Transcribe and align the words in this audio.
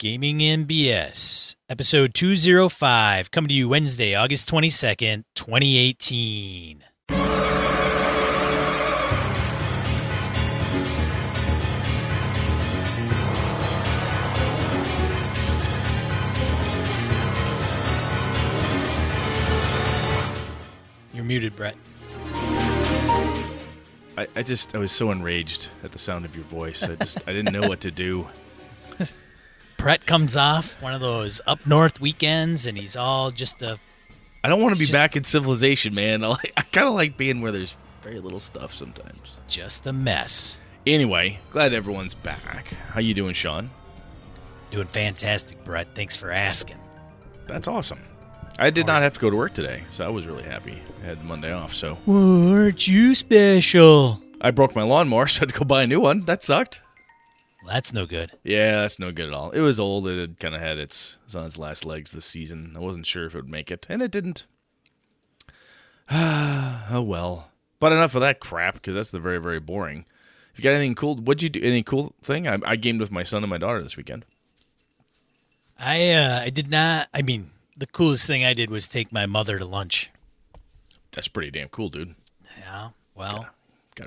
Gaming 0.00 0.40
and 0.44 0.68
BS, 0.68 1.56
episode 1.68 2.14
205, 2.14 3.32
coming 3.32 3.48
to 3.48 3.54
you 3.54 3.68
Wednesday, 3.68 4.14
August 4.14 4.48
22nd, 4.48 5.24
2018. 5.34 6.84
You're 21.12 21.24
muted, 21.24 21.56
Brett. 21.56 21.74
I, 24.16 24.28
I 24.36 24.44
just 24.44 24.76
I 24.76 24.78
was 24.78 24.92
so 24.92 25.10
enraged 25.10 25.70
at 25.82 25.90
the 25.90 25.98
sound 25.98 26.24
of 26.24 26.36
your 26.36 26.44
voice. 26.44 26.84
I 26.84 26.94
just 26.94 27.18
I 27.26 27.32
didn't 27.32 27.52
know 27.52 27.68
what 27.68 27.80
to 27.80 27.90
do. 27.90 28.28
Brett 29.78 30.04
comes 30.06 30.36
off 30.36 30.82
one 30.82 30.92
of 30.92 31.00
those 31.00 31.40
up 31.46 31.66
north 31.66 32.00
weekends 32.00 32.66
and 32.66 32.76
he's 32.76 32.96
all 32.96 33.30
just 33.30 33.58
the. 33.60 33.78
I 34.44 34.48
don't 34.48 34.60
want 34.60 34.74
to 34.74 34.78
be 34.78 34.84
just- 34.86 34.96
back 34.98 35.16
in 35.16 35.24
civilization, 35.24 35.94
man. 35.94 36.22
I, 36.24 36.28
like, 36.28 36.52
I 36.56 36.62
kind 36.62 36.88
of 36.88 36.94
like 36.94 37.16
being 37.16 37.40
where 37.40 37.52
there's 37.52 37.74
very 38.02 38.20
little 38.20 38.40
stuff 38.40 38.74
sometimes. 38.74 39.22
just 39.48 39.86
a 39.86 39.92
mess. 39.92 40.58
Anyway, 40.86 41.38
glad 41.50 41.72
everyone's 41.72 42.14
back. 42.14 42.72
How 42.90 43.00
you 43.00 43.14
doing, 43.14 43.34
Sean? 43.34 43.70
Doing 44.70 44.86
fantastic, 44.86 45.62
Brett. 45.64 45.88
Thanks 45.94 46.16
for 46.16 46.30
asking. 46.30 46.78
That's 47.46 47.66
awesome. 47.68 48.00
I 48.58 48.70
did 48.70 48.86
not 48.86 49.02
have 49.02 49.14
to 49.14 49.20
go 49.20 49.30
to 49.30 49.36
work 49.36 49.54
today, 49.54 49.82
so 49.92 50.04
I 50.04 50.08
was 50.08 50.26
really 50.26 50.42
happy. 50.42 50.82
I 51.02 51.06
had 51.06 51.24
Monday 51.24 51.52
off, 51.52 51.74
so 51.74 51.94
Whoa, 52.06 52.52
aren't 52.52 52.88
you 52.88 53.14
special? 53.14 54.20
I 54.40 54.50
broke 54.50 54.74
my 54.74 54.82
lawnmower, 54.82 55.26
so 55.28 55.38
I 55.38 55.40
had 55.42 55.48
to 55.50 55.58
go 55.58 55.64
buy 55.64 55.82
a 55.82 55.86
new 55.86 56.00
one. 56.00 56.24
That 56.24 56.42
sucked. 56.42 56.80
That's 57.68 57.92
no 57.92 58.06
good. 58.06 58.32
Yeah, 58.42 58.80
that's 58.80 58.98
no 58.98 59.12
good 59.12 59.28
at 59.28 59.34
all. 59.34 59.50
It 59.50 59.60
was 59.60 59.78
old. 59.78 60.08
It 60.08 60.18
had 60.18 60.40
kind 60.40 60.54
of 60.54 60.60
had 60.60 60.78
its, 60.78 61.18
it 61.26 61.36
on 61.36 61.46
its 61.46 61.58
last 61.58 61.84
legs 61.84 62.12
this 62.12 62.24
season. 62.24 62.72
I 62.74 62.78
wasn't 62.78 63.06
sure 63.06 63.26
if 63.26 63.34
it 63.34 63.38
would 63.38 63.50
make 63.50 63.70
it, 63.70 63.86
and 63.88 64.00
it 64.02 64.10
didn't. 64.10 64.46
oh 66.10 67.04
well. 67.06 67.50
But 67.78 67.92
enough 67.92 68.14
of 68.14 68.22
that 68.22 68.40
crap, 68.40 68.74
because 68.74 68.94
that's 68.94 69.10
the 69.10 69.20
very, 69.20 69.38
very 69.38 69.60
boring. 69.60 70.06
If 70.52 70.58
you 70.58 70.64
got 70.64 70.70
anything 70.70 70.94
cool, 70.94 71.16
what'd 71.16 71.42
you 71.42 71.50
do? 71.50 71.60
Any 71.62 71.82
cool 71.82 72.14
thing? 72.22 72.48
I, 72.48 72.58
I 72.64 72.76
gamed 72.76 73.00
with 73.00 73.12
my 73.12 73.22
son 73.22 73.44
and 73.44 73.50
my 73.50 73.58
daughter 73.58 73.82
this 73.82 73.96
weekend. 73.96 74.24
I 75.78 76.10
uh, 76.10 76.40
I 76.40 76.50
did 76.50 76.70
not. 76.70 77.08
I 77.14 77.22
mean, 77.22 77.50
the 77.76 77.86
coolest 77.86 78.26
thing 78.26 78.44
I 78.44 78.54
did 78.54 78.70
was 78.70 78.88
take 78.88 79.12
my 79.12 79.26
mother 79.26 79.58
to 79.58 79.64
lunch. 79.64 80.10
That's 81.12 81.28
pretty 81.28 81.50
damn 81.50 81.68
cool, 81.68 81.90
dude. 81.90 82.16
Yeah. 82.58 82.90
Well, 83.14 83.48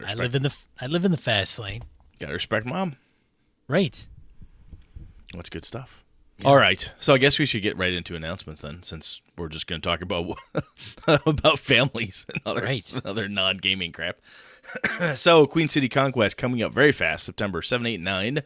I 0.05 0.14
live 0.16 0.36
in 0.36 0.43
the 0.43 0.55
I 0.80 0.88
live 0.88 1.05
in 1.05 1.11
the 1.11 1.17
fast 1.17 1.59
lane. 1.59 1.83
Got 2.19 2.27
to 2.27 2.33
respect 2.33 2.66
mom. 2.66 2.97
Right. 3.72 4.05
That's 5.33 5.50
good 5.50 5.64
stuff. 5.64 6.03
All 6.44 6.58
right, 6.58 6.91
so 7.00 7.14
I 7.14 7.19
guess 7.19 7.39
we 7.39 7.45
should 7.45 7.61
get 7.61 7.77
right 7.77 7.94
into 7.94 8.16
announcements 8.17 8.61
then, 8.61 8.83
since 8.83 9.22
we're 9.38 9.47
just 9.47 9.66
going 9.66 9.80
to 9.80 9.88
talk 9.88 10.02
about 10.02 10.38
about 11.25 11.58
families 11.58 12.25
and 12.33 12.42
other 12.45 12.64
Right. 12.64 12.94
other 13.05 13.30
non 13.30 13.58
gaming 13.58 13.94
crap. 13.94 14.17
so 15.16 15.45
Queen 15.45 15.69
City 15.69 15.88
Conquest 15.88 16.36
coming 16.36 16.61
up 16.61 16.73
very 16.73 16.92
fast, 16.92 17.23
September 17.25 17.61
seven, 17.61 17.86
eight, 17.88 18.02
nine. 18.02 18.42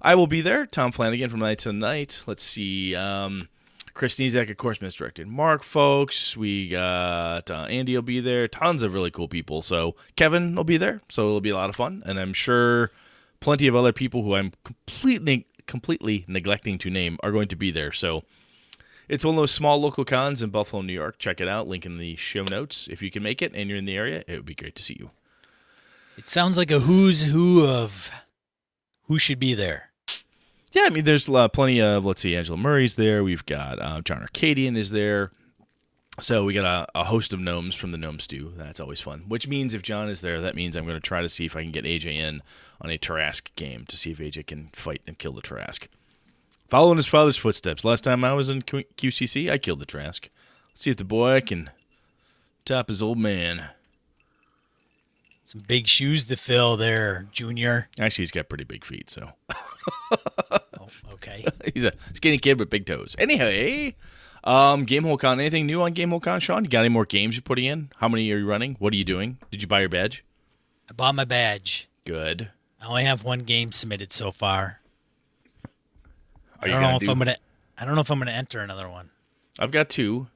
I 0.00 0.14
will 0.14 0.28
be 0.28 0.40
there. 0.40 0.66
Tom 0.66 0.92
Flanagan 0.92 1.30
from 1.30 1.40
Night 1.40 1.58
to 1.60 1.72
Night. 1.72 2.22
Let's 2.28 2.44
see. 2.44 2.94
Um, 2.94 3.48
Chris 3.94 4.14
Sniezak, 4.14 4.50
of 4.50 4.56
course, 4.56 4.80
misdirected. 4.80 5.26
Mark, 5.26 5.64
folks. 5.64 6.36
We 6.36 6.68
got 6.68 7.50
uh, 7.50 7.66
Andy 7.68 7.96
will 7.96 8.02
be 8.02 8.20
there. 8.20 8.46
Tons 8.46 8.84
of 8.84 8.94
really 8.94 9.10
cool 9.10 9.28
people. 9.28 9.62
So 9.62 9.96
Kevin 10.14 10.54
will 10.54 10.62
be 10.64 10.76
there. 10.76 11.00
So 11.08 11.26
it'll 11.26 11.40
be 11.40 11.50
a 11.50 11.56
lot 11.56 11.70
of 11.70 11.76
fun. 11.76 12.04
And 12.06 12.20
I'm 12.20 12.34
sure 12.34 12.92
plenty 13.40 13.66
of 13.66 13.74
other 13.74 13.92
people 13.92 14.22
who 14.22 14.34
I'm 14.34 14.52
completely 14.64 15.46
completely 15.66 16.24
neglecting 16.26 16.78
to 16.78 16.90
name 16.90 17.18
are 17.22 17.30
going 17.30 17.48
to 17.48 17.56
be 17.56 17.70
there. 17.70 17.92
So 17.92 18.24
it's 19.08 19.24
one 19.24 19.34
of 19.34 19.40
those 19.40 19.52
small 19.52 19.80
local 19.80 20.04
cons 20.04 20.42
in 20.42 20.50
Buffalo, 20.50 20.82
New 20.82 20.92
York. 20.92 21.18
Check 21.18 21.40
it 21.40 21.48
out. 21.48 21.68
Link 21.68 21.86
in 21.86 21.98
the 21.98 22.16
show 22.16 22.44
notes. 22.44 22.88
If 22.90 23.02
you 23.02 23.10
can 23.10 23.22
make 23.22 23.40
it 23.40 23.52
and 23.54 23.68
you're 23.68 23.78
in 23.78 23.84
the 23.84 23.96
area, 23.96 24.24
it 24.26 24.36
would 24.36 24.46
be 24.46 24.54
great 24.54 24.74
to 24.76 24.82
see 24.82 24.96
you. 24.98 25.10
It 26.16 26.28
sounds 26.28 26.58
like 26.58 26.70
a 26.70 26.80
who's 26.80 27.22
who 27.22 27.64
of 27.66 28.10
who 29.06 29.18
should 29.18 29.38
be 29.38 29.54
there. 29.54 29.90
Yeah, 30.72 30.82
I 30.86 30.90
mean, 30.90 31.04
there's 31.04 31.28
uh, 31.28 31.48
plenty 31.48 31.80
of, 31.80 32.04
let's 32.04 32.20
see, 32.20 32.36
Angela 32.36 32.56
Murray's 32.56 32.94
there. 32.94 33.24
We've 33.24 33.44
got 33.46 33.80
uh, 33.80 34.00
John 34.02 34.20
Arcadian 34.20 34.76
is 34.76 34.92
there. 34.92 35.32
So 36.18 36.44
we 36.44 36.52
got 36.52 36.88
a, 36.94 36.98
a 37.00 37.04
host 37.04 37.32
of 37.32 37.40
gnomes 37.40 37.74
from 37.74 37.92
the 37.92 37.98
Gnome 37.98 38.18
Stew. 38.18 38.52
That's 38.56 38.80
always 38.80 39.00
fun. 39.00 39.24
Which 39.28 39.46
means 39.46 39.74
if 39.74 39.82
John 39.82 40.08
is 40.10 40.20
there, 40.20 40.40
that 40.40 40.54
means 40.54 40.76
I'm 40.76 40.84
going 40.84 40.96
to 40.96 41.00
try 41.00 41.22
to 41.22 41.28
see 41.28 41.46
if 41.46 41.56
I 41.56 41.62
can 41.62 41.70
get 41.70 41.84
AJ 41.84 42.14
in 42.14 42.42
on 42.80 42.90
a 42.90 42.98
Tarrasque 42.98 43.54
game 43.56 43.86
to 43.86 43.96
see 43.96 44.10
if 44.10 44.18
AJ 44.18 44.48
can 44.48 44.70
fight 44.72 45.02
and 45.06 45.18
kill 45.18 45.32
the 45.32 45.40
Tarrasque. 45.40 45.86
Following 46.68 46.96
his 46.96 47.06
father's 47.06 47.36
footsteps. 47.36 47.84
Last 47.84 48.04
time 48.04 48.22
I 48.24 48.32
was 48.34 48.50
in 48.50 48.62
Q- 48.62 48.84
QCC, 48.96 49.48
I 49.50 49.58
killed 49.58 49.78
the 49.78 49.86
Tarrasque. 49.86 50.28
Let's 50.70 50.82
see 50.82 50.90
if 50.90 50.96
the 50.96 51.04
boy 51.04 51.40
can 51.40 51.70
top 52.64 52.88
his 52.88 53.00
old 53.00 53.18
man. 53.18 53.70
Some 55.44 55.62
big 55.66 55.88
shoes 55.88 56.24
to 56.24 56.36
fill 56.36 56.76
there, 56.76 57.28
Junior. 57.32 57.88
Actually, 57.98 58.22
he's 58.22 58.30
got 58.30 58.48
pretty 58.48 58.64
big 58.64 58.84
feet, 58.84 59.10
so 59.10 59.30
Oh, 60.12 60.86
okay. 61.14 61.44
he's 61.74 61.84
a 61.84 61.92
skinny 62.12 62.38
kid 62.38 62.58
with 62.58 62.70
big 62.70 62.86
toes. 62.86 63.16
Anyway, 63.18 63.96
um, 64.44 64.86
Gamehole 64.86 65.18
Con. 65.18 65.40
Anything 65.40 65.66
new 65.66 65.82
on 65.82 65.94
Gamehole 65.94 66.22
Con, 66.22 66.40
Sean? 66.40 66.64
You 66.64 66.70
got 66.70 66.80
any 66.80 66.88
more 66.88 67.04
games 67.04 67.36
you're 67.36 67.42
putting 67.42 67.64
in? 67.64 67.90
How 67.96 68.08
many 68.08 68.30
are 68.32 68.38
you 68.38 68.46
running? 68.46 68.76
What 68.78 68.92
are 68.92 68.96
you 68.96 69.04
doing? 69.04 69.38
Did 69.50 69.62
you 69.62 69.68
buy 69.68 69.80
your 69.80 69.88
badge? 69.88 70.24
I 70.88 70.92
bought 70.92 71.14
my 71.14 71.24
badge. 71.24 71.88
Good. 72.04 72.50
I 72.80 72.86
only 72.86 73.04
have 73.04 73.22
one 73.24 73.40
game 73.40 73.72
submitted 73.72 74.12
so 74.12 74.30
far. 74.30 74.80
I 76.60 76.68
don't 76.68 76.82
know 76.82 76.96
if 76.96 77.02
do- 77.02 77.10
I'm 77.10 77.18
gonna. 77.18 77.36
I 77.78 77.84
don't 77.84 77.94
know 77.94 78.00
if 78.02 78.10
I'm 78.10 78.18
gonna 78.18 78.30
enter 78.32 78.60
another 78.60 78.88
one. 78.88 79.10
I've 79.58 79.70
got 79.70 79.88
two. 79.88 80.28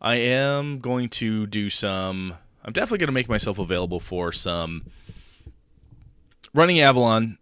I 0.00 0.16
am 0.16 0.80
going 0.80 1.08
to 1.10 1.46
do 1.46 1.70
some. 1.70 2.34
I'm 2.64 2.72
definitely 2.72 2.98
going 2.98 3.08
to 3.08 3.12
make 3.12 3.28
myself 3.28 3.58
available 3.58 4.00
for 4.00 4.32
some 4.32 4.84
running 6.54 6.80
Avalon 6.80 7.38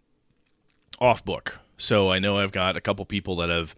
off 0.98 1.24
book. 1.24 1.58
So 1.78 2.10
I 2.10 2.18
know 2.18 2.36
I've 2.38 2.52
got 2.52 2.76
a 2.76 2.80
couple 2.80 3.04
people 3.06 3.36
that 3.36 3.48
have 3.48 3.74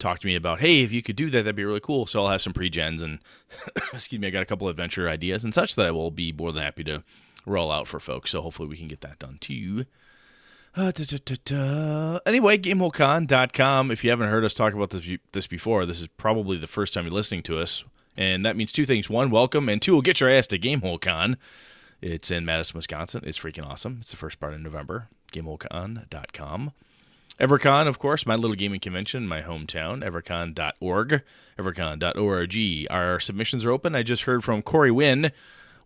talked 0.00 0.22
to 0.22 0.26
me 0.26 0.34
about, 0.34 0.60
hey, 0.60 0.82
if 0.82 0.92
you 0.92 1.02
could 1.02 1.16
do 1.16 1.30
that, 1.30 1.42
that'd 1.42 1.56
be 1.56 1.64
really 1.64 1.80
cool. 1.80 2.06
So 2.06 2.24
I'll 2.24 2.30
have 2.30 2.42
some 2.42 2.52
pre-gens 2.52 3.02
and 3.02 3.20
excuse 3.92 4.20
me, 4.20 4.26
I 4.26 4.30
got 4.30 4.42
a 4.42 4.46
couple 4.46 4.68
adventure 4.68 5.08
ideas 5.08 5.44
and 5.44 5.54
such 5.54 5.76
that 5.76 5.86
I 5.86 5.90
will 5.90 6.10
be 6.10 6.32
more 6.32 6.52
than 6.52 6.62
happy 6.62 6.84
to 6.84 7.04
roll 7.46 7.70
out 7.70 7.88
for 7.88 8.00
folks. 8.00 8.30
So 8.30 8.42
hopefully 8.42 8.68
we 8.68 8.76
can 8.76 8.88
get 8.88 9.00
that 9.02 9.18
done 9.18 9.38
too. 9.40 9.84
Uh, 10.76 10.92
da, 10.92 11.04
da, 11.04 11.34
da. 11.44 12.18
Anyway, 12.26 12.56
GameholeCon.com. 12.56 13.90
If 13.90 14.04
you 14.04 14.10
haven't 14.10 14.28
heard 14.28 14.44
us 14.44 14.54
talk 14.54 14.72
about 14.72 14.90
this, 14.90 15.04
this 15.32 15.46
before, 15.46 15.84
this 15.84 16.00
is 16.00 16.06
probably 16.16 16.56
the 16.56 16.68
first 16.68 16.94
time 16.94 17.04
you're 17.04 17.12
listening 17.12 17.42
to 17.44 17.58
us. 17.58 17.84
And 18.16 18.44
that 18.44 18.56
means 18.56 18.70
two 18.70 18.86
things. 18.86 19.10
One, 19.10 19.30
welcome. 19.30 19.68
And 19.68 19.82
two, 19.82 19.92
we'll 19.92 20.02
get 20.02 20.20
your 20.20 20.30
ass 20.30 20.46
to 20.48 20.58
GameholeCon. 20.58 21.36
It's 22.00 22.30
in 22.30 22.44
Madison, 22.44 22.78
Wisconsin. 22.78 23.22
It's 23.24 23.38
freaking 23.38 23.66
awesome. 23.66 23.98
It's 24.00 24.10
the 24.10 24.16
first 24.16 24.38
part 24.40 24.54
of 24.54 24.60
November. 24.60 25.08
GameholeCon.com. 25.32 26.72
EverCon, 27.40 27.86
of 27.86 27.98
course, 27.98 28.26
my 28.26 28.34
little 28.34 28.54
gaming 28.54 28.80
convention, 28.80 29.26
my 29.26 29.40
hometown, 29.40 30.04
evercon.org, 30.04 31.22
evercon.org. 31.58 32.86
Our 32.90 33.18
submissions 33.18 33.64
are 33.64 33.70
open. 33.70 33.94
I 33.94 34.02
just 34.02 34.24
heard 34.24 34.44
from 34.44 34.60
Corey 34.60 34.90
Wynn, 34.90 35.32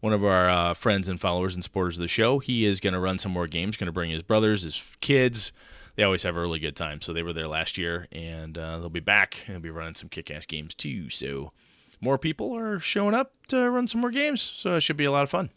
one 0.01 0.13
of 0.13 0.25
our 0.25 0.51
uh, 0.51 0.75
friends 0.75 1.07
and 1.07 1.21
followers 1.21 1.55
and 1.55 1.63
supporters 1.63 1.97
of 1.97 2.03
the 2.03 2.09
show. 2.09 2.41
He 2.41 2.65
is 2.65 2.81
going 2.81 2.95
to 2.95 2.99
run 2.99 3.21
some 3.21 3.31
more 3.31 3.47
games, 3.47 3.77
going 3.77 3.87
to 3.87 3.93
bring 3.93 4.11
his 4.11 4.23
brothers, 4.23 4.63
his 4.65 4.83
kids. 5.01 5.53
They 5.95 6.03
always 6.03 6.25
have 6.25 6.37
a 6.37 6.41
really 6.41 6.59
good 6.59 6.75
time. 6.75 7.01
So 7.01 7.13
they 7.13 7.23
were 7.23 7.33
there 7.33 7.47
last 7.47 7.79
year, 7.79 8.09
and 8.11 8.59
uh, 8.59 8.79
they'll 8.81 8.89
be 8.89 8.99
back. 8.99 9.45
They'll 9.47 9.61
be 9.61 9.71
running 9.71 9.95
some 9.95 10.09
kick 10.09 10.33
ass 10.33 10.47
games 10.47 10.75
too. 10.75 11.09
So 11.09 11.53
more 12.01 12.19
people 12.19 12.53
are 12.57 12.81
showing 12.81 13.15
up 13.15 13.33
to 13.49 13.71
run 13.71 13.87
some 13.87 14.01
more 14.01 14.11
games. 14.11 14.43
So 14.43 14.75
it 14.75 14.81
should 14.81 14.97
be 14.97 15.05
a 15.05 15.13
lot 15.13 15.23
of 15.23 15.31
fun. 15.31 15.51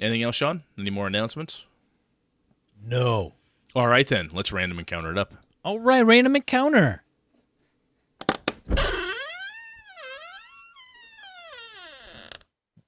Anything 0.00 0.22
else, 0.22 0.36
Sean? 0.36 0.62
Any 0.78 0.90
more 0.90 1.08
announcements? 1.08 1.64
No. 2.80 3.34
All 3.74 3.86
right, 3.86 4.06
then. 4.06 4.30
Let's 4.32 4.52
random 4.52 4.78
encounter 4.78 5.10
it 5.12 5.18
up. 5.18 5.34
All 5.64 5.78
right, 5.78 6.00
random 6.00 6.34
encounter. 6.36 7.04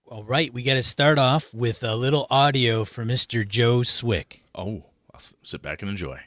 All 0.07 0.25
right, 0.25 0.53
we 0.53 0.63
got 0.63 0.75
to 0.75 0.83
start 0.83 1.19
off 1.19 1.55
with 1.55 1.83
a 1.83 1.97
little 1.97 2.27
audio 2.31 2.85
from 2.85 3.09
Mr. 3.09 3.47
Joe 3.47 3.83
Swick. 3.83 4.45
Oh, 4.55 4.85
I'll 5.13 5.21
sit 5.43 5.63
back 5.63 5.83
and 5.83 5.91
enjoy. 5.91 6.21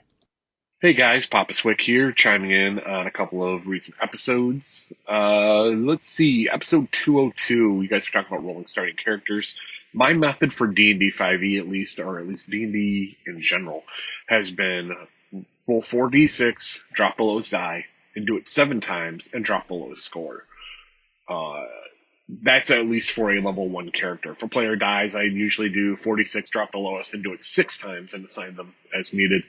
Hey 0.82 0.94
guys, 0.94 1.26
Papa 1.26 1.54
Swick 1.54 1.82
here, 1.82 2.12
chiming 2.12 2.52
in 2.52 2.80
on 2.80 3.08
a 3.08 3.12
couple 3.12 3.44
of 3.44 3.66
recent 3.66 3.98
episodes. 4.02 4.92
Uh, 5.08 5.64
let's 5.66 6.08
see, 6.08 6.50
episode 6.50 6.92
202, 6.92 7.82
you 7.82 7.88
guys 7.88 8.06
were 8.08 8.22
talking 8.22 8.36
about 8.38 8.46
rolling 8.46 8.68
starting 8.68 8.96
characters. 8.96 9.56
My 9.96 10.12
method 10.12 10.54
for 10.54 10.68
D&D 10.68 11.12
5e 11.12 11.44
E 11.44 11.58
at 11.58 11.70
least, 11.70 12.00
or 12.00 12.20
at 12.20 12.28
least 12.28 12.50
D&D 12.50 13.18
in 13.26 13.42
general, 13.42 13.84
has 14.28 14.52
been 14.52 14.92
roll 15.66 15.82
4d6, 15.82 16.84
drop 16.92 17.16
the 17.16 17.24
lowest 17.24 17.52
die, 17.52 17.86
and 18.14 18.28
do 18.28 18.36
it 18.36 18.50
seven 18.50 18.82
times, 18.82 19.30
and 19.34 19.46
drop 19.46 19.70
the 19.70 19.74
lowest 19.74 20.04
score. 20.04 20.44
Uh, 21.30 21.64
that's 22.28 22.72
at 22.72 22.86
least 22.88 23.12
for 23.12 23.32
a 23.32 23.42
level 23.42 23.70
1 23.70 23.92
character. 23.92 24.36
For 24.36 24.50
player 24.50 24.76
dies, 24.76 25.16
I 25.16 25.24
usually 25.24 25.70
do 25.70 25.96
46, 25.96 26.50
drop 26.50 26.74
the 26.74 26.80
lowest, 26.80 27.14
and 27.14 27.24
do 27.24 27.32
it 27.32 27.46
six 27.46 27.78
times, 27.78 28.14
and 28.14 28.26
assign 28.26 28.58
them 28.58 28.76
as 28.94 29.14
needed. 29.14 29.44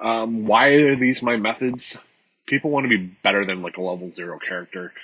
Um, 0.00 0.46
why 0.46 0.68
are 0.76 0.96
these 0.96 1.22
my 1.22 1.36
methods? 1.36 1.98
People 2.46 2.70
want 2.70 2.84
to 2.84 2.98
be 2.98 3.04
better 3.22 3.44
than 3.44 3.60
like 3.60 3.76
a 3.76 3.82
level 3.82 4.10
zero 4.10 4.38
character, 4.38 4.94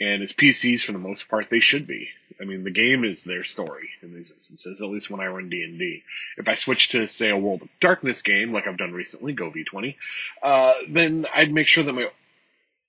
and 0.00 0.22
as 0.22 0.32
PCs 0.32 0.82
for 0.82 0.92
the 0.92 0.98
most 0.98 1.28
part, 1.28 1.50
they 1.50 1.60
should 1.60 1.88
be. 1.88 2.10
I 2.40 2.44
mean, 2.44 2.64
the 2.64 2.70
game 2.70 3.04
is 3.04 3.24
their 3.24 3.44
story 3.44 3.90
in 4.02 4.14
these 4.14 4.30
instances. 4.30 4.82
At 4.82 4.88
least 4.88 5.10
when 5.10 5.20
I 5.20 5.26
run 5.26 5.48
D 5.48 5.62
and 5.62 5.78
D. 5.78 6.02
If 6.36 6.48
I 6.48 6.54
switch 6.54 6.90
to 6.90 7.06
say 7.06 7.30
a 7.30 7.36
World 7.36 7.62
of 7.62 7.68
Darkness 7.80 8.22
game, 8.22 8.52
like 8.52 8.66
I've 8.66 8.76
done 8.76 8.92
recently, 8.92 9.32
Go 9.32 9.50
V20, 9.50 9.96
uh, 10.42 10.74
then 10.88 11.26
I'd 11.34 11.52
make 11.52 11.68
sure 11.68 11.84
that 11.84 11.92
my 11.92 12.08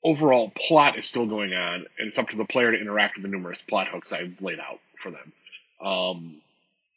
overall 0.04 0.50
plot 0.50 0.98
is 0.98 1.06
still 1.06 1.26
going 1.26 1.54
on, 1.54 1.86
and 1.98 2.08
it's 2.08 2.18
up 2.18 2.30
to 2.30 2.38
the 2.38 2.46
player 2.46 2.72
to 2.72 2.80
interact 2.80 3.18
with 3.18 3.24
the 3.24 3.30
numerous 3.30 3.62
plot 3.62 3.88
hooks 3.88 4.14
I've 4.14 4.42
laid 4.42 4.60
out 4.60 4.80
for 5.00 5.12
them. 5.12 5.32
Um, 5.82 6.42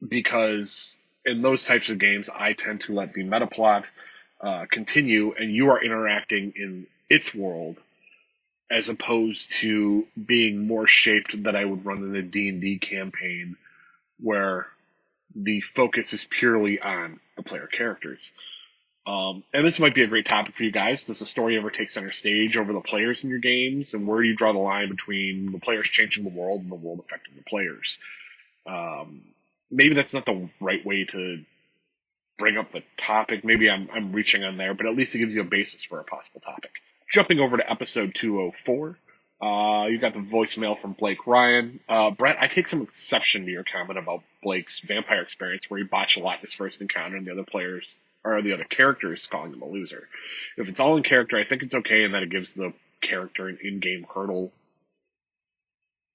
because 0.07 0.97
in 1.25 1.43
those 1.43 1.65
types 1.65 1.91
of 1.91 1.99
games, 1.99 2.29
I 2.29 2.53
tend 2.53 2.83
to 2.83 2.95
let 2.95 3.15
the 3.15 3.25
meta 3.25 3.47
plot 3.47 3.91
uh, 4.41 4.67
continue, 4.71 5.35
and 5.39 5.53
you 5.53 5.71
are 5.71 5.83
interacting 5.83 6.53
in 6.57 6.87
its 7.09 7.35
world 7.35 7.77
as 8.71 8.89
opposed 8.89 9.51
to 9.51 10.07
being 10.23 10.67
more 10.67 10.87
shaped 10.87 11.45
that 11.45 11.57
I 11.57 11.65
would 11.65 11.85
run 11.85 12.05
in 12.05 12.17
a 12.17 12.23
D&D 12.23 12.79
campaign 12.79 13.57
where 14.21 14.67
the 15.35 15.61
focus 15.61 16.13
is 16.13 16.27
purely 16.29 16.81
on 16.81 17.21
the 17.37 17.43
player 17.43 17.67
characters. 17.67 18.33
Um, 19.07 19.43
and 19.55 19.67
this 19.67 19.79
might 19.79 19.95
be 19.95 20.03
a 20.03 20.07
great 20.07 20.27
topic 20.27 20.55
for 20.55 20.65
you 20.65 20.71
guys. 20.71 21.05
Does 21.05 21.21
the 21.21 21.25
story 21.25 21.57
ever 21.57 21.71
take 21.71 21.89
center 21.89 22.13
stage 22.13 22.59
over 22.59 22.75
the 22.75 22.81
players 22.81 23.25
in 23.25 23.31
your 23.31 23.39
games? 23.39 23.95
And 23.95 24.07
where 24.07 24.21
do 24.21 24.29
you 24.29 24.37
draw 24.37 24.53
the 24.53 24.59
line 24.59 24.91
between 24.91 25.51
the 25.51 25.59
players 25.59 25.89
changing 25.89 26.25
the 26.25 26.31
world 26.31 26.61
and 26.61 26.71
the 26.71 26.75
world 26.75 27.01
affecting 27.01 27.35
the 27.37 27.45
players? 27.45 27.99
Um, 28.67 29.23
maybe 29.71 29.95
that's 29.95 30.13
not 30.13 30.27
the 30.27 30.51
right 30.61 30.85
way 30.85 31.05
to 31.05 31.43
bring 32.39 32.59
up 32.59 32.71
the 32.73 32.83
topic. 32.99 33.45
Maybe 33.45 33.71
I'm, 33.71 33.89
I'm 33.93 34.13
reaching 34.13 34.45
on 34.45 34.59
there, 34.59 34.75
but 34.75 34.85
at 34.85 34.95
least 34.95 35.15
it 35.15 35.19
gives 35.19 35.35
you 35.35 35.41
a 35.41 35.45
basis 35.45 35.83
for 35.85 36.01
a 36.01 36.05
possible 36.05 36.41
topic. 36.41 36.73
Jumping 37.11 37.41
over 37.41 37.57
to 37.57 37.71
episode 37.71 38.15
204, 38.15 38.99
uh, 39.41 39.87
you 39.87 39.99
got 39.99 40.13
the 40.13 40.21
voicemail 40.21 40.79
from 40.79 40.93
Blake 40.93 41.27
Ryan. 41.27 41.81
Uh, 41.89 42.11
Brett, 42.11 42.37
I 42.39 42.49
take 42.49 42.69
some 42.69 42.83
exception 42.83 43.47
to 43.47 43.51
your 43.51 43.65
comment 43.65 43.99
about 43.99 44.23
Blake's 44.43 44.81
vampire 44.81 45.23
experience 45.23 45.65
where 45.69 45.79
he 45.79 45.85
botched 45.85 46.19
a 46.19 46.23
lot 46.23 46.35
in 46.35 46.41
his 46.41 46.53
first 46.53 46.83
encounter 46.83 47.17
and 47.17 47.27
the 47.27 47.33
other 47.33 47.45
players, 47.45 47.87
or 48.25 48.43
the 48.43 48.53
other 48.53 48.65
characters 48.65 49.27
calling 49.27 49.55
him 49.55 49.63
a 49.63 49.67
loser. 49.67 50.07
If 50.59 50.69
it's 50.69 50.81
all 50.81 50.99
in 50.99 51.03
character, 51.03 51.39
I 51.39 51.45
think 51.45 51.63
it's 51.63 51.75
okay 51.75 52.05
and 52.05 52.13
that 52.13 52.25
it 52.25 52.31
gives 52.31 52.53
the 52.53 52.75
character 53.01 53.49
an 53.49 53.59
in-game 53.63 54.05
hurdle 54.13 54.53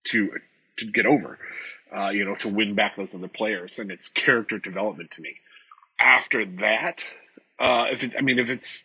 to, 0.10 0.32
to 0.78 0.86
get 0.86 1.08
over, 1.08 1.40
uh, 1.96 2.10
you 2.10 2.26
know, 2.26 2.36
to 2.36 2.50
win 2.50 2.76
back 2.76 2.98
those 2.98 3.16
other 3.16 3.28
players 3.30 3.80
and 3.80 3.90
it's 3.90 4.10
character 4.10 4.60
development 4.60 5.12
to 5.12 5.22
me. 5.22 5.38
After 5.98 6.46
that, 6.46 7.04
uh, 7.58 7.86
if 7.92 8.04
it's, 8.04 8.16
I 8.16 8.22
mean, 8.22 8.38
if 8.38 8.50
it's 8.50 8.84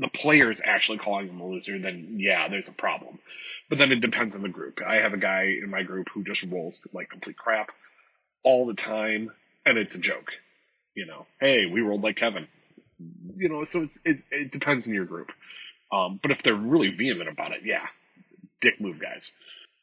the 0.00 0.08
players 0.08 0.60
actually 0.64 0.98
calling 0.98 1.28
him 1.28 1.40
a 1.40 1.46
loser, 1.46 1.78
then 1.78 2.16
yeah, 2.18 2.48
there's 2.48 2.68
a 2.68 2.72
problem. 2.72 3.18
But 3.68 3.78
then 3.78 3.92
it 3.92 4.00
depends 4.00 4.34
on 4.34 4.42
the 4.42 4.48
group. 4.48 4.80
I 4.84 4.98
have 4.98 5.12
a 5.12 5.18
guy 5.18 5.58
in 5.62 5.70
my 5.70 5.82
group 5.82 6.08
who 6.12 6.24
just 6.24 6.42
rolls 6.44 6.80
like 6.92 7.10
complete 7.10 7.36
crap 7.36 7.70
all 8.42 8.66
the 8.66 8.74
time, 8.74 9.30
and 9.64 9.78
it's 9.78 9.94
a 9.94 9.98
joke. 9.98 10.32
You 10.94 11.06
know, 11.06 11.26
hey, 11.40 11.66
we 11.66 11.80
rolled 11.80 12.02
like 12.02 12.16
Kevin. 12.16 12.48
You 13.36 13.48
know, 13.48 13.64
so 13.64 13.82
it's, 13.82 13.98
it 14.04 14.50
depends 14.50 14.88
on 14.88 14.94
your 14.94 15.04
group. 15.04 15.30
Um, 15.92 16.18
but 16.20 16.30
if 16.30 16.42
they're 16.42 16.54
really 16.54 16.90
vehement 16.90 17.28
about 17.28 17.52
it, 17.52 17.60
yeah, 17.64 17.86
dick 18.60 18.80
move, 18.80 18.98
guys. 18.98 19.30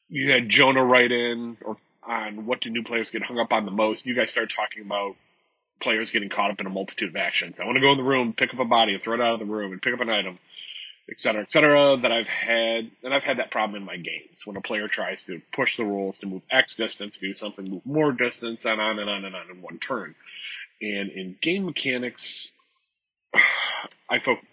You 0.10 0.32
had 0.32 0.50
Jonah 0.50 0.84
write 0.84 1.12
in 1.12 1.58
or 1.62 1.78
on 2.04 2.46
what 2.46 2.62
do 2.62 2.70
new 2.70 2.84
players 2.84 3.12
get 3.12 3.24
hung 3.24 3.40
up 3.40 3.54
on 3.54 3.66
the 3.66 3.72
most. 3.72 4.06
You 4.06 4.16
guys 4.16 4.32
start 4.32 4.52
talking 4.56 4.84
about 4.84 5.16
players 5.80 6.12
getting 6.12 6.30
caught 6.30 6.52
up 6.52 6.62
in 6.62 6.68
a 6.68 6.70
multitude 6.70 7.10
of 7.10 7.16
actions. 7.16 7.60
I 7.60 7.66
want 7.66 7.76
to 7.78 7.82
go 7.82 7.92
in 7.92 7.98
the 7.98 8.04
room, 8.04 8.34
pick 8.34 8.54
up 8.54 8.60
a 8.60 8.66
body, 8.66 8.94
and 8.94 9.02
throw 9.02 9.16
it 9.16 9.22
out 9.22 9.34
of 9.34 9.40
the 9.40 9.46
room, 9.46 9.72
and 9.72 9.82
pick 9.82 9.94
up 9.94 10.00
an 10.00 10.10
item, 10.10 10.40
et 11.10 11.20
cetera, 11.20 11.42
et 11.42 11.52
cetera. 11.52 11.98
That 11.98 12.12
I've 12.12 12.28
had, 12.28 12.90
and 13.04 13.14
I've 13.14 13.24
had 13.24 13.40
that 13.40 13.52
problem 13.52 13.80
in 13.80 13.86
my 13.86 13.98
games 13.98 14.46
when 14.46 14.58
a 14.58 14.62
player 14.62 14.88
tries 14.88 15.24
to 15.26 15.42
push 15.54 15.78
the 15.78 15.86
rules 15.86 16.20
to 16.20 16.28
move 16.28 16.42
X 16.50 16.76
distance, 16.76 17.18
do 17.18 17.34
something, 17.34 17.70
move 17.70 17.86
more 17.86 18.12
distance, 18.12 18.66
and 18.66 18.82
on 18.82 19.00
and 19.00 19.10
on 19.10 19.26
and 19.26 19.36
on 19.36 19.50
in 19.50 19.62
one 19.62 19.80
turn. 19.80 20.16
And 20.82 21.12
in 21.12 21.36
game 21.42 21.66
mechanics, 21.66 22.52
I 24.10 24.20
focus 24.20 24.46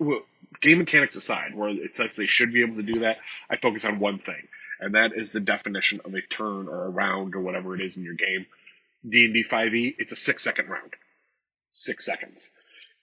game 0.61 0.79
mechanics 0.79 1.17
aside, 1.17 1.55
where 1.55 1.71
it 1.71 1.95
says 1.95 2.17
they 2.17 2.27
should 2.27 2.53
be 2.53 2.63
able 2.63 2.77
to 2.77 2.83
do 2.83 3.01
that. 3.01 3.19
I 3.49 3.57
focus 3.57 3.85
on 3.85 3.99
one 3.99 4.19
thing, 4.19 4.49
and 4.81 4.95
that 4.95 5.13
is 5.15 5.33
the 5.33 5.41
definition 5.41 6.01
of 6.05 6.15
a 6.15 6.21
turn 6.21 6.69
or 6.69 6.85
a 6.85 6.91
round 6.91 7.35
or 7.35 7.41
whatever 7.41 7.75
it 7.75 7.81
is 7.81 7.97
in 7.97 8.03
your 8.05 8.15
game. 8.15 8.47
D&D 9.07 9.45
5e, 9.45 9.97
it's 9.99 10.13
a 10.13 10.17
six 10.17 10.43
second 10.43 10.69
round 10.71 10.95
six 11.75 12.05
seconds. 12.05 12.51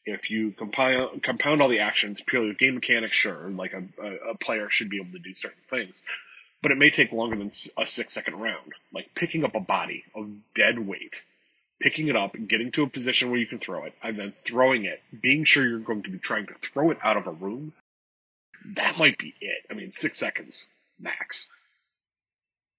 If 0.05 0.31
you 0.31 0.51
compound, 0.51 1.21
compound 1.21 1.61
all 1.61 1.69
the 1.69 1.79
actions 1.79 2.21
purely 2.25 2.49
with 2.49 2.57
game 2.57 2.75
mechanics, 2.75 3.15
sure, 3.15 3.49
like 3.49 3.73
a, 3.73 3.83
a, 4.03 4.31
a 4.31 4.37
player 4.37 4.69
should 4.69 4.89
be 4.89 4.97
able 4.97 5.11
to 5.11 5.19
do 5.19 5.35
certain 5.35 5.61
things. 5.69 6.01
But 6.63 6.71
it 6.71 6.77
may 6.77 6.89
take 6.89 7.11
longer 7.11 7.35
than 7.35 7.51
a 7.77 7.85
six 7.85 8.13
second 8.13 8.35
round. 8.35 8.73
Like 8.93 9.13
picking 9.13 9.43
up 9.43 9.55
a 9.55 9.59
body 9.59 10.03
of 10.15 10.27
dead 10.55 10.79
weight, 10.79 11.21
picking 11.79 12.07
it 12.07 12.15
up, 12.15 12.35
getting 12.47 12.71
to 12.73 12.83
a 12.83 12.89
position 12.89 13.29
where 13.29 13.39
you 13.39 13.47
can 13.47 13.59
throw 13.59 13.85
it, 13.85 13.93
and 14.01 14.17
then 14.17 14.31
throwing 14.31 14.85
it, 14.85 15.01
being 15.21 15.43
sure 15.43 15.67
you're 15.67 15.79
going 15.79 16.03
to 16.03 16.09
be 16.09 16.19
trying 16.19 16.47
to 16.47 16.55
throw 16.61 16.91
it 16.91 16.97
out 17.03 17.17
of 17.17 17.27
a 17.27 17.31
room, 17.31 17.73
that 18.75 18.97
might 18.97 19.17
be 19.17 19.33
it. 19.41 19.65
I 19.69 19.73
mean, 19.73 19.91
six 19.91 20.17
seconds 20.17 20.65
max. 20.99 21.47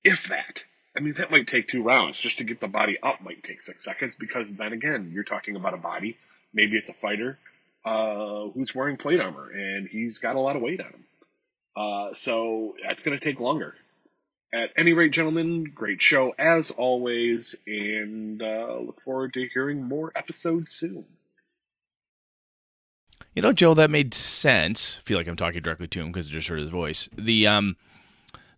If 0.04 0.28
that. 0.28 0.64
I 0.96 1.00
mean, 1.00 1.14
that 1.14 1.30
might 1.30 1.46
take 1.46 1.68
two 1.68 1.82
rounds. 1.82 2.18
Just 2.18 2.38
to 2.38 2.44
get 2.44 2.60
the 2.60 2.68
body 2.68 2.98
up 3.02 3.22
might 3.22 3.42
take 3.42 3.60
six 3.60 3.84
seconds 3.84 4.16
because 4.16 4.52
then 4.52 4.72
again, 4.72 5.10
you're 5.14 5.24
talking 5.24 5.56
about 5.56 5.74
a 5.74 5.78
body. 5.78 6.18
Maybe 6.52 6.76
it's 6.76 6.90
a 6.90 6.94
fighter 6.94 7.38
uh, 7.84 8.48
who's 8.48 8.74
wearing 8.74 8.96
plate 8.96 9.20
armor 9.20 9.50
and 9.50 9.88
he's 9.88 10.18
got 10.18 10.36
a 10.36 10.40
lot 10.40 10.56
of 10.56 10.62
weight 10.62 10.80
on 10.80 10.86
him. 10.86 11.04
Uh, 11.74 12.12
so 12.12 12.74
that's 12.86 13.02
going 13.02 13.18
to 13.18 13.24
take 13.24 13.40
longer. 13.40 13.74
At 14.54 14.70
any 14.76 14.92
rate, 14.92 15.12
gentlemen, 15.12 15.64
great 15.64 16.02
show 16.02 16.34
as 16.38 16.70
always, 16.70 17.54
and 17.66 18.42
uh, 18.42 18.80
look 18.84 19.00
forward 19.00 19.32
to 19.32 19.48
hearing 19.54 19.82
more 19.82 20.12
episodes 20.14 20.72
soon. 20.72 21.06
You 23.34 23.40
know, 23.40 23.54
Joe, 23.54 23.72
that 23.72 23.90
made 23.90 24.12
sense. 24.12 24.98
I 25.00 25.08
feel 25.08 25.16
like 25.16 25.26
I'm 25.26 25.36
talking 25.36 25.62
directly 25.62 25.88
to 25.88 26.00
him 26.00 26.12
because 26.12 26.28
I 26.28 26.32
just 26.32 26.48
heard 26.48 26.58
his 26.58 26.68
voice. 26.68 27.08
The 27.16 27.46
um, 27.46 27.76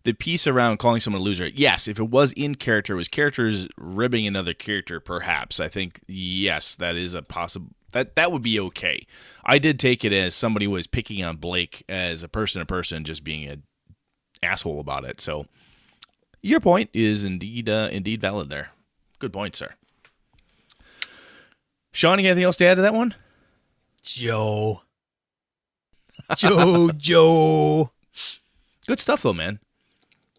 the 0.05 0.13
piece 0.13 0.45
around 0.45 0.77
calling 0.77 0.99
someone 0.99 1.21
a 1.21 1.25
loser, 1.25 1.47
yes, 1.47 1.87
if 1.87 1.99
it 1.99 2.09
was 2.09 2.31
in 2.33 2.55
character, 2.55 2.93
it 2.93 2.97
was 2.97 3.07
characters 3.07 3.67
ribbing 3.75 4.25
another 4.27 4.53
character, 4.53 4.99
perhaps. 4.99 5.59
I 5.59 5.67
think 5.67 5.99
yes, 6.07 6.75
that 6.75 6.95
is 6.95 7.13
a 7.13 7.23
possible 7.23 7.71
that 7.91 8.15
that 8.15 8.31
would 8.31 8.43
be 8.43 8.59
okay. 8.59 9.07
I 9.43 9.57
did 9.57 9.79
take 9.79 10.05
it 10.05 10.13
as 10.13 10.35
somebody 10.35 10.67
was 10.67 10.85
picking 10.85 11.23
on 11.23 11.37
Blake 11.37 11.83
as 11.89 12.23
a 12.23 12.27
person 12.27 12.59
to 12.59 12.65
person, 12.65 13.03
just 13.03 13.23
being 13.23 13.45
an 13.49 13.63
asshole 14.43 14.79
about 14.79 15.05
it. 15.05 15.19
So 15.19 15.47
your 16.41 16.59
point 16.59 16.91
is 16.93 17.25
indeed 17.25 17.67
uh, 17.67 17.89
indeed 17.91 18.21
valid 18.21 18.49
there. 18.49 18.69
Good 19.17 19.33
point, 19.33 19.55
sir. 19.55 19.71
Sean, 21.91 22.19
you 22.19 22.25
got 22.25 22.31
anything 22.31 22.43
else 22.43 22.57
to 22.57 22.65
add 22.65 22.75
to 22.75 22.81
that 22.83 22.93
one? 22.93 23.15
Joe. 24.03 24.81
Joe, 26.35 26.91
Joe. 26.91 27.91
Good 28.85 28.99
stuff 28.99 29.23
though, 29.23 29.33
man. 29.33 29.59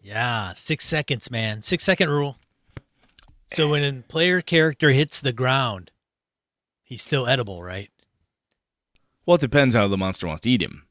Yeah, 0.07 0.53
six 0.53 0.85
seconds, 0.85 1.29
man. 1.29 1.63
Six 1.63 1.83
second 1.83 2.09
rule. 2.09 2.37
So 3.51 3.67
when 3.67 3.83
a 3.83 4.01
player 4.03 4.39
character 4.41 4.91
hits 4.91 5.19
the 5.19 5.33
ground, 5.33 5.91
he's 6.81 7.01
still 7.03 7.27
edible, 7.27 7.61
right? 7.61 7.89
Well, 9.25 9.35
it 9.35 9.41
depends 9.41 9.75
how 9.75 9.89
the 9.89 9.97
monster 9.97 10.25
wants 10.25 10.43
to 10.43 10.49
eat 10.49 10.61
him. 10.61 10.83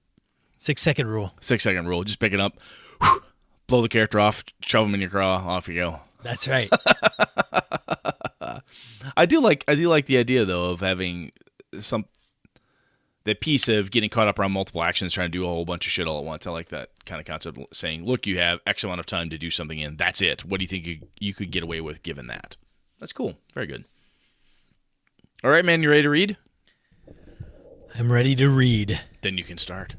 Six 0.58 0.82
second 0.82 1.06
rule. 1.06 1.32
Six 1.40 1.64
second 1.64 1.88
rule. 1.88 2.04
Just 2.04 2.18
pick 2.18 2.34
it 2.34 2.40
up, 2.40 2.58
whew, 3.00 3.22
blow 3.68 3.80
the 3.80 3.88
character 3.88 4.20
off, 4.20 4.44
shove 4.60 4.86
him 4.86 4.92
in 4.92 5.00
your 5.00 5.08
craw, 5.08 5.36
off 5.36 5.66
you 5.66 5.76
go. 5.76 6.00
That's 6.22 6.46
right. 6.46 6.68
I 9.16 9.24
do 9.24 9.40
like 9.40 9.64
I 9.66 9.76
do 9.76 9.88
like 9.88 10.04
the 10.04 10.18
idea 10.18 10.44
though 10.44 10.72
of 10.72 10.80
having 10.80 11.32
some 11.80 12.04
the 13.26 13.34
piece 13.34 13.66
of 13.66 13.90
getting 13.90 14.08
caught 14.08 14.28
up 14.28 14.38
around 14.38 14.52
multiple 14.52 14.84
actions, 14.84 15.12
trying 15.12 15.30
to 15.30 15.38
do 15.38 15.44
a 15.44 15.48
whole 15.48 15.64
bunch 15.64 15.84
of 15.84 15.90
shit 15.92 16.06
all 16.06 16.20
at 16.20 16.24
once. 16.24 16.46
I 16.46 16.52
like 16.52 16.68
that 16.68 16.90
kind 17.04 17.20
of 17.20 17.26
concept. 17.26 17.58
Saying, 17.74 18.04
"Look, 18.04 18.26
you 18.26 18.38
have 18.38 18.60
X 18.64 18.84
amount 18.84 19.00
of 19.00 19.06
time 19.06 19.28
to 19.30 19.36
do 19.36 19.50
something, 19.50 19.82
and 19.82 19.98
that's 19.98 20.22
it. 20.22 20.44
What 20.44 20.58
do 20.58 20.64
you 20.64 20.68
think 20.68 20.86
you 20.86 21.00
you 21.18 21.34
could 21.34 21.50
get 21.50 21.64
away 21.64 21.80
with 21.80 22.02
given 22.04 22.28
that?" 22.28 22.56
That's 23.00 23.12
cool. 23.12 23.36
Very 23.52 23.66
good. 23.66 23.84
All 25.44 25.50
right, 25.50 25.64
man, 25.64 25.82
you 25.82 25.90
ready 25.90 26.02
to 26.02 26.08
read? 26.08 26.36
I'm 27.98 28.12
ready 28.12 28.36
to 28.36 28.48
read. 28.48 29.00
Then 29.22 29.36
you 29.36 29.44
can 29.44 29.58
start. 29.58 29.96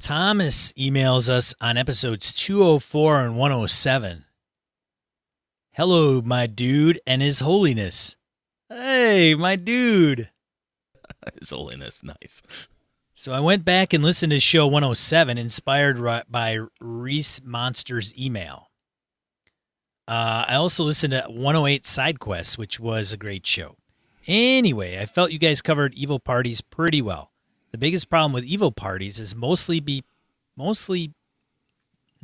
Thomas 0.00 0.72
emails 0.72 1.28
us 1.28 1.54
on 1.60 1.78
episodes 1.78 2.32
204 2.32 3.22
and 3.24 3.36
107. 3.38 4.24
Hello, 5.72 6.20
my 6.20 6.46
dude 6.46 7.00
and 7.06 7.22
his 7.22 7.40
holiness. 7.40 8.16
Hey, 8.68 9.34
my 9.34 9.56
dude. 9.56 10.30
His 11.40 11.50
holiness, 11.50 12.02
nice. 12.02 12.42
So 13.14 13.32
I 13.32 13.40
went 13.40 13.64
back 13.64 13.92
and 13.92 14.02
listened 14.02 14.32
to 14.32 14.40
show 14.40 14.66
107, 14.66 15.38
inspired 15.38 16.02
by 16.28 16.58
Reese 16.80 17.40
Monster's 17.44 18.16
email. 18.18 18.70
Uh, 20.06 20.44
I 20.48 20.56
also 20.56 20.84
listened 20.84 21.12
to 21.12 21.22
108 21.28 21.86
Side 21.86 22.18
Quests, 22.18 22.58
which 22.58 22.78
was 22.80 23.12
a 23.12 23.16
great 23.16 23.46
show. 23.46 23.76
Anyway, 24.26 24.98
I 24.98 25.06
felt 25.06 25.30
you 25.30 25.38
guys 25.38 25.62
covered 25.62 25.94
evil 25.94 26.18
parties 26.18 26.60
pretty 26.60 27.00
well. 27.00 27.30
The 27.72 27.78
biggest 27.78 28.10
problem 28.10 28.32
with 28.32 28.44
evil 28.44 28.72
parties 28.72 29.18
is 29.18 29.34
mostly 29.34 29.80
be 29.80 30.04
mostly 30.56 31.12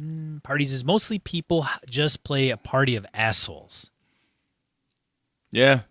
mm, 0.01 0.43
parties 0.43 0.73
is 0.73 0.85
mostly 0.85 1.19
people 1.19 1.67
just 1.89 2.25
play 2.25 2.51
a 2.51 2.57
party 2.57 2.97
of 2.97 3.07
assholes. 3.13 3.91
Yeah. 5.51 5.83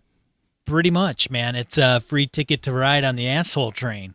Pretty 0.70 0.92
much, 0.92 1.30
man. 1.30 1.56
It's 1.56 1.78
a 1.78 1.98
free 1.98 2.28
ticket 2.28 2.62
to 2.62 2.72
ride 2.72 3.02
on 3.02 3.16
the 3.16 3.28
asshole 3.28 3.72
train. 3.72 4.14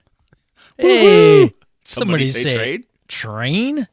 Hey, 0.77 1.53
somebody, 1.83 2.31
say, 2.31 2.55
trade? 2.55 2.85
train? 3.09 3.87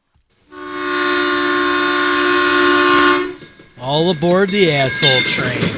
All 3.77 4.09
aboard 4.09 4.53
the 4.53 4.71
asshole 4.71 5.23
train. 5.23 5.75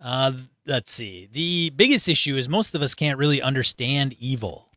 Uh, 0.00 0.32
let's 0.64 0.90
see. 0.90 1.28
The 1.30 1.68
biggest 1.76 2.08
issue 2.08 2.36
is 2.36 2.48
most 2.48 2.74
of 2.74 2.80
us 2.80 2.94
can't 2.94 3.18
really 3.18 3.42
understand 3.42 4.14
evil. 4.18 4.70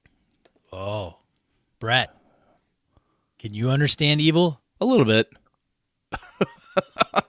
Oh, 0.73 1.19
Brett, 1.79 2.13
can 3.39 3.53
you 3.53 3.69
understand 3.69 4.19
evil? 4.19 4.59
A 4.81 4.85
little 4.85 5.05
bit. 5.05 5.29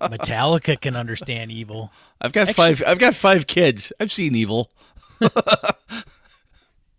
Metallica 0.01 0.81
can 0.81 0.97
understand 0.97 1.51
evil. 1.51 1.93
I've 2.21 2.33
got 2.33 2.49
Actually- 2.49 2.75
five. 2.77 2.83
I've 2.87 2.99
got 2.99 3.15
five 3.15 3.47
kids. 3.47 3.93
I've 4.01 4.13
seen 4.13 4.35
evil. 4.35 4.71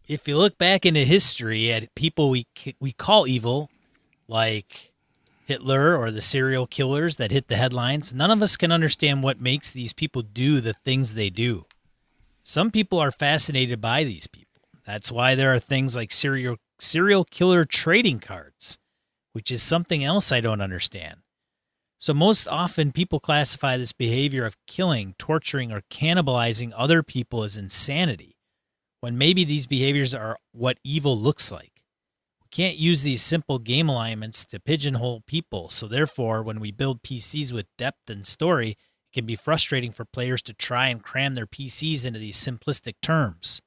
if 0.07 0.27
you 0.27 0.37
look 0.37 0.57
back 0.57 0.85
into 0.85 1.01
history 1.01 1.71
at 1.71 1.93
people 1.95 2.29
we 2.29 2.45
we 2.79 2.91
call 2.91 3.27
evil, 3.27 3.69
like 4.27 4.93
Hitler 5.45 5.95
or 5.95 6.11
the 6.11 6.21
serial 6.21 6.67
killers 6.67 7.17
that 7.17 7.31
hit 7.31 7.47
the 7.47 7.55
headlines, 7.57 8.13
none 8.13 8.31
of 8.31 8.41
us 8.41 8.57
can 8.57 8.71
understand 8.71 9.23
what 9.23 9.39
makes 9.39 9.71
these 9.71 9.93
people 9.93 10.21
do 10.21 10.59
the 10.61 10.73
things 10.73 11.13
they 11.13 11.29
do. 11.29 11.65
Some 12.43 12.71
people 12.71 12.99
are 12.99 13.11
fascinated 13.11 13.81
by 13.81 14.03
these 14.03 14.27
people. 14.27 14.61
That's 14.85 15.11
why 15.11 15.33
there 15.35 15.53
are 15.53 15.59
things 15.59 15.95
like 15.95 16.11
serial 16.11 16.57
serial 16.79 17.23
killer 17.25 17.65
trading 17.65 18.19
cards, 18.19 18.77
which 19.33 19.51
is 19.51 19.63
something 19.63 20.03
else 20.03 20.31
I 20.31 20.41
don't 20.41 20.61
understand. 20.61 21.17
So 21.97 22.13
most 22.13 22.47
often 22.47 22.91
people 22.91 23.19
classify 23.19 23.77
this 23.77 23.93
behavior 23.93 24.45
of 24.45 24.57
killing, 24.67 25.15
torturing 25.17 25.71
or 25.71 25.81
cannibalizing 25.89 26.73
other 26.75 27.01
people 27.03 27.43
as 27.43 27.57
insanity 27.57 28.35
when 29.05 29.17
maybe 29.17 29.43
these 29.43 29.67
behaviors 29.67 30.15
are 30.15 30.39
what 30.51 30.79
evil 30.83 31.15
looks 31.15 31.51
like. 31.51 31.83
We 32.41 32.47
can't 32.49 32.77
use 32.77 33.03
these 33.03 33.21
simple 33.21 33.59
game 33.59 33.87
alignments 33.87 34.45
to 34.45 34.59
pigeonhole 34.59 35.21
people, 35.27 35.69
so 35.69 35.87
therefore, 35.87 36.41
when 36.41 36.59
we 36.59 36.71
build 36.71 37.03
PCs 37.03 37.51
with 37.51 37.67
depth 37.77 38.09
and 38.09 38.25
story, 38.25 38.71
it 38.71 39.13
can 39.13 39.25
be 39.27 39.35
frustrating 39.35 39.91
for 39.91 40.05
players 40.05 40.41
to 40.43 40.53
try 40.53 40.87
and 40.87 41.03
cram 41.03 41.35
their 41.35 41.45
PCs 41.45 42.05
into 42.05 42.19
these 42.19 42.37
simplistic 42.37 42.95
terms. 43.01 43.61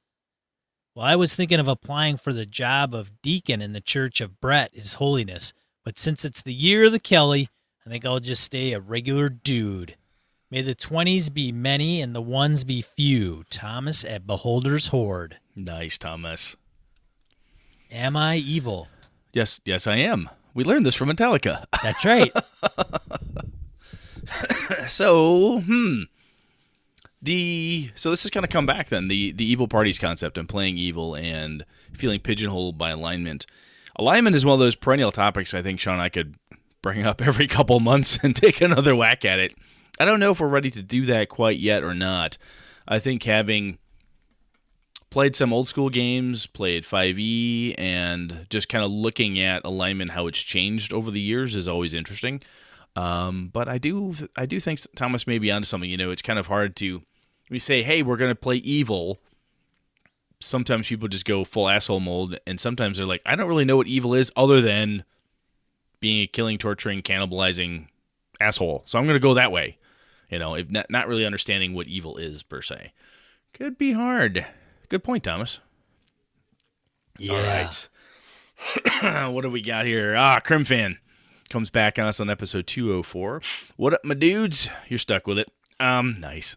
Well, 0.95 1.07
I 1.07 1.15
was 1.15 1.37
thinking 1.37 1.61
of 1.61 1.69
applying 1.69 2.17
for 2.17 2.33
the 2.33 2.47
job 2.47 2.93
of 2.93 3.23
deacon 3.23 3.63
in 3.63 3.73
the 3.73 3.81
Church 3.81 4.21
of 4.21 4.41
Brett, 4.41 4.73
His 4.75 4.95
Holiness, 4.95 5.53
but 5.85 6.01
since 6.01 6.25
it's 6.25 6.43
the 6.43 6.53
year 6.53 6.87
of 6.87 6.93
the 6.93 6.99
Kelly, 6.99 7.49
I 7.89 7.91
think 7.91 8.05
I'll 8.05 8.21
just 8.21 8.45
stay 8.45 8.75
a 8.75 8.81
regular 8.81 9.31
dude. 9.31 9.97
May 10.51 10.61
the 10.61 10.75
20s 10.75 11.33
be 11.33 11.53
many 11.53 12.03
and 12.03 12.15
the 12.15 12.21
ones 12.21 12.63
be 12.63 12.83
few. 12.83 13.45
Thomas 13.49 14.05
at 14.05 14.27
Beholder's 14.27 14.89
Horde. 14.89 15.39
Nice, 15.57 15.97
Thomas. 15.97 16.55
Am 17.91 18.15
I 18.15 18.37
evil? 18.37 18.89
Yes, 19.33 19.63
yes, 19.65 19.87
I 19.87 19.97
am. 19.97 20.29
We 20.53 20.65
learned 20.65 20.85
this 20.85 20.97
from 20.97 21.09
Metallica. 21.09 21.65
That's 21.83 22.05
right. 22.05 22.31
so, 24.87 25.61
hmm. 25.61 26.03
The 27.23 27.91
so 27.95 28.11
this 28.11 28.23
has 28.23 28.31
kind 28.31 28.45
of 28.45 28.51
come 28.51 28.67
back 28.67 28.91
then 28.91 29.09
the 29.09 29.33
the 29.33 29.51
evil 29.51 29.67
parties 29.67 29.99
concept 29.99 30.37
and 30.37 30.47
playing 30.47 30.77
evil 30.77 31.15
and 31.15 31.65
feeling 31.95 32.21
pigeonholed 32.21 32.77
by 32.77 32.91
alignment. 32.91 33.47
Alignment 33.97 34.37
is 34.37 34.45
one 34.45 34.53
of 34.53 34.61
those 34.61 34.77
perennial 34.77 35.11
topics 35.11 35.55
I 35.55 35.63
think 35.63 35.81
Sean 35.81 35.95
and 35.95 36.03
I 36.03 36.11
could 36.11 36.37
bring 36.83 37.05
up 37.05 37.21
every 37.23 37.47
couple 37.47 37.81
months 37.81 38.19
and 38.23 38.35
take 38.37 38.61
another 38.61 38.95
whack 38.95 39.25
at 39.25 39.39
it. 39.39 39.55
I 40.01 40.05
don't 40.05 40.21
know 40.21 40.31
if 40.31 40.41
we're 40.41 40.49
ready 40.49 40.71
to 40.71 40.83
do 40.83 41.05
that 41.07 41.29
quite 41.29 41.59
yet 41.59 41.83
or 41.83 41.95
not. 41.95 42.39
I 42.87 42.99
think 42.99 43.25
having 43.25 43.79
played 45.11 45.35
some 45.35 45.53
old 45.53 45.69
school 45.69 45.91
games, 45.91 46.47
played 46.47 46.85
5e, 46.85 47.75
and 47.79 48.47
just 48.51 48.69
kind 48.69 48.85
of 48.85 48.91
looking 48.91 49.41
at 49.41 49.65
alignment, 49.65 50.13
how 50.13 50.27
it's 50.27 50.41
changed 50.41 50.93
over 50.93 51.11
the 51.11 51.21
years, 51.21 51.57
is 51.57 51.67
always 51.67 51.95
interesting. 51.95 52.43
Um, 52.95 53.51
but 53.53 53.69
I 53.69 53.79
do, 53.79 54.15
I 54.37 54.47
do 54.47 54.61
think 54.61 54.81
Thomas 54.95 55.27
may 55.27 55.39
be 55.39 55.51
onto 55.51 55.67
something. 55.67 55.91
You 55.91 55.97
know, 55.97 56.11
it's 56.11 56.23
kind 56.23 56.39
of 56.39 56.47
hard 56.47 56.77
to 56.77 57.03
we 57.51 57.59
say, 57.59 57.83
"Hey, 57.83 58.03
we're 58.03 58.17
going 58.17 58.31
to 58.31 58.35
play 58.35 58.57
evil." 58.57 59.19
Sometimes 60.41 60.89
people 60.89 61.09
just 61.09 61.25
go 61.25 61.45
full 61.45 61.69
asshole 61.69 62.01
mold, 62.01 62.39
and 62.47 62.61
sometimes 62.61 62.99
they're 62.99 63.07
like, 63.07 63.23
"I 63.27 63.37
don't 63.37 63.49
really 63.49 63.65
know 63.65 63.77
what 63.77 63.87
evil 63.87 64.15
is, 64.15 64.31
other 64.37 64.61
than 64.61 65.05
being 66.01 66.23
a 66.23 66.27
killing, 66.27 66.59
torturing, 66.59 67.03
cannibalizing 67.03 67.89
asshole." 68.41 68.83
So 68.87 68.99
I'm 68.99 69.07
going 69.07 69.17
to 69.17 69.21
go 69.21 69.35
that 69.35 69.53
way. 69.53 69.79
You 70.31 70.39
know, 70.39 70.55
if 70.55 70.71
not, 70.71 70.91
not 70.91 71.09
really 71.09 71.25
understanding 71.25 71.75
what 71.75 71.87
evil 71.87 72.17
is 72.17 72.43
per 72.43 72.61
se, 72.63 72.93
could 73.55 73.79
be 73.79 73.93
hard. 73.93 74.47
Good 74.89 75.05
point, 75.05 75.25
Thomas. 75.25 75.61
Yeah. 77.19 77.33
All 77.33 77.43
right. 77.43 77.89
what 79.33 79.43
do 79.43 79.51
we 79.51 79.63
got 79.63 79.87
here? 79.87 80.17
Ah, 80.17 80.41
Crim 80.41 80.65
fan 80.65 80.99
comes 81.51 81.71
back 81.71 81.99
on 81.99 82.07
us 82.07 82.21
on 82.21 82.29
episode 82.29 82.67
204. 82.67 83.41
What 83.77 83.95
up, 83.95 84.05
my 84.05 84.15
dudes? 84.15 84.69
You're 84.89 84.99
stuck 84.99 85.27
with 85.27 85.39
it. 85.39 85.49
Um, 85.81 86.17
nice. 86.19 86.57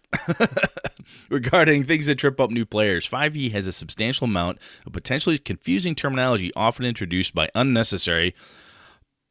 Regarding 1.29 1.83
things 1.83 2.07
that 2.07 2.15
trip 2.15 2.39
up 2.39 2.49
new 2.49 2.65
players, 2.65 3.07
5e 3.07 3.51
has 3.51 3.67
a 3.67 3.71
substantial 3.71 4.25
amount 4.25 4.59
of 4.85 4.93
potentially 4.93 5.37
confusing 5.37 5.95
terminology 5.95 6.51
often 6.55 6.85
introduced 6.85 7.35
by 7.35 7.49
unnecessary 7.53 8.35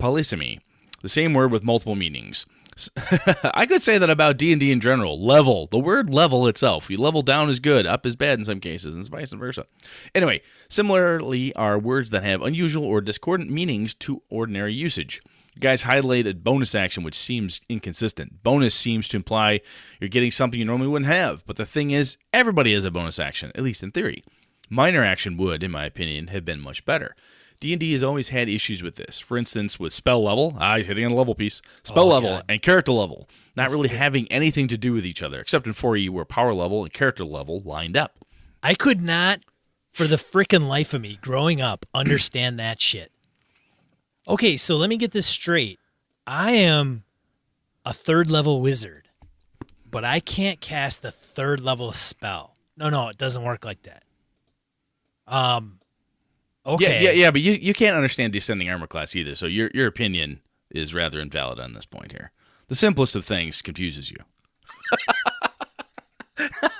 polysemy. 0.00 0.58
The 1.02 1.08
same 1.08 1.32
word 1.34 1.50
with 1.50 1.64
multiple 1.64 1.94
meanings. 1.94 2.46
I 3.44 3.66
could 3.66 3.82
say 3.82 3.98
that 3.98 4.10
about 4.10 4.36
D&D 4.36 4.70
in 4.70 4.80
general. 4.80 5.20
Level. 5.20 5.66
The 5.66 5.78
word 5.78 6.10
level 6.10 6.46
itself. 6.46 6.90
You 6.90 6.98
level 6.98 7.22
down 7.22 7.50
is 7.50 7.58
good, 7.58 7.86
up 7.86 8.06
is 8.06 8.16
bad 8.16 8.38
in 8.38 8.44
some 8.44 8.60
cases, 8.60 8.94
and 8.94 9.06
vice 9.08 9.32
versa. 9.32 9.66
Anyway, 10.14 10.42
similarly 10.68 11.54
are 11.54 11.78
words 11.78 12.10
that 12.10 12.22
have 12.22 12.42
unusual 12.42 12.84
or 12.84 13.00
discordant 13.00 13.50
meanings 13.50 13.94
to 13.94 14.22
ordinary 14.28 14.72
usage. 14.72 15.22
You 15.54 15.60
guys 15.60 15.82
highlighted 15.82 16.42
bonus 16.42 16.74
action, 16.74 17.02
which 17.02 17.18
seems 17.18 17.60
inconsistent. 17.68 18.42
Bonus 18.42 18.74
seems 18.74 19.08
to 19.08 19.16
imply 19.16 19.60
you're 20.00 20.08
getting 20.08 20.30
something 20.30 20.58
you 20.58 20.64
normally 20.64 20.88
wouldn't 20.88 21.10
have, 21.10 21.44
but 21.44 21.56
the 21.56 21.66
thing 21.66 21.90
is, 21.90 22.16
everybody 22.32 22.72
has 22.72 22.84
a 22.84 22.90
bonus 22.90 23.18
action, 23.18 23.50
at 23.54 23.64
least 23.64 23.82
in 23.82 23.90
theory. 23.90 24.22
Minor 24.68 25.04
action 25.04 25.36
would, 25.36 25.64
in 25.64 25.72
my 25.72 25.84
opinion, 25.84 26.28
have 26.28 26.44
been 26.44 26.60
much 26.60 26.84
better. 26.84 27.16
D&D 27.60 27.92
has 27.92 28.02
always 28.02 28.30
had 28.30 28.48
issues 28.48 28.82
with 28.82 28.96
this. 28.96 29.18
For 29.18 29.36
instance, 29.36 29.78
with 29.78 29.92
spell 29.92 30.22
level, 30.22 30.56
ah, 30.58 30.78
he's 30.78 30.86
hitting 30.86 31.04
on 31.04 31.10
a 31.12 31.14
level 31.14 31.34
piece, 31.34 31.60
spell 31.82 32.04
Oh, 32.04 32.14
level 32.14 32.30
God. 32.30 32.44
and 32.48 32.62
character 32.62 32.92
level, 32.92 33.28
not 33.54 33.70
really 33.70 33.90
having 33.90 34.26
anything 34.32 34.66
to 34.68 34.78
do 34.78 34.92
with 34.94 35.04
each 35.04 35.22
other, 35.22 35.40
except 35.40 35.66
in 35.66 35.74
4e 35.74 36.08
where 36.08 36.24
power 36.24 36.54
level 36.54 36.82
and 36.84 36.92
character 36.92 37.24
level 37.24 37.60
lined 37.64 37.96
up. 37.98 38.24
I 38.62 38.74
could 38.74 39.02
not, 39.02 39.40
for 39.90 40.06
the 40.06 40.16
frickin' 40.16 40.68
life 40.68 40.94
of 40.94 41.02
me, 41.02 41.18
growing 41.20 41.60
up, 41.60 41.84
understand 41.94 42.58
that 42.58 42.80
shit. 42.80 43.12
Okay, 44.26 44.56
so 44.56 44.76
let 44.76 44.88
me 44.88 44.96
get 44.96 45.12
this 45.12 45.26
straight. 45.26 45.78
I 46.26 46.52
am 46.52 47.04
a 47.84 47.92
third 47.92 48.30
level 48.30 48.62
wizard, 48.62 49.08
but 49.90 50.04
I 50.04 50.20
can't 50.20 50.60
cast 50.60 51.04
a 51.04 51.10
third 51.10 51.60
level 51.60 51.92
spell. 51.92 52.56
No, 52.76 52.88
no, 52.88 53.08
it 53.08 53.18
doesn't 53.18 53.42
work 53.42 53.64
like 53.66 53.82
that. 53.82 54.04
Um, 55.26 55.79
okay. 56.74 57.02
Yeah, 57.02 57.10
yeah, 57.10 57.16
yeah, 57.24 57.30
but 57.30 57.40
you, 57.40 57.52
you 57.52 57.74
can't 57.74 57.96
understand 57.96 58.32
descending 58.32 58.68
armor 58.70 58.86
class 58.86 59.14
either, 59.16 59.34
so 59.34 59.46
your 59.46 59.70
your 59.74 59.86
opinion 59.86 60.40
is 60.70 60.94
rather 60.94 61.20
invalid 61.20 61.58
on 61.58 61.74
this 61.74 61.86
point 61.86 62.12
here. 62.12 62.32
The 62.68 62.74
simplest 62.74 63.16
of 63.16 63.24
things 63.24 63.62
confuses 63.62 64.10
you. 64.10 64.18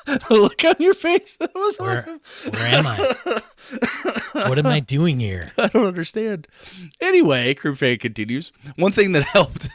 the 0.07 0.21
look 0.31 0.65
on 0.65 0.77
your 0.79 0.95
face. 0.95 1.37
That 1.41 1.55
was 1.55 1.79
Where, 1.79 1.99
awesome. 1.99 2.21
where 2.53 2.67
am 2.67 2.87
I? 2.87 3.43
what 4.49 4.59
am 4.59 4.67
I 4.67 4.81
doing 4.81 5.21
here? 5.21 5.53
I 5.59 5.69
don't 5.69 5.87
understand. 5.87 6.47
Anyway, 7.01 7.55
Crew 7.55 7.75
Fan 7.75 7.99
continues. 7.99 8.53
One 8.77 8.93
thing 8.93 9.13
that 9.13 9.25
helped 9.25 9.69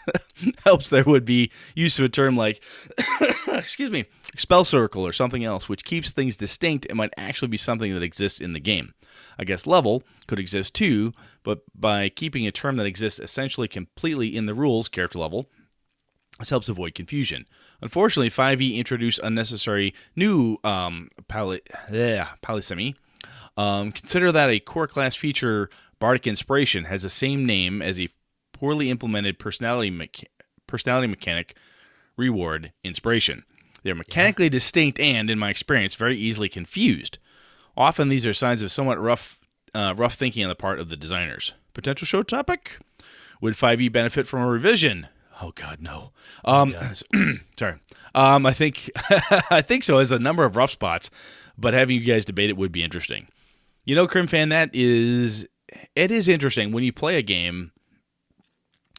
helps 0.66 0.90
there 0.90 1.04
would 1.04 1.26
be 1.26 1.52
use 1.76 2.00
of 2.00 2.06
a 2.06 2.10
term 2.10 2.36
like 2.36 2.64
excuse 3.48 3.92
me, 3.92 4.06
spell 4.38 4.64
circle 4.64 5.06
or 5.06 5.14
something 5.14 5.44
else, 5.44 5.70
which 5.70 5.86
keeps 5.86 6.12
things 6.12 6.38
distinct 6.38 6.86
and 6.88 6.98
might 6.98 7.14
actually 7.18 7.48
be 7.48 7.58
something 7.58 7.94
that 7.94 8.04
exists 8.04 8.40
in 8.40 8.54
the 8.54 8.60
game. 8.60 8.94
I 9.40 9.44
guess 9.44 9.68
level 9.68 10.04
could 10.28 10.40
exist 10.40 10.74
too, 10.74 11.12
but 11.44 11.60
by 11.74 12.10
keeping 12.10 12.46
a 12.46 12.52
term 12.52 12.78
that 12.78 12.86
exists 12.86 13.20
essentially 13.20 13.68
completely 13.68 14.36
in 14.36 14.46
the 14.46 14.54
rules, 14.54 14.88
character 14.88 15.20
level, 15.20 15.50
this 16.40 16.50
helps 16.50 16.68
avoid 16.70 16.96
confusion. 16.96 17.46
Unfortunately, 17.82 18.30
5e 18.30 18.76
introduced 18.76 19.20
unnecessary 19.24 19.94
new 20.16 20.58
um, 20.64 21.10
poly- 21.28 21.62
yeah, 21.92 22.30
polysemy. 22.44 22.96
Um, 23.58 23.94
consider 23.94 24.32
that 24.32 24.50
a 24.50 24.60
core 24.60 24.88
class 24.88 25.16
feature, 25.16 25.70
Bardic 26.00 26.28
Inspiration, 26.28 26.86
has 26.86 27.04
the 27.04 27.10
same 27.10 27.46
name 27.46 27.82
as 27.82 28.00
a 28.00 28.10
poorly 28.52 28.90
implemented 28.90 29.40
personality 29.40 29.92
mecha- 29.92 30.26
personality 30.68 31.08
mechanic 31.08 31.56
reward, 32.18 32.72
Inspiration. 32.84 33.44
They're 33.84 33.96
mechanically 33.96 34.50
distinct 34.50 35.00
and, 35.00 35.30
in 35.30 35.38
my 35.38 35.52
experience, 35.52 35.94
very 35.94 36.18
easily 36.18 36.50
confused. 36.50 37.20
Often 37.78 38.10
these 38.10 38.26
are 38.26 38.34
signs 38.34 38.64
of 38.64 38.72
somewhat 38.72 39.00
rough, 39.00 39.40
uh, 39.76 39.94
rough 39.96 40.16
thinking 40.16 40.44
on 40.44 40.50
the 40.50 40.56
part 40.56 40.80
of 40.80 40.90
the 40.90 40.98
designers. 40.98 41.54
Potential 41.74 42.06
show 42.08 42.24
topic: 42.24 42.80
Would 43.42 43.54
5e 43.54 43.92
benefit 43.92 44.26
from 44.26 44.42
a 44.42 44.48
revision? 44.48 45.08
Oh 45.42 45.52
God, 45.54 45.82
no. 45.82 46.12
Um, 46.46 46.74
sorry. 47.60 47.76
Um, 48.16 48.46
I 48.46 48.54
think 48.54 48.90
I 49.52 49.62
think 49.62 49.84
so. 49.84 50.00
As 50.00 50.12
a 50.12 50.18
number 50.20 50.46
of 50.46 50.56
rough 50.56 50.72
spots, 50.72 51.12
but 51.58 51.74
having 51.74 52.00
you 52.00 52.06
guys 52.06 52.26
debate 52.26 52.50
it 52.50 52.58
would 52.58 52.72
be 52.72 52.84
interesting. 52.84 53.28
You 53.84 53.96
know, 53.96 54.08
Crim 54.08 54.28
fan, 54.28 54.50
that 54.50 54.74
is 54.74 55.48
it 55.96 56.12
is 56.12 56.28
interesting 56.28 56.72
when 56.72 56.84
you 56.84 56.94
play 56.94 57.18
a 57.18 57.22
game. 57.22 57.72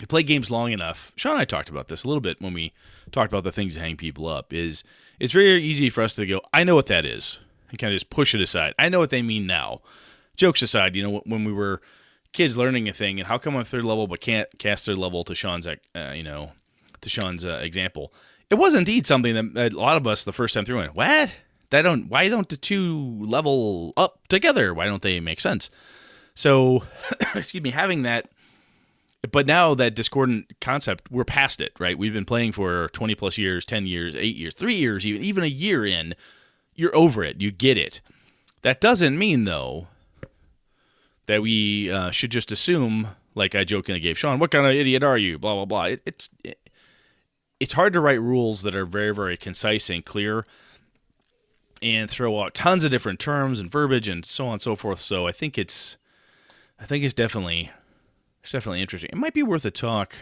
You 0.01 0.07
play 0.07 0.23
games 0.23 0.51
long 0.51 0.73
enough. 0.73 1.13
Sean 1.17 1.33
and 1.33 1.41
I 1.41 1.45
talked 1.45 1.69
about 1.69 1.89
this 1.89 2.05
a 2.05 2.09
little 2.09 2.21
bit 2.21 2.41
when 2.41 2.53
we 2.53 2.73
talked 3.13 3.33
about 3.33 3.45
the 3.45 3.53
things 3.53 3.75
that 3.75 3.81
hang 3.81 3.97
people 3.97 4.29
up. 4.29 4.53
Is 4.53 4.85
it's 5.19 5.33
very 5.33 5.63
easy 5.63 5.89
for 5.89 6.03
us 6.03 6.15
to 6.17 6.27
go, 6.27 6.43
I 6.53 6.65
know 6.65 6.75
what 6.75 6.87
that 6.89 7.05
is, 7.05 7.39
and 7.71 7.79
kind 7.79 7.93
of 7.93 7.97
just 7.97 8.11
push 8.11 8.35
it 8.35 8.41
aside. 8.41 8.75
I 8.79 8.89
know 8.89 8.99
what 8.99 9.11
they 9.11 9.23
mean 9.23 9.47
now. 9.47 9.81
Jokes 10.37 10.61
aside, 10.61 10.95
you 10.97 11.03
know, 11.03 11.23
when 11.25 11.45
we 11.45 11.53
were 11.53 11.81
kids 12.33 12.59
learning 12.59 12.89
a 12.89 12.93
thing, 12.93 13.19
and 13.19 13.27
how 13.27 13.39
come 13.39 13.57
I'm 13.57 13.65
third 13.65 13.85
level 13.85 14.07
but 14.07 14.21
can't 14.21 14.49
cast 14.59 14.85
third 14.85 14.99
level 14.99 15.25
to 15.25 15.35
Sean's, 15.35 15.67
uh, 15.67 15.77
you 16.15 16.23
know, 16.23 16.53
to 17.01 17.09
Sean's 17.09 17.45
uh, 17.45 17.61
example? 17.63 18.13
It 18.51 18.57
was 18.57 18.75
indeed 18.75 19.07
something 19.07 19.55
that 19.55 19.73
a 19.73 19.81
lot 19.81 19.97
of 19.97 20.07
us 20.07 20.25
the 20.25 20.33
first 20.33 20.55
time 20.55 20.67
through 20.67 20.77
went, 20.77 20.95
what? 20.95 21.35
That 21.71 21.83
don't 21.83 22.09
why 22.09 22.29
don't 22.29 22.49
the 22.49 22.57
two 22.57 23.19
level 23.25 23.93
up 23.97 24.29
together? 24.29 24.73
Why 24.75 24.85
don't 24.85 25.03
they 25.03 25.19
make 25.21 25.41
sense? 25.41 25.71
So, 26.35 26.85
excuse 27.35 27.63
me, 27.63 27.71
having 27.71 28.03
that 28.03 28.29
but 29.33 29.47
now 29.47 29.75
that 29.75 29.95
discordant 29.95 30.53
concept, 30.61 31.11
we're 31.11 31.25
past 31.25 31.61
it, 31.61 31.73
right? 31.79 31.99
We've 31.99 32.13
been 32.13 32.25
playing 32.25 32.53
for 32.53 32.89
20 32.89 33.15
plus 33.15 33.39
years, 33.39 33.65
10 33.65 33.87
years, 33.87 34.15
8 34.15 34.37
years, 34.37 34.55
3 34.55 34.75
years, 34.75 35.07
even 35.07 35.23
even 35.23 35.45
a 35.45 35.49
year 35.49 35.85
in. 35.85 36.15
You're 36.75 36.95
over 36.95 37.25
it. 37.25 37.41
You 37.41 37.51
get 37.51 37.79
it. 37.79 38.03
That 38.63 38.81
doesn't 38.81 39.19
mean 39.19 39.45
though 39.45 39.89
that 41.27 41.43
we 41.43 41.91
uh, 41.91 42.11
should 42.11 42.31
just 42.31 42.53
assume 42.53 43.09
like 43.35 43.55
I 43.55 43.65
jokingly 43.65 44.01
gave 44.01 44.19
Sean, 44.19 44.39
what 44.39 44.51
kind 44.51 44.67
of 44.67 44.73
idiot 44.73 45.03
are 45.03 45.19
you? 45.19 45.39
Blah 45.39 45.55
blah 45.55 45.65
blah. 45.65 45.85
It, 45.85 46.03
it's 46.05 46.29
it, 46.43 46.59
it's 47.61 47.75
hard 47.75 47.93
to 47.93 48.01
write 48.01 48.21
rules 48.21 48.63
that 48.63 48.75
are 48.75 48.87
very 48.87 49.15
very 49.15 49.37
concise 49.37 49.89
and 49.89 50.05
clear 50.05 50.45
and 51.83 52.11
throw 52.11 52.41
out 52.41 52.55
tons 52.55 52.85
of 52.85 52.91
different 52.91 53.21
terms 53.21 53.61
and 53.61 53.71
verbiage 53.71 54.09
and 54.09 54.25
so 54.25 54.47
on 54.47 54.55
and 54.55 54.63
so 54.63 54.75
forth. 54.75 54.99
So 54.99 55.27
I 55.27 55.33
think 55.33 55.59
it's 55.59 55.97
I 56.81 56.87
think 56.87 57.05
it's 57.05 57.15
definitely 57.15 57.71
it's 58.47 58.53
definitely 58.53 58.81
interesting. 58.81 59.11
It 59.13 59.19
might 59.19 59.35
be 59.35 59.43
worth 59.43 59.65
a 59.65 59.73
talk, 59.73 60.15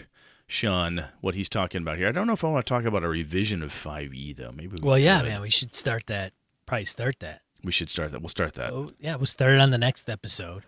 Sean, 0.46 1.04
what 1.20 1.34
he's 1.34 1.50
talking 1.50 1.82
about 1.82 1.98
here. 1.98 2.08
I 2.08 2.12
don't 2.12 2.26
know 2.26 2.32
if 2.32 2.42
I 2.42 2.48
want 2.48 2.64
to 2.64 2.68
talk 2.68 2.86
about 2.86 3.04
a 3.04 3.08
revision 3.08 3.62
of 3.62 3.70
5e 3.70 4.34
though. 4.34 4.50
Maybe. 4.50 4.68
We 4.68 4.78
well, 4.82 4.98
yeah, 4.98 5.20
man, 5.20 5.42
we 5.42 5.50
should 5.50 5.74
start 5.74 6.06
that. 6.06 6.32
Probably 6.64 6.86
start 6.86 7.18
that. 7.20 7.42
We 7.62 7.70
should 7.70 7.90
start 7.90 8.12
that. 8.12 8.22
We'll 8.22 8.30
start 8.30 8.54
that. 8.54 8.72
Oh, 8.72 8.92
yeah, 8.98 9.16
we'll 9.16 9.26
start 9.26 9.52
it 9.52 9.60
on 9.60 9.68
the 9.68 9.78
next 9.78 10.08
episode. 10.08 10.62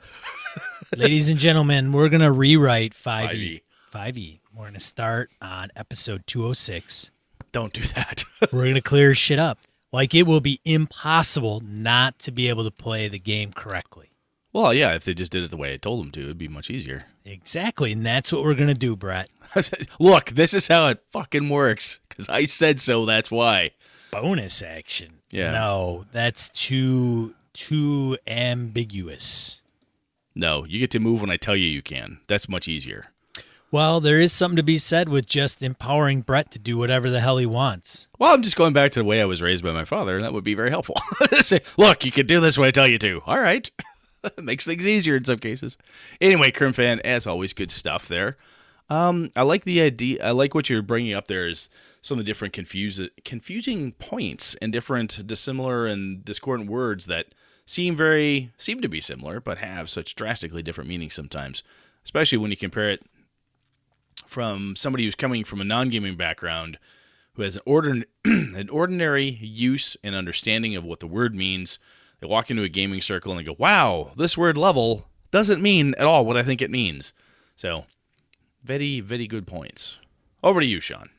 Ladies 0.96 1.30
and 1.30 1.38
gentlemen, 1.38 1.92
we're 1.92 2.10
gonna 2.10 2.30
rewrite 2.30 2.92
5e. 2.92 3.30
5e. 3.30 3.62
5e. 3.90 4.40
We're 4.54 4.66
gonna 4.66 4.78
start 4.78 5.30
on 5.40 5.70
episode 5.74 6.26
206. 6.26 7.10
Don't 7.52 7.72
do 7.72 7.86
that. 7.94 8.24
we're 8.52 8.66
gonna 8.66 8.82
clear 8.82 9.14
shit 9.14 9.38
up. 9.38 9.60
Like 9.94 10.14
it 10.14 10.26
will 10.26 10.42
be 10.42 10.60
impossible 10.66 11.62
not 11.64 12.18
to 12.18 12.32
be 12.32 12.50
able 12.50 12.64
to 12.64 12.70
play 12.70 13.08
the 13.08 13.18
game 13.18 13.54
correctly. 13.54 14.10
Well, 14.56 14.72
yeah, 14.72 14.94
if 14.94 15.04
they 15.04 15.12
just 15.12 15.32
did 15.32 15.44
it 15.44 15.50
the 15.50 15.58
way 15.58 15.74
I 15.74 15.76
told 15.76 16.00
them 16.00 16.10
to, 16.12 16.20
it'd 16.22 16.38
be 16.38 16.48
much 16.48 16.70
easier. 16.70 17.04
Exactly, 17.26 17.90
and 17.90 18.06
that's 18.06 18.32
what 18.32 18.44
we're 18.44 18.54
gonna 18.54 18.72
do, 18.72 18.94
Brett. 18.94 19.28
Look, 19.98 20.30
this 20.30 20.54
is 20.54 20.68
how 20.68 20.86
it 20.86 21.02
fucking 21.10 21.48
works 21.48 21.98
because 22.08 22.28
I 22.28 22.44
said 22.44 22.80
so. 22.80 23.04
That's 23.04 23.32
why. 23.32 23.72
Bonus 24.12 24.62
action. 24.62 25.14
Yeah. 25.28 25.50
No, 25.50 26.04
that's 26.12 26.48
too 26.48 27.34
too 27.52 28.16
ambiguous. 28.28 29.60
No, 30.36 30.64
you 30.66 30.78
get 30.78 30.92
to 30.92 31.00
move 31.00 31.20
when 31.20 31.30
I 31.30 31.36
tell 31.36 31.56
you 31.56 31.66
you 31.66 31.82
can. 31.82 32.20
That's 32.28 32.48
much 32.48 32.68
easier. 32.68 33.06
Well, 33.72 34.00
there 34.00 34.20
is 34.20 34.32
something 34.32 34.56
to 34.56 34.62
be 34.62 34.78
said 34.78 35.08
with 35.08 35.26
just 35.26 35.64
empowering 35.64 36.20
Brett 36.20 36.52
to 36.52 36.60
do 36.60 36.78
whatever 36.78 37.10
the 37.10 37.20
hell 37.20 37.38
he 37.38 37.46
wants. 37.46 38.06
Well, 38.20 38.32
I'm 38.32 38.42
just 38.42 38.54
going 38.56 38.72
back 38.72 38.92
to 38.92 39.00
the 39.00 39.04
way 39.04 39.20
I 39.20 39.24
was 39.24 39.42
raised 39.42 39.64
by 39.64 39.72
my 39.72 39.84
father, 39.84 40.14
and 40.14 40.24
that 40.24 40.32
would 40.32 40.44
be 40.44 40.54
very 40.54 40.70
helpful. 40.70 40.94
Say, 41.42 41.60
Look, 41.76 42.04
you 42.04 42.12
can 42.12 42.26
do 42.26 42.38
this 42.38 42.56
when 42.56 42.68
I 42.68 42.70
tell 42.70 42.86
you 42.86 42.98
to. 43.00 43.20
All 43.26 43.40
right. 43.40 43.68
Makes 44.42 44.64
things 44.64 44.86
easier 44.86 45.16
in 45.16 45.24
some 45.24 45.38
cases. 45.38 45.76
Anyway, 46.20 46.50
Krim 46.50 46.72
fan, 46.72 47.00
as 47.00 47.26
always, 47.26 47.52
good 47.52 47.70
stuff 47.70 48.08
there. 48.08 48.36
Um, 48.88 49.30
I 49.34 49.42
like 49.42 49.64
the 49.64 49.80
idea. 49.80 50.24
I 50.24 50.30
like 50.30 50.54
what 50.54 50.70
you're 50.70 50.82
bringing 50.82 51.14
up 51.14 51.26
there 51.26 51.48
is 51.48 51.68
some 52.02 52.18
of 52.18 52.24
the 52.24 52.30
different 52.30 52.54
confuse, 52.54 53.00
confusing 53.24 53.92
points 53.92 54.54
and 54.62 54.72
different 54.72 55.26
dissimilar 55.26 55.86
and 55.86 56.24
discordant 56.24 56.70
words 56.70 57.06
that 57.06 57.26
seem 57.66 57.96
very 57.96 58.52
seem 58.58 58.80
to 58.80 58.88
be 58.88 59.00
similar, 59.00 59.40
but 59.40 59.58
have 59.58 59.90
such 59.90 60.14
drastically 60.14 60.62
different 60.62 60.88
meanings 60.88 61.14
sometimes. 61.14 61.64
Especially 62.04 62.38
when 62.38 62.52
you 62.52 62.56
compare 62.56 62.88
it 62.88 63.02
from 64.26 64.76
somebody 64.76 65.04
who's 65.04 65.16
coming 65.16 65.42
from 65.42 65.60
a 65.60 65.64
non-gaming 65.64 66.16
background, 66.16 66.78
who 67.34 67.42
has 67.42 67.56
an, 67.56 67.62
ordin- 67.66 68.04
an 68.24 68.68
ordinary 68.70 69.24
use 69.24 69.96
and 70.04 70.14
understanding 70.14 70.76
of 70.76 70.84
what 70.84 71.00
the 71.00 71.06
word 71.08 71.34
means 71.34 71.80
they 72.20 72.26
walk 72.26 72.50
into 72.50 72.62
a 72.62 72.68
gaming 72.68 73.02
circle 73.02 73.32
and 73.32 73.40
they 73.40 73.44
go, 73.44 73.56
wow, 73.58 74.12
this 74.16 74.36
word 74.36 74.56
level 74.56 75.06
doesn't 75.30 75.62
mean 75.62 75.94
at 75.98 76.06
all 76.06 76.24
what 76.24 76.36
I 76.36 76.42
think 76.42 76.62
it 76.62 76.70
means. 76.70 77.12
So, 77.56 77.84
very, 78.62 79.00
very 79.00 79.26
good 79.26 79.46
points. 79.46 79.98
Over 80.42 80.60
to 80.60 80.66
you, 80.66 80.80
Sean. 80.80 81.10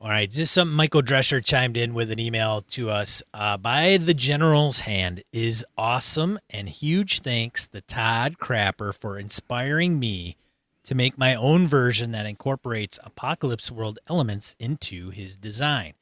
All 0.00 0.10
right, 0.10 0.30
just 0.30 0.52
some 0.52 0.74
Michael 0.74 1.02
Drescher 1.02 1.42
chimed 1.42 1.76
in 1.76 1.94
with 1.94 2.10
an 2.10 2.20
email 2.20 2.60
to 2.60 2.90
us. 2.90 3.22
Uh, 3.32 3.56
by 3.56 3.96
the 3.96 4.12
General's 4.12 4.80
Hand 4.80 5.22
is 5.32 5.64
awesome, 5.78 6.38
and 6.50 6.68
huge 6.68 7.20
thanks 7.20 7.66
to 7.68 7.80
Todd 7.80 8.36
Crapper 8.38 8.92
for 8.92 9.18
inspiring 9.18 9.98
me 9.98 10.36
to 10.84 10.94
make 10.94 11.16
my 11.16 11.34
own 11.34 11.66
version 11.66 12.12
that 12.12 12.26
incorporates 12.26 12.98
Apocalypse 13.02 13.72
World 13.72 13.98
elements 14.06 14.54
into 14.58 15.10
his 15.10 15.36
design. 15.36 15.94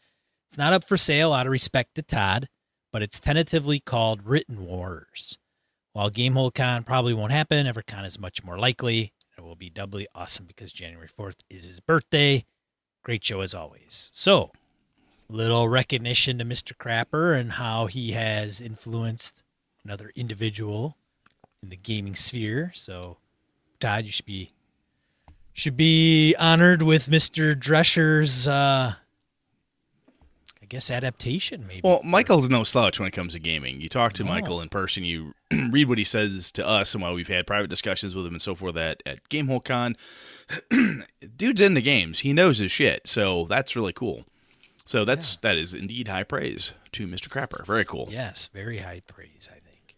It's 0.49 0.59
not 0.59 0.73
up 0.73 0.85
for 0.85 0.97
sale 0.97 1.33
out 1.33 1.47
of 1.47 1.53
respect 1.53 1.95
to 1.95 2.03
Todd, 2.03 2.49
but 2.95 3.03
it's 3.03 3.19
tentatively 3.19 3.81
called 3.81 4.25
Written 4.25 4.65
Wars. 4.65 5.37
While 5.95 6.13
GameholeCon 6.13 6.87
probably 6.87 7.13
won't 7.13 7.33
happen, 7.33 7.67
EverCon 7.67 8.07
is 8.07 8.21
much 8.21 8.45
more 8.45 8.57
likely. 8.57 9.13
It 9.37 9.41
will 9.41 9.57
be 9.57 9.69
doubly 9.69 10.07
awesome 10.15 10.45
because 10.47 10.73
January 10.73 11.09
4th 11.09 11.39
is 11.51 11.67
his 11.67 11.81
birthday. 11.81 12.45
Great 13.03 13.25
show 13.25 13.41
as 13.41 13.53
always. 13.53 14.13
So, 14.15 14.53
little 15.29 15.67
recognition 15.67 16.39
to 16.39 16.45
Mr. 16.45 16.73
Crapper 16.73 17.37
and 17.37 17.55
how 17.55 17.87
he 17.87 18.13
has 18.13 18.61
influenced 18.61 19.43
another 19.85 20.13
individual 20.15 20.97
in 21.65 21.71
the 21.71 21.77
gaming 21.77 22.15
sphere. 22.15 22.71
So, 22.77 23.17
Todd, 23.81 24.05
you 24.05 24.13
should 24.13 24.25
be 24.25 24.51
should 25.53 25.77
be 25.77 26.37
honored 26.39 26.83
with 26.83 27.09
Mr. 27.09 27.59
Drescher's 27.59 28.47
uh, 28.47 28.95
I 30.65 30.67
guess 30.67 30.91
adaptation 30.91 31.67
maybe. 31.67 31.83
Well, 31.85 32.01
Michael's 32.03 32.49
no 32.49 32.65
slouch 32.65 32.99
when 32.99 33.07
it 33.07 33.11
comes 33.11 33.35
to 33.35 33.39
gaming. 33.39 33.83
You 33.83 33.91
talk 33.91 34.15
to 34.15 34.25
no. 34.25 34.31
Michael 34.31 34.63
in 34.63 34.71
person, 34.71 35.05
you 35.05 35.35
read 35.71 35.91
what 35.91 35.99
he 35.99 36.05
says 36.05 36.51
to 36.53 36.67
us, 36.67 36.95
and 36.95 37.03
while 37.03 37.13
we've 37.13 37.29
had 37.29 37.47
private 37.47 37.69
discussions 37.69 38.15
with 38.15 38.25
him 38.25 38.33
and 38.33 38.41
so 38.41 38.55
forth 38.55 38.75
at 38.79 39.03
at 39.05 39.29
GameholeCon, 39.29 39.95
dude's 41.37 41.61
into 41.61 41.83
games. 41.83 42.21
He 42.21 42.33
knows 42.33 42.59
his 42.59 42.73
shit, 42.73 43.07
so 43.07 43.45
that's 43.45 43.77
really 43.77 43.93
cool. 43.93 44.25
So 44.87 45.05
that's 45.05 45.35
yeah. 45.35 45.39
that 45.43 45.59
is 45.59 45.75
indeed 45.75 46.09
high 46.09 46.23
praise 46.23 46.73
to 46.93 47.07
Mr. 47.07 47.29
Crapper. 47.29 47.67
Very 47.67 47.85
cool. 47.85 48.09
Yes, 48.11 48.49
very 48.51 48.79
high 48.79 49.03
praise. 49.07 49.51
I 49.53 49.59
think. 49.59 49.97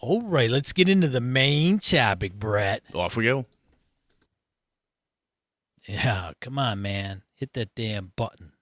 All 0.00 0.22
right, 0.22 0.48
let's 0.48 0.72
get 0.72 0.88
into 0.88 1.08
the 1.08 1.20
main 1.20 1.80
topic, 1.80 2.34
Brett. 2.34 2.84
Off 2.94 3.16
we 3.16 3.24
go. 3.24 3.46
Yeah, 5.88 6.34
come 6.40 6.60
on, 6.60 6.80
man. 6.80 7.22
Hit 7.34 7.54
that 7.54 7.74
damn 7.74 8.12
button. 8.14 8.52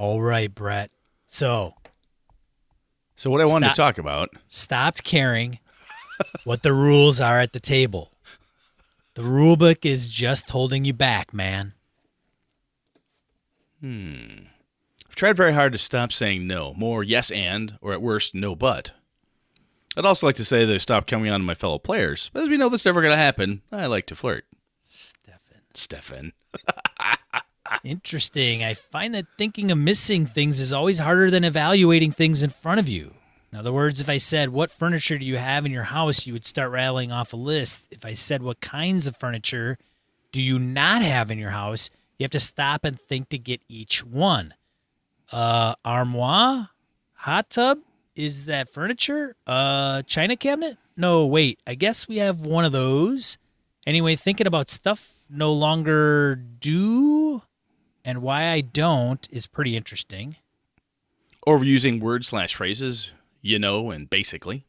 All 0.00 0.22
right, 0.22 0.52
Brett. 0.54 0.90
So, 1.26 1.74
so 3.16 3.28
what 3.28 3.42
I 3.42 3.44
wanted 3.44 3.66
stop, 3.66 3.74
to 3.74 3.82
talk 3.82 3.98
about 3.98 4.30
stopped 4.48 5.04
caring 5.04 5.58
what 6.44 6.62
the 6.62 6.72
rules 6.72 7.20
are 7.20 7.38
at 7.38 7.52
the 7.52 7.60
table. 7.60 8.10
The 9.12 9.22
rule 9.22 9.58
book 9.58 9.84
is 9.84 10.08
just 10.08 10.48
holding 10.48 10.86
you 10.86 10.94
back, 10.94 11.34
man. 11.34 11.74
Hmm. 13.82 14.44
I've 15.06 15.16
tried 15.16 15.36
very 15.36 15.52
hard 15.52 15.72
to 15.74 15.78
stop 15.78 16.12
saying 16.12 16.46
no, 16.46 16.72
more 16.78 17.04
yes 17.04 17.30
and, 17.30 17.76
or 17.82 17.92
at 17.92 18.00
worst, 18.00 18.34
no 18.34 18.54
but. 18.54 18.92
I'd 19.98 20.06
also 20.06 20.26
like 20.26 20.36
to 20.36 20.46
say 20.46 20.64
that 20.64 20.74
I 20.74 20.78
stopped 20.78 21.10
coming 21.10 21.30
on 21.30 21.40
to 21.40 21.44
my 21.44 21.54
fellow 21.54 21.78
players, 21.78 22.30
but 22.32 22.44
as 22.44 22.48
we 22.48 22.56
know 22.56 22.70
that's 22.70 22.86
never 22.86 23.02
going 23.02 23.12
to 23.12 23.18
happen, 23.18 23.60
I 23.70 23.84
like 23.84 24.06
to 24.06 24.16
flirt. 24.16 24.46
Stefan. 24.82 25.60
Stefan. 25.74 26.32
Interesting. 27.84 28.64
I 28.64 28.74
find 28.74 29.14
that 29.14 29.26
thinking 29.38 29.70
of 29.70 29.78
missing 29.78 30.26
things 30.26 30.60
is 30.60 30.72
always 30.72 30.98
harder 30.98 31.30
than 31.30 31.44
evaluating 31.44 32.12
things 32.12 32.42
in 32.42 32.50
front 32.50 32.80
of 32.80 32.88
you. 32.88 33.14
In 33.52 33.58
other 33.58 33.72
words, 33.72 34.00
if 34.00 34.08
I 34.08 34.18
said, 34.18 34.50
What 34.50 34.70
furniture 34.70 35.18
do 35.18 35.24
you 35.24 35.36
have 35.36 35.66
in 35.66 35.72
your 35.72 35.84
house? 35.84 36.26
you 36.26 36.32
would 36.32 36.46
start 36.46 36.70
rattling 36.70 37.10
off 37.10 37.32
a 37.32 37.36
list. 37.36 37.86
If 37.90 38.04
I 38.04 38.14
said, 38.14 38.42
What 38.42 38.60
kinds 38.60 39.06
of 39.06 39.16
furniture, 39.16 39.78
do 40.32 40.40
you 40.40 40.58
not 40.58 41.02
have 41.02 41.30
in 41.30 41.38
your 41.38 41.50
house? 41.50 41.90
You 42.18 42.24
have 42.24 42.30
to 42.32 42.40
stop 42.40 42.84
and 42.84 43.00
think 43.00 43.30
to 43.30 43.38
get 43.38 43.62
each 43.68 44.04
one. 44.04 44.54
Uh, 45.32 45.74
armoire, 45.84 46.70
hot 47.14 47.50
tub, 47.50 47.78
is 48.14 48.44
that 48.44 48.68
furniture? 48.68 49.36
Uh, 49.46 50.02
china 50.02 50.36
cabinet? 50.36 50.76
No, 50.96 51.26
wait. 51.26 51.60
I 51.66 51.74
guess 51.74 52.06
we 52.06 52.18
have 52.18 52.40
one 52.40 52.64
of 52.64 52.72
those. 52.72 53.38
Anyway, 53.86 54.16
thinking 54.16 54.46
about 54.46 54.70
stuff 54.70 55.12
no 55.30 55.52
longer 55.52 56.34
do 56.34 57.42
and 58.04 58.22
why 58.22 58.48
I 58.48 58.60
don't 58.60 59.26
is 59.30 59.46
pretty 59.46 59.76
interesting. 59.76 60.36
Or 61.42 61.64
using 61.64 62.00
words 62.00 62.28
slash 62.28 62.54
phrases, 62.54 63.12
you 63.42 63.58
know, 63.58 63.90
and 63.90 64.08
basically. 64.08 64.64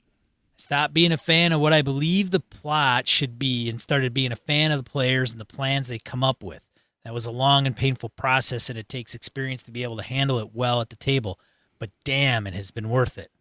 Stop 0.55 0.93
being 0.93 1.11
a 1.11 1.17
fan 1.17 1.51
of 1.51 1.59
what 1.59 1.73
I 1.73 1.81
believe 1.81 2.31
the 2.31 2.39
plot 2.39 3.07
should 3.07 3.39
be 3.39 3.67
and 3.67 3.81
started 3.81 4.13
being 4.13 4.31
a 4.31 4.35
fan 4.35 4.71
of 4.71 4.83
the 4.83 4.89
players 4.89 5.31
and 5.31 5.41
the 5.41 5.45
plans 5.45 5.87
they 5.87 5.97
come 5.97 6.23
up 6.23 6.43
with. 6.43 6.67
That 7.03 7.13
was 7.13 7.25
a 7.25 7.31
long 7.31 7.65
and 7.65 7.75
painful 7.75 8.09
process, 8.09 8.69
and 8.69 8.77
it 8.77 8.87
takes 8.87 9.15
experience 9.15 9.63
to 9.63 9.71
be 9.71 9.81
able 9.81 9.97
to 9.97 10.03
handle 10.03 10.37
it 10.37 10.53
well 10.53 10.79
at 10.81 10.89
the 10.89 10.95
table. 10.95 11.39
But 11.79 11.89
damn, 12.03 12.45
it 12.45 12.53
has 12.53 12.69
been 12.69 12.89
worth 12.89 13.17
it. 13.17 13.31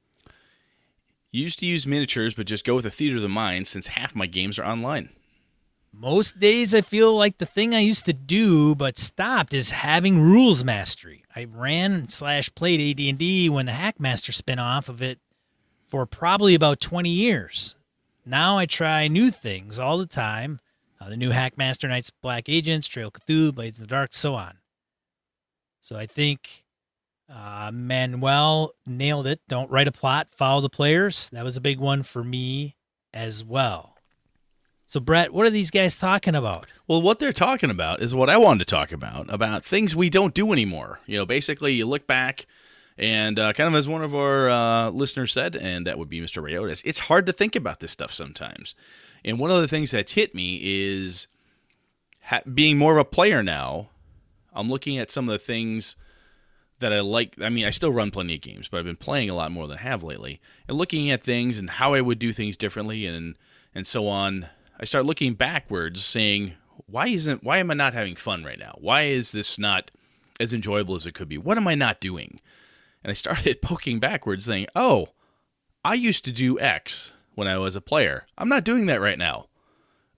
Used 1.30 1.58
to 1.58 1.66
use 1.66 1.86
miniatures, 1.86 2.32
but 2.32 2.46
just 2.46 2.64
go 2.64 2.74
with 2.74 2.84
the 2.84 2.90
theater 2.90 3.16
of 3.16 3.22
the 3.22 3.28
mind 3.28 3.66
since 3.66 3.88
half 3.88 4.14
my 4.14 4.26
games 4.26 4.58
are 4.58 4.64
online. 4.64 5.10
Most 5.92 6.38
days 6.38 6.74
I 6.74 6.82
feel 6.82 7.14
like 7.14 7.38
the 7.38 7.46
thing 7.46 7.74
I 7.74 7.80
used 7.80 8.06
to 8.06 8.12
do 8.12 8.74
but 8.74 8.98
stopped 8.98 9.52
is 9.52 9.70
having 9.70 10.20
rules 10.20 10.62
mastery. 10.62 11.24
I 11.34 11.44
ran 11.44 12.08
slash 12.08 12.54
played 12.54 12.80
AD&D 12.80 13.50
when 13.50 13.66
the 13.66 13.72
Hackmaster 13.72 14.32
spin 14.32 14.58
off 14.58 14.88
of 14.88 15.02
it 15.02 15.18
for 15.86 16.06
probably 16.06 16.54
about 16.54 16.80
20 16.80 17.10
years. 17.10 17.76
Now 18.24 18.58
I 18.58 18.66
try 18.66 19.08
new 19.08 19.30
things 19.30 19.80
all 19.80 19.98
the 19.98 20.06
time. 20.06 20.60
Uh, 21.00 21.08
the 21.08 21.16
new 21.16 21.30
Hackmaster 21.30 21.88
Night's 21.88 22.10
Black 22.10 22.48
Agents, 22.48 22.86
Trail 22.86 23.10
Cthulhu, 23.10 23.54
Blades 23.54 23.78
in 23.78 23.84
the 23.84 23.88
Dark, 23.88 24.14
so 24.14 24.34
on. 24.34 24.58
So 25.80 25.96
I 25.96 26.06
think 26.06 26.64
uh, 27.28 27.70
Manuel 27.72 28.72
nailed 28.86 29.26
it. 29.26 29.40
Don't 29.48 29.70
write 29.70 29.88
a 29.88 29.92
plot, 29.92 30.28
follow 30.36 30.60
the 30.60 30.68
players. 30.68 31.30
That 31.30 31.44
was 31.44 31.56
a 31.56 31.60
big 31.60 31.80
one 31.80 32.02
for 32.02 32.22
me 32.22 32.76
as 33.12 33.44
well. 33.44 33.89
So, 34.90 34.98
Brett, 34.98 35.32
what 35.32 35.46
are 35.46 35.50
these 35.50 35.70
guys 35.70 35.94
talking 35.94 36.34
about? 36.34 36.66
Well, 36.88 37.00
what 37.00 37.20
they're 37.20 37.32
talking 37.32 37.70
about 37.70 38.02
is 38.02 38.12
what 38.12 38.28
I 38.28 38.36
wanted 38.38 38.66
to 38.66 38.74
talk 38.74 38.90
about 38.90 39.32
about 39.32 39.64
things 39.64 39.94
we 39.94 40.10
don't 40.10 40.34
do 40.34 40.52
anymore. 40.52 40.98
You 41.06 41.16
know, 41.16 41.24
basically, 41.24 41.74
you 41.74 41.86
look 41.86 42.08
back 42.08 42.44
and 42.98 43.38
uh, 43.38 43.52
kind 43.52 43.68
of 43.68 43.78
as 43.78 43.86
one 43.86 44.02
of 44.02 44.16
our 44.16 44.50
uh, 44.50 44.90
listeners 44.90 45.32
said, 45.32 45.54
and 45.54 45.86
that 45.86 45.96
would 45.96 46.08
be 46.08 46.20
Mr. 46.20 46.42
Rayotis, 46.42 46.82
it's 46.84 46.98
hard 46.98 47.24
to 47.26 47.32
think 47.32 47.54
about 47.54 47.78
this 47.78 47.92
stuff 47.92 48.12
sometimes. 48.12 48.74
And 49.24 49.38
one 49.38 49.52
of 49.52 49.60
the 49.60 49.68
things 49.68 49.92
that's 49.92 50.10
hit 50.10 50.34
me 50.34 50.58
is 50.60 51.28
ha- 52.24 52.42
being 52.52 52.76
more 52.76 52.94
of 52.94 52.98
a 52.98 53.04
player 53.04 53.44
now. 53.44 53.90
I'm 54.52 54.68
looking 54.68 54.98
at 54.98 55.12
some 55.12 55.28
of 55.28 55.32
the 55.32 55.38
things 55.38 55.94
that 56.80 56.92
I 56.92 56.98
like. 56.98 57.40
I 57.40 57.48
mean, 57.48 57.64
I 57.64 57.70
still 57.70 57.92
run 57.92 58.10
plenty 58.10 58.34
of 58.34 58.40
games, 58.40 58.66
but 58.66 58.78
I've 58.78 58.86
been 58.86 58.96
playing 58.96 59.30
a 59.30 59.36
lot 59.36 59.52
more 59.52 59.68
than 59.68 59.78
I 59.78 59.82
have 59.82 60.02
lately, 60.02 60.40
and 60.66 60.76
looking 60.76 61.12
at 61.12 61.22
things 61.22 61.60
and 61.60 61.70
how 61.70 61.94
I 61.94 62.00
would 62.00 62.18
do 62.18 62.32
things 62.32 62.56
differently, 62.56 63.06
and 63.06 63.36
and 63.72 63.86
so 63.86 64.08
on. 64.08 64.48
I 64.80 64.86
start 64.86 65.04
looking 65.04 65.34
backwards, 65.34 66.02
saying, 66.02 66.54
"Why 66.86 67.08
isn't? 67.08 67.44
Why 67.44 67.58
am 67.58 67.70
I 67.70 67.74
not 67.74 67.92
having 67.92 68.16
fun 68.16 68.44
right 68.44 68.58
now? 68.58 68.76
Why 68.80 69.02
is 69.02 69.32
this 69.32 69.58
not 69.58 69.90
as 70.40 70.54
enjoyable 70.54 70.96
as 70.96 71.06
it 71.06 71.14
could 71.14 71.28
be? 71.28 71.36
What 71.36 71.58
am 71.58 71.68
I 71.68 71.74
not 71.74 72.00
doing?" 72.00 72.40
And 73.04 73.10
I 73.10 73.14
started 73.14 73.62
poking 73.62 74.00
backwards, 74.00 74.46
saying, 74.46 74.66
"Oh, 74.74 75.10
I 75.84 75.94
used 75.94 76.24
to 76.24 76.32
do 76.32 76.58
X 76.58 77.12
when 77.34 77.46
I 77.46 77.58
was 77.58 77.76
a 77.76 77.82
player. 77.82 78.26
I'm 78.38 78.48
not 78.48 78.64
doing 78.64 78.86
that 78.86 79.02
right 79.02 79.18
now. 79.18 79.46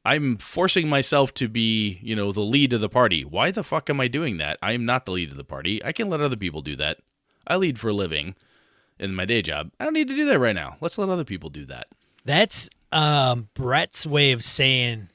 I'm 0.05 0.37
forcing 0.37 0.89
myself 0.89 1.35
to 1.35 1.49
be, 1.49 1.99
you 2.03 2.17
know, 2.17 2.33
the 2.33 2.41
lead 2.41 2.73
of 2.73 2.81
the 2.81 2.89
party. 2.89 3.25
Why 3.25 3.51
the 3.51 3.63
fuck 3.63 3.89
am 3.91 4.01
I 4.01 4.09
doing 4.09 4.39
that? 4.39 4.59
I 4.63 4.73
am 4.73 4.85
not 4.85 5.05
the 5.05 5.13
lead 5.13 5.31
of 5.31 5.37
the 5.37 5.45
party. 5.45 5.85
I 5.85 5.93
can 5.93 6.09
let 6.09 6.21
other 6.21 6.37
people 6.37 6.61
do 6.61 6.75
that. 6.77 6.99
I 7.47 7.57
lead 7.57 7.79
for 7.79 7.89
a 7.89 7.93
living 7.93 8.35
in 8.99 9.15
my 9.15 9.25
day 9.25 9.43
job. 9.43 9.71
I 9.79 9.85
don't 9.85 9.93
need 9.93 10.09
to 10.09 10.17
do 10.17 10.25
that 10.27 10.39
right 10.39 10.55
now. 10.55 10.77
Let's 10.81 10.99
let 10.99 11.09
other 11.09 11.25
people 11.25 11.51
do 11.51 11.65
that." 11.67 11.89
That's 12.25 12.71
um, 12.93 13.49
Brett's 13.55 14.07
way 14.07 14.33
of 14.33 14.45
saying 14.45 15.09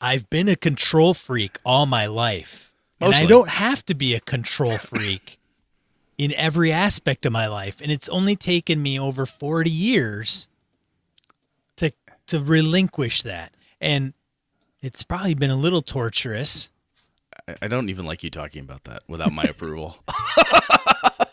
I've 0.00 0.28
been 0.30 0.48
a 0.48 0.56
control 0.56 1.12
freak 1.14 1.58
all 1.64 1.86
my 1.86 2.06
life. 2.06 2.72
And 3.00 3.14
I 3.14 3.26
don't 3.28 3.48
have 3.50 3.84
to 3.86 3.94
be 3.94 4.14
a 4.14 4.20
control 4.20 4.78
freak 4.78 5.38
in 6.16 6.32
every 6.34 6.72
aspect 6.72 7.26
of 7.26 7.32
my 7.32 7.46
life. 7.46 7.80
And 7.82 7.92
it's 7.92 8.08
only 8.08 8.36
taken 8.36 8.82
me 8.82 8.98
over 8.98 9.26
40 9.26 9.70
years 9.70 10.48
to 11.76 11.90
to 12.28 12.40
relinquish 12.40 13.22
that. 13.22 13.52
And 13.80 14.14
it's 14.80 15.02
probably 15.02 15.34
been 15.34 15.50
a 15.50 15.56
little 15.56 15.82
torturous. 15.82 16.70
I- 17.48 17.56
I 17.62 17.68
don't 17.68 17.90
even 17.90 18.06
like 18.06 18.22
you 18.24 18.30
talking 18.30 18.62
about 18.62 18.84
that 18.84 19.02
without 19.08 19.32
my 19.32 19.42
approval. 19.44 19.98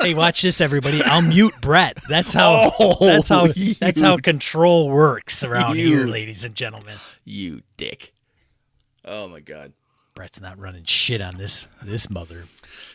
Hey, 0.00 0.14
watch 0.14 0.42
this 0.42 0.60
everybody. 0.60 1.02
I'll 1.02 1.22
mute 1.22 1.54
Brett. 1.60 1.98
That's 2.08 2.32
how 2.32 2.72
Oh, 2.78 2.96
that's 3.06 3.28
how 3.28 3.46
you- 3.46 3.74
that's 3.74 4.00
how 4.00 4.16
control 4.16 4.90
works 4.90 5.42
around 5.44 5.76
You- 5.78 5.88
here, 5.98 6.06
ladies 6.06 6.44
and 6.44 6.54
gentlemen. 6.54 6.96
you 7.24 7.62
dick. 7.76 8.12
Oh 9.04 9.28
my 9.28 9.40
god. 9.40 9.72
Brett's 10.14 10.40
not 10.40 10.58
running 10.58 10.84
shit 10.84 11.22
on 11.22 11.36
this 11.38 11.68
this 11.82 12.10
mother. 12.10 12.44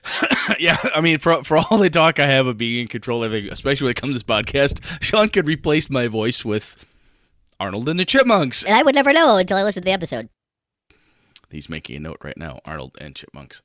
yeah, 0.60 0.78
I 0.96 1.02
mean, 1.02 1.18
for 1.18 1.44
for 1.44 1.58
all 1.58 1.78
the 1.80 1.90
talk 1.90 2.20
I 2.20 2.28
have 2.28 2.46
of 2.48 2.58
being 2.58 2.82
in 2.82 2.88
control 2.88 3.24
of 3.24 3.32
everything, 3.32 3.52
especially 3.52 3.86
when 3.86 3.92
it 3.92 3.96
comes 4.02 4.14
to 4.16 4.24
this 4.24 4.24
podcast, 4.24 4.82
Sean 5.02 5.30
could 5.30 5.48
replace 5.48 5.90
my 5.90 6.08
voice 6.08 6.46
with 6.46 6.86
Arnold 7.60 7.90
and 7.90 8.00
the 8.00 8.06
Chipmunks. 8.06 8.64
And 8.64 8.76
I 8.76 8.84
would 8.84 8.94
never 8.96 9.12
know 9.14 9.38
until 9.38 9.58
I 9.58 9.64
listened 9.64 9.84
to 9.86 9.90
the 9.90 9.94
episode. 9.94 10.30
He's 11.50 11.70
making 11.70 11.96
a 11.96 12.00
note 12.00 12.18
right 12.24 12.38
now, 12.38 12.60
Arnold 12.66 12.96
and 13.02 13.16
Chipmunks. 13.16 13.62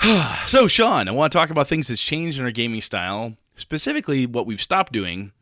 so, 0.46 0.68
Sean, 0.68 1.08
I 1.08 1.12
want 1.12 1.32
to 1.32 1.38
talk 1.38 1.50
about 1.50 1.68
things 1.68 1.88
that's 1.88 2.02
changed 2.02 2.38
in 2.38 2.44
our 2.44 2.50
gaming 2.50 2.80
style, 2.80 3.36
specifically 3.56 4.26
what 4.26 4.46
we've 4.46 4.62
stopped 4.62 4.92
doing, 4.92 5.32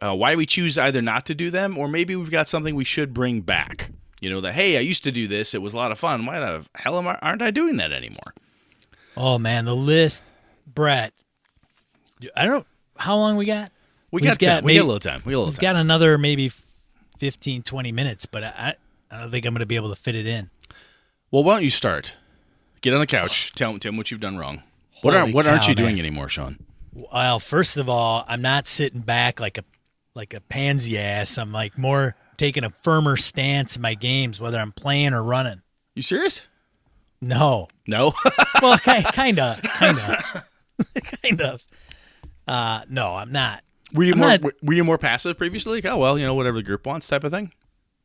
uh, 0.00 0.14
why 0.14 0.34
we 0.34 0.46
choose 0.46 0.78
either 0.78 1.02
not 1.02 1.26
to 1.26 1.34
do 1.34 1.50
them, 1.50 1.76
or 1.76 1.88
maybe 1.88 2.14
we've 2.16 2.30
got 2.30 2.48
something 2.48 2.74
we 2.74 2.84
should 2.84 3.12
bring 3.12 3.40
back. 3.40 3.90
You 4.20 4.30
know, 4.30 4.40
that, 4.40 4.52
hey, 4.52 4.76
I 4.76 4.80
used 4.80 5.04
to 5.04 5.12
do 5.12 5.28
this, 5.28 5.54
it 5.54 5.62
was 5.62 5.74
a 5.74 5.76
lot 5.76 5.92
of 5.92 5.98
fun. 5.98 6.24
Why 6.26 6.38
the 6.40 6.64
hell 6.74 6.98
am 6.98 7.06
I, 7.08 7.16
aren't 7.20 7.42
I 7.42 7.50
doing 7.50 7.76
that 7.76 7.92
anymore? 7.92 8.34
Oh 9.16 9.38
man, 9.38 9.64
the 9.64 9.76
list, 9.76 10.22
Brett. 10.66 11.12
I 12.34 12.44
don't. 12.46 12.66
How 12.96 13.16
long 13.16 13.36
we 13.36 13.44
got? 13.46 13.70
We 14.10 14.20
We've 14.20 14.24
got, 14.24 14.38
got 14.38 14.46
time. 14.46 14.64
We 14.64 14.74
got 14.74 14.82
a 14.82 14.84
little 14.84 15.00
time. 15.00 15.22
We 15.24 15.32
got 15.32 15.36
a 15.36 15.38
little 15.40 15.46
We've 15.52 15.58
time. 15.58 15.74
got 15.74 15.76
another 15.76 16.16
maybe 16.16 16.50
15, 17.18 17.62
20 17.62 17.92
minutes, 17.92 18.26
but 18.26 18.44
I, 18.44 18.74
I 19.10 19.20
don't 19.20 19.30
think 19.30 19.44
I'm 19.44 19.52
going 19.52 19.60
to 19.60 19.66
be 19.66 19.76
able 19.76 19.90
to 19.90 19.96
fit 20.00 20.14
it 20.14 20.26
in. 20.26 20.50
Well, 21.30 21.44
why 21.44 21.54
don't 21.54 21.64
you 21.64 21.70
start? 21.70 22.14
Get 22.86 22.94
on 22.94 23.00
the 23.00 23.06
couch. 23.08 23.50
Tell, 23.56 23.76
tell 23.80 23.88
him 23.88 23.96
what 23.96 24.12
you've 24.12 24.20
done 24.20 24.38
wrong. 24.38 24.62
What 25.02 25.12
aren't 25.12 25.34
What 25.34 25.44
aren't 25.44 25.62
cow, 25.62 25.68
you 25.70 25.74
doing 25.74 25.98
anymore, 25.98 26.28
Sean? 26.28 26.56
Well, 26.94 27.40
first 27.40 27.76
of 27.76 27.88
all, 27.88 28.24
I'm 28.28 28.40
not 28.40 28.68
sitting 28.68 29.00
back 29.00 29.40
like 29.40 29.58
a 29.58 29.64
like 30.14 30.32
a 30.32 30.40
pansy 30.40 30.96
ass. 30.96 31.36
I'm 31.36 31.50
like 31.50 31.76
more 31.76 32.14
taking 32.36 32.62
a 32.62 32.70
firmer 32.70 33.16
stance 33.16 33.74
in 33.74 33.82
my 33.82 33.94
games, 33.94 34.40
whether 34.40 34.60
I'm 34.60 34.70
playing 34.70 35.14
or 35.14 35.24
running. 35.24 35.62
You 35.96 36.02
serious? 36.02 36.42
No, 37.20 37.66
No. 37.88 38.14
well, 38.62 38.78
kind 38.78 39.04
of, 39.40 39.60
kind 39.64 39.98
of, 39.98 40.44
kind 41.22 41.40
of. 41.42 41.66
Uh, 42.46 42.82
no, 42.88 43.16
I'm 43.16 43.32
not. 43.32 43.64
were 43.94 44.04
you 44.04 44.12
I'm 44.12 44.18
more 44.20 44.28
not- 44.28 44.42
were, 44.42 44.54
were 44.62 44.74
you 44.74 44.84
more 44.84 44.96
passive 44.96 45.36
previously? 45.36 45.80
Like, 45.82 45.92
oh 45.92 45.96
well, 45.98 46.16
you 46.16 46.24
know 46.24 46.34
whatever 46.34 46.58
the 46.58 46.62
group 46.62 46.86
wants, 46.86 47.08
type 47.08 47.24
of 47.24 47.32
thing. 47.32 47.52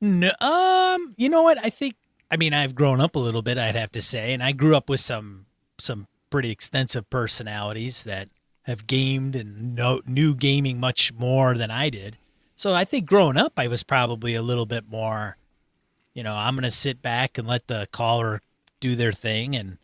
No, 0.02 0.32
um, 0.41 1.13
you 1.17 1.30
know 1.30 1.44
what? 1.44 1.63
I 1.63 1.70
think. 1.70 1.94
I 2.32 2.38
mean, 2.38 2.54
I've 2.54 2.76
grown 2.76 3.02
up 3.02 3.15
a 3.15 3.20
little 3.20 3.41
bit. 3.41 3.58
I'd 3.58 3.76
have 3.76 3.91
to 3.91 4.02
say, 4.02 4.34
and 4.34 4.41
I 4.41 4.54
grew 4.54 4.76
up 4.76 4.89
with 4.89 5.02
some 5.02 5.46
some 5.78 6.08
pretty 6.30 6.50
extensive 6.50 7.10
personalities 7.10 8.06
that 8.06 8.30
have 8.63 8.88
gamed 8.88 9.36
and 9.36 9.76
know, 9.76 10.02
knew 10.06 10.34
gaming 10.34 10.80
much 10.80 11.12
more 11.13 11.56
than 11.56 11.70
I 11.70 11.89
did. 11.89 12.17
So 12.56 12.74
I 12.74 12.86
think 12.86 13.06
growing 13.06 13.36
up, 13.36 13.54
I 13.58 13.67
was 13.67 13.84
probably 13.84 14.34
a 14.36 14.41
little 14.41 14.65
bit 14.65 14.89
more. 14.89 15.36
You 16.13 16.24
know, 16.24 16.36
I'm 16.36 16.56
going 16.56 16.63
to 16.63 16.72
sit 16.72 17.02
back 17.02 17.38
and 17.38 17.48
let 17.48 17.67
the 17.67 17.88
caller 17.91 18.41
do 18.80 18.96
their 18.96 19.12
thing, 19.12 19.56
and 19.56 19.78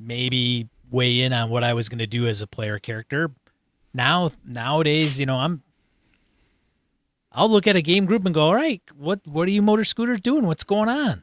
maybe 0.00 0.68
weigh 0.90 1.20
in 1.20 1.32
on 1.32 1.50
what 1.50 1.62
I 1.62 1.72
was 1.72 1.88
going 1.88 1.98
to 2.00 2.06
do 2.06 2.26
as 2.26 2.42
a 2.42 2.46
player 2.46 2.78
character. 2.78 3.30
Now, 3.94 4.32
nowadays, 4.44 5.20
you 5.20 5.26
know, 5.26 5.36
I'm 5.36 5.62
I'll 7.30 7.48
look 7.48 7.66
at 7.66 7.76
a 7.76 7.82
game 7.82 8.06
group 8.06 8.24
and 8.24 8.34
go, 8.34 8.46
all 8.46 8.54
right, 8.54 8.82
what 8.96 9.20
what 9.24 9.46
are 9.46 9.52
you 9.52 9.62
motor 9.62 9.84
scooters 9.84 10.20
doing? 10.20 10.46
What's 10.46 10.64
going 10.64 10.88
on? 10.88 11.22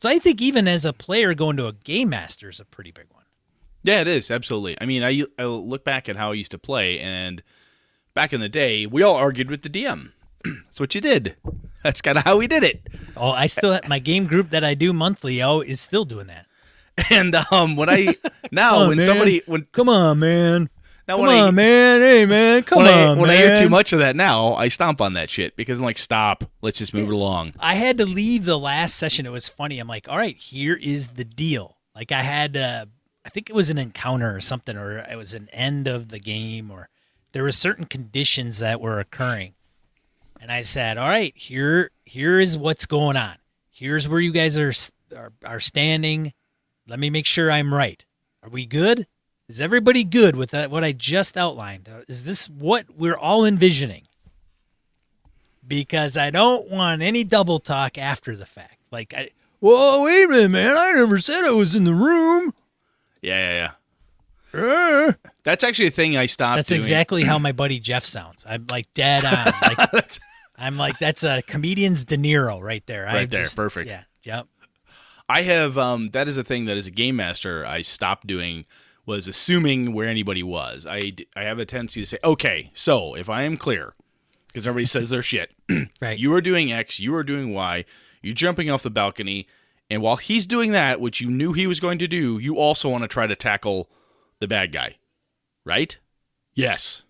So 0.00 0.08
I 0.08 0.18
think 0.18 0.40
even 0.42 0.68
as 0.68 0.84
a 0.84 0.92
player, 0.92 1.34
going 1.34 1.56
to 1.56 1.66
a 1.66 1.72
game 1.72 2.10
master 2.10 2.48
is 2.50 2.60
a 2.60 2.64
pretty 2.64 2.90
big 2.90 3.06
one. 3.10 3.24
Yeah, 3.82 4.00
it 4.00 4.08
is 4.08 4.30
absolutely. 4.30 4.76
I 4.80 4.84
mean, 4.84 5.04
I, 5.04 5.22
I 5.38 5.44
look 5.44 5.84
back 5.84 6.08
at 6.08 6.16
how 6.16 6.32
I 6.32 6.34
used 6.34 6.50
to 6.50 6.58
play, 6.58 6.98
and 6.98 7.42
back 8.14 8.32
in 8.32 8.40
the 8.40 8.48
day, 8.48 8.84
we 8.86 9.02
all 9.02 9.14
argued 9.14 9.48
with 9.50 9.62
the 9.62 9.70
DM. 9.70 10.10
That's 10.44 10.80
what 10.80 10.94
you 10.94 11.00
did. 11.00 11.36
That's 11.84 12.02
kind 12.02 12.18
of 12.18 12.24
how 12.24 12.36
we 12.38 12.46
did 12.48 12.64
it. 12.64 12.86
Oh, 13.16 13.30
I 13.30 13.46
still 13.46 13.72
have 13.72 13.88
my 13.88 14.00
game 14.00 14.26
group 14.26 14.50
that 14.50 14.64
I 14.64 14.74
do 14.74 14.92
monthly. 14.92 15.40
Oh, 15.42 15.60
is 15.60 15.80
still 15.80 16.04
doing 16.04 16.26
that. 16.26 16.46
And 17.10 17.36
um, 17.52 17.76
when 17.76 17.90
I 17.90 18.14
now 18.50 18.78
Oh, 18.78 18.88
when 18.88 18.96
man. 18.96 19.06
somebody 19.06 19.42
when 19.46 19.66
Come 19.66 19.88
on, 19.90 20.18
man. 20.18 20.70
Now 21.08 21.16
Come 21.16 21.26
when 21.26 21.36
I, 21.36 21.40
on, 21.40 21.54
man. 21.54 22.00
Hey, 22.00 22.26
man. 22.26 22.62
Come 22.64 22.78
when, 22.78 22.86
I, 22.86 23.06
on, 23.06 23.18
when 23.18 23.28
man. 23.28 23.36
I 23.36 23.40
hear 23.40 23.56
too 23.58 23.68
much 23.68 23.92
of 23.92 24.00
that 24.00 24.16
now, 24.16 24.54
I 24.54 24.68
stomp 24.68 25.00
on 25.00 25.12
that 25.12 25.30
shit 25.30 25.54
because 25.54 25.78
I'm 25.78 25.84
like, 25.84 25.98
stop. 25.98 26.44
Let's 26.62 26.78
just 26.78 26.92
move 26.92 27.08
it 27.08 27.14
along. 27.14 27.54
I 27.60 27.76
had 27.76 27.98
to 27.98 28.06
leave 28.06 28.44
the 28.44 28.58
last 28.58 28.96
session. 28.96 29.24
It 29.24 29.30
was 29.30 29.48
funny. 29.48 29.78
I'm 29.78 29.86
like, 29.86 30.08
all 30.08 30.18
right, 30.18 30.36
here 30.36 30.74
is 30.74 31.08
the 31.08 31.24
deal. 31.24 31.76
Like 31.94 32.10
I 32.10 32.22
had, 32.22 32.56
uh, 32.56 32.86
I 33.24 33.28
think 33.28 33.48
it 33.48 33.56
was 33.56 33.70
an 33.70 33.78
encounter 33.78 34.36
or 34.36 34.40
something, 34.40 34.76
or 34.76 34.98
it 34.98 35.16
was 35.16 35.32
an 35.34 35.48
end 35.52 35.88
of 35.88 36.08
the 36.08 36.18
game, 36.18 36.70
or 36.70 36.88
there 37.32 37.42
were 37.42 37.52
certain 37.52 37.84
conditions 37.84 38.58
that 38.58 38.80
were 38.80 39.00
occurring, 39.00 39.54
and 40.40 40.52
I 40.52 40.62
said, 40.62 40.96
all 40.96 41.08
right, 41.08 41.32
here, 41.36 41.90
here 42.04 42.38
is 42.38 42.56
what's 42.56 42.86
going 42.86 43.16
on. 43.16 43.36
Here's 43.70 44.08
where 44.08 44.20
you 44.20 44.30
guys 44.32 44.56
are 44.56 44.72
are, 45.16 45.32
are 45.44 45.60
standing. 45.60 46.34
Let 46.86 46.98
me 46.98 47.10
make 47.10 47.26
sure 47.26 47.50
I'm 47.50 47.74
right. 47.74 48.04
Are 48.42 48.48
we 48.48 48.64
good? 48.64 49.06
Is 49.48 49.60
everybody 49.60 50.02
good 50.04 50.34
with 50.36 50.50
that? 50.50 50.70
What 50.70 50.82
I 50.84 50.92
just 50.92 51.36
outlined? 51.36 51.88
Uh, 51.88 52.00
Is 52.08 52.24
this 52.24 52.48
what 52.50 52.86
we're 52.96 53.16
all 53.16 53.44
envisioning? 53.44 54.02
because 55.68 56.16
I 56.16 56.30
don't 56.30 56.70
want 56.70 57.02
any 57.02 57.24
double 57.24 57.58
talk 57.58 57.98
after 57.98 58.36
the 58.36 58.46
fact. 58.46 58.78
Like, 58.92 59.12
I, 59.16 59.30
whoa, 59.58 60.04
wait 60.04 60.24
a 60.24 60.28
minute, 60.28 60.50
man! 60.52 60.76
I 60.76 60.92
never 60.92 61.18
said 61.18 61.44
I 61.44 61.50
was 61.52 61.74
in 61.74 61.82
the 61.84 61.92
room. 61.94 62.54
Yeah, 63.20 63.50
yeah, 63.52 63.70
yeah. 64.54 64.60
Uh. 65.08 65.12
That's 65.42 65.64
actually 65.64 65.88
a 65.88 65.90
thing 65.90 66.16
I 66.16 66.26
stopped 66.26 66.58
That's 66.58 66.68
doing. 66.68 66.78
exactly 66.78 67.24
how 67.24 67.38
my 67.38 67.52
buddy 67.52 67.78
Jeff 67.80 68.04
sounds. 68.04 68.46
I'm 68.48 68.66
like 68.70 68.92
dead 68.94 69.24
on. 69.24 69.52
Like, 69.92 70.12
I'm 70.58 70.76
like 70.78 70.98
that's 70.98 71.22
a 71.24 71.42
comedian's 71.42 72.04
De 72.04 72.16
Niro 72.16 72.60
right 72.62 72.84
there. 72.86 73.04
Right 73.04 73.16
I've 73.16 73.30
there, 73.30 73.42
just- 73.42 73.56
perfect. 73.56 73.90
Yeah, 73.90 74.04
yep. 74.22 74.46
I 75.28 75.42
have 75.42 75.76
um 75.76 76.10
that 76.12 76.28
is 76.28 76.38
a 76.38 76.44
thing 76.44 76.64
that 76.66 76.76
as 76.76 76.86
a 76.86 76.90
game 76.90 77.16
master 77.16 77.66
I 77.66 77.82
stopped 77.82 78.26
doing 78.26 78.64
was 79.06 79.28
assuming 79.28 79.92
where 79.92 80.08
anybody 80.08 80.42
was. 80.42 80.86
I, 80.86 81.12
I 81.34 81.44
have 81.44 81.58
a 81.58 81.64
tendency 81.64 82.00
to 82.00 82.06
say, 82.06 82.18
"Okay, 82.22 82.70
so 82.74 83.14
if 83.14 83.28
I 83.30 83.42
am 83.42 83.56
clear 83.56 83.94
because 84.56 84.66
everybody 84.66 84.86
says 84.86 85.10
their 85.10 85.22
shit. 85.22 85.52
Right. 86.00 86.18
You 86.18 86.32
are 86.32 86.40
doing 86.40 86.72
X, 86.72 86.98
you 86.98 87.14
are 87.14 87.22
doing 87.22 87.52
Y, 87.52 87.84
you're 88.22 88.34
jumping 88.34 88.70
off 88.70 88.82
the 88.82 88.90
balcony, 88.90 89.46
and 89.90 90.00
while 90.00 90.16
he's 90.16 90.46
doing 90.46 90.72
that, 90.72 90.98
which 90.98 91.20
you 91.20 91.28
knew 91.28 91.52
he 91.52 91.66
was 91.66 91.78
going 91.78 91.98
to 91.98 92.08
do, 92.08 92.38
you 92.38 92.56
also 92.56 92.88
want 92.88 93.02
to 93.02 93.08
try 93.08 93.26
to 93.26 93.36
tackle 93.36 93.90
the 94.40 94.48
bad 94.48 94.72
guy. 94.72 94.96
Right? 95.66 95.98
Yes. 96.54 97.02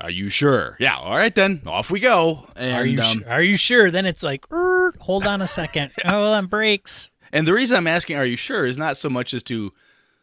Are 0.00 0.10
you 0.10 0.30
sure? 0.30 0.76
Yeah, 0.80 0.96
all 0.96 1.16
right 1.16 1.34
then. 1.34 1.60
Off 1.66 1.90
we 1.90 2.00
go. 2.00 2.46
And 2.56 2.76
Are 2.76 2.86
you 2.86 3.00
um, 3.00 3.06
su- 3.06 3.24
are 3.28 3.42
you 3.42 3.58
sure? 3.58 3.90
Then 3.90 4.06
it's 4.06 4.22
like, 4.22 4.50
"Er, 4.50 4.94
hold 5.00 5.26
on 5.26 5.42
a 5.42 5.46
second. 5.46 5.92
oh, 6.06 6.32
on 6.32 6.46
brakes. 6.46 7.10
And 7.30 7.46
the 7.46 7.52
reason 7.52 7.76
I'm 7.76 7.86
asking, 7.86 8.16
are 8.16 8.26
you 8.26 8.36
sure, 8.36 8.64
is 8.64 8.78
not 8.78 8.96
so 8.96 9.10
much 9.10 9.34
as 9.34 9.42
to 9.44 9.72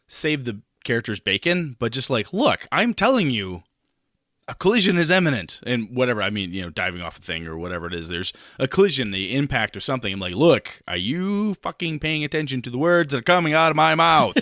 save 0.07 0.45
the 0.45 0.59
character's 0.83 1.19
bacon, 1.19 1.75
but 1.79 1.91
just 1.91 2.09
like, 2.09 2.33
look, 2.33 2.67
I'm 2.71 2.93
telling 2.93 3.29
you, 3.29 3.63
a 4.47 4.55
collision 4.55 4.97
is 4.97 5.11
imminent, 5.11 5.61
and 5.65 5.95
whatever. 5.95 6.21
I 6.21 6.29
mean, 6.29 6.51
you 6.53 6.61
know, 6.61 6.69
diving 6.69 7.01
off 7.01 7.19
a 7.19 7.21
thing 7.21 7.47
or 7.47 7.57
whatever 7.57 7.87
it 7.87 7.93
is. 7.93 8.09
There's 8.09 8.33
a 8.59 8.67
collision, 8.67 9.11
the 9.11 9.35
impact 9.35 9.75
of 9.75 9.83
something. 9.83 10.11
I'm 10.11 10.19
like, 10.19 10.35
look, 10.35 10.81
are 10.87 10.97
you 10.97 11.53
fucking 11.55 11.99
paying 11.99 12.23
attention 12.23 12.61
to 12.63 12.69
the 12.69 12.77
words 12.77 13.11
that 13.11 13.19
are 13.19 13.21
coming 13.21 13.53
out 13.53 13.71
of 13.71 13.75
my 13.75 13.95
mouth? 13.95 14.35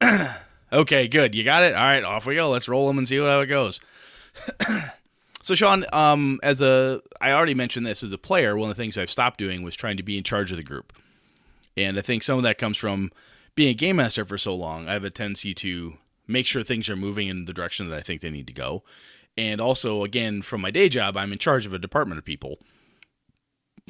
okay, 0.72 1.08
good. 1.08 1.34
You 1.34 1.44
got 1.44 1.62
it. 1.62 1.74
All 1.74 1.84
right, 1.84 2.04
off 2.04 2.26
we 2.26 2.34
go. 2.36 2.50
Let's 2.50 2.68
roll 2.68 2.86
them 2.86 2.98
and 2.98 3.08
see 3.08 3.18
how 3.18 3.40
it 3.40 3.46
goes. 3.46 3.80
So 5.42 5.54
Sean, 5.54 5.86
um, 5.92 6.38
as 6.42 6.60
a, 6.60 7.00
I 7.20 7.32
already 7.32 7.54
mentioned 7.54 7.86
this 7.86 8.02
as 8.02 8.12
a 8.12 8.18
player. 8.18 8.56
One 8.56 8.70
of 8.70 8.76
the 8.76 8.82
things 8.82 8.98
I've 8.98 9.10
stopped 9.10 9.38
doing 9.38 9.62
was 9.62 9.74
trying 9.74 9.96
to 9.96 10.02
be 10.02 10.18
in 10.18 10.24
charge 10.24 10.52
of 10.52 10.58
the 10.58 10.62
group, 10.62 10.92
and 11.76 11.98
I 11.98 12.02
think 12.02 12.22
some 12.22 12.36
of 12.36 12.42
that 12.44 12.58
comes 12.58 12.76
from 12.76 13.10
being 13.54 13.70
a 13.70 13.74
game 13.74 13.96
master 13.96 14.24
for 14.24 14.38
so 14.38 14.54
long. 14.54 14.88
I 14.88 14.92
have 14.94 15.04
a 15.04 15.10
tendency 15.10 15.54
to 15.54 15.94
make 16.26 16.46
sure 16.46 16.62
things 16.62 16.88
are 16.88 16.96
moving 16.96 17.28
in 17.28 17.44
the 17.44 17.52
direction 17.52 17.88
that 17.88 17.96
I 17.96 18.02
think 18.02 18.20
they 18.20 18.30
need 18.30 18.46
to 18.46 18.52
go, 18.52 18.82
and 19.36 19.60
also, 19.60 20.04
again, 20.04 20.42
from 20.42 20.60
my 20.60 20.70
day 20.70 20.88
job, 20.88 21.16
I'm 21.16 21.32
in 21.32 21.38
charge 21.38 21.66
of 21.66 21.72
a 21.72 21.78
department 21.78 22.18
of 22.18 22.24
people. 22.24 22.58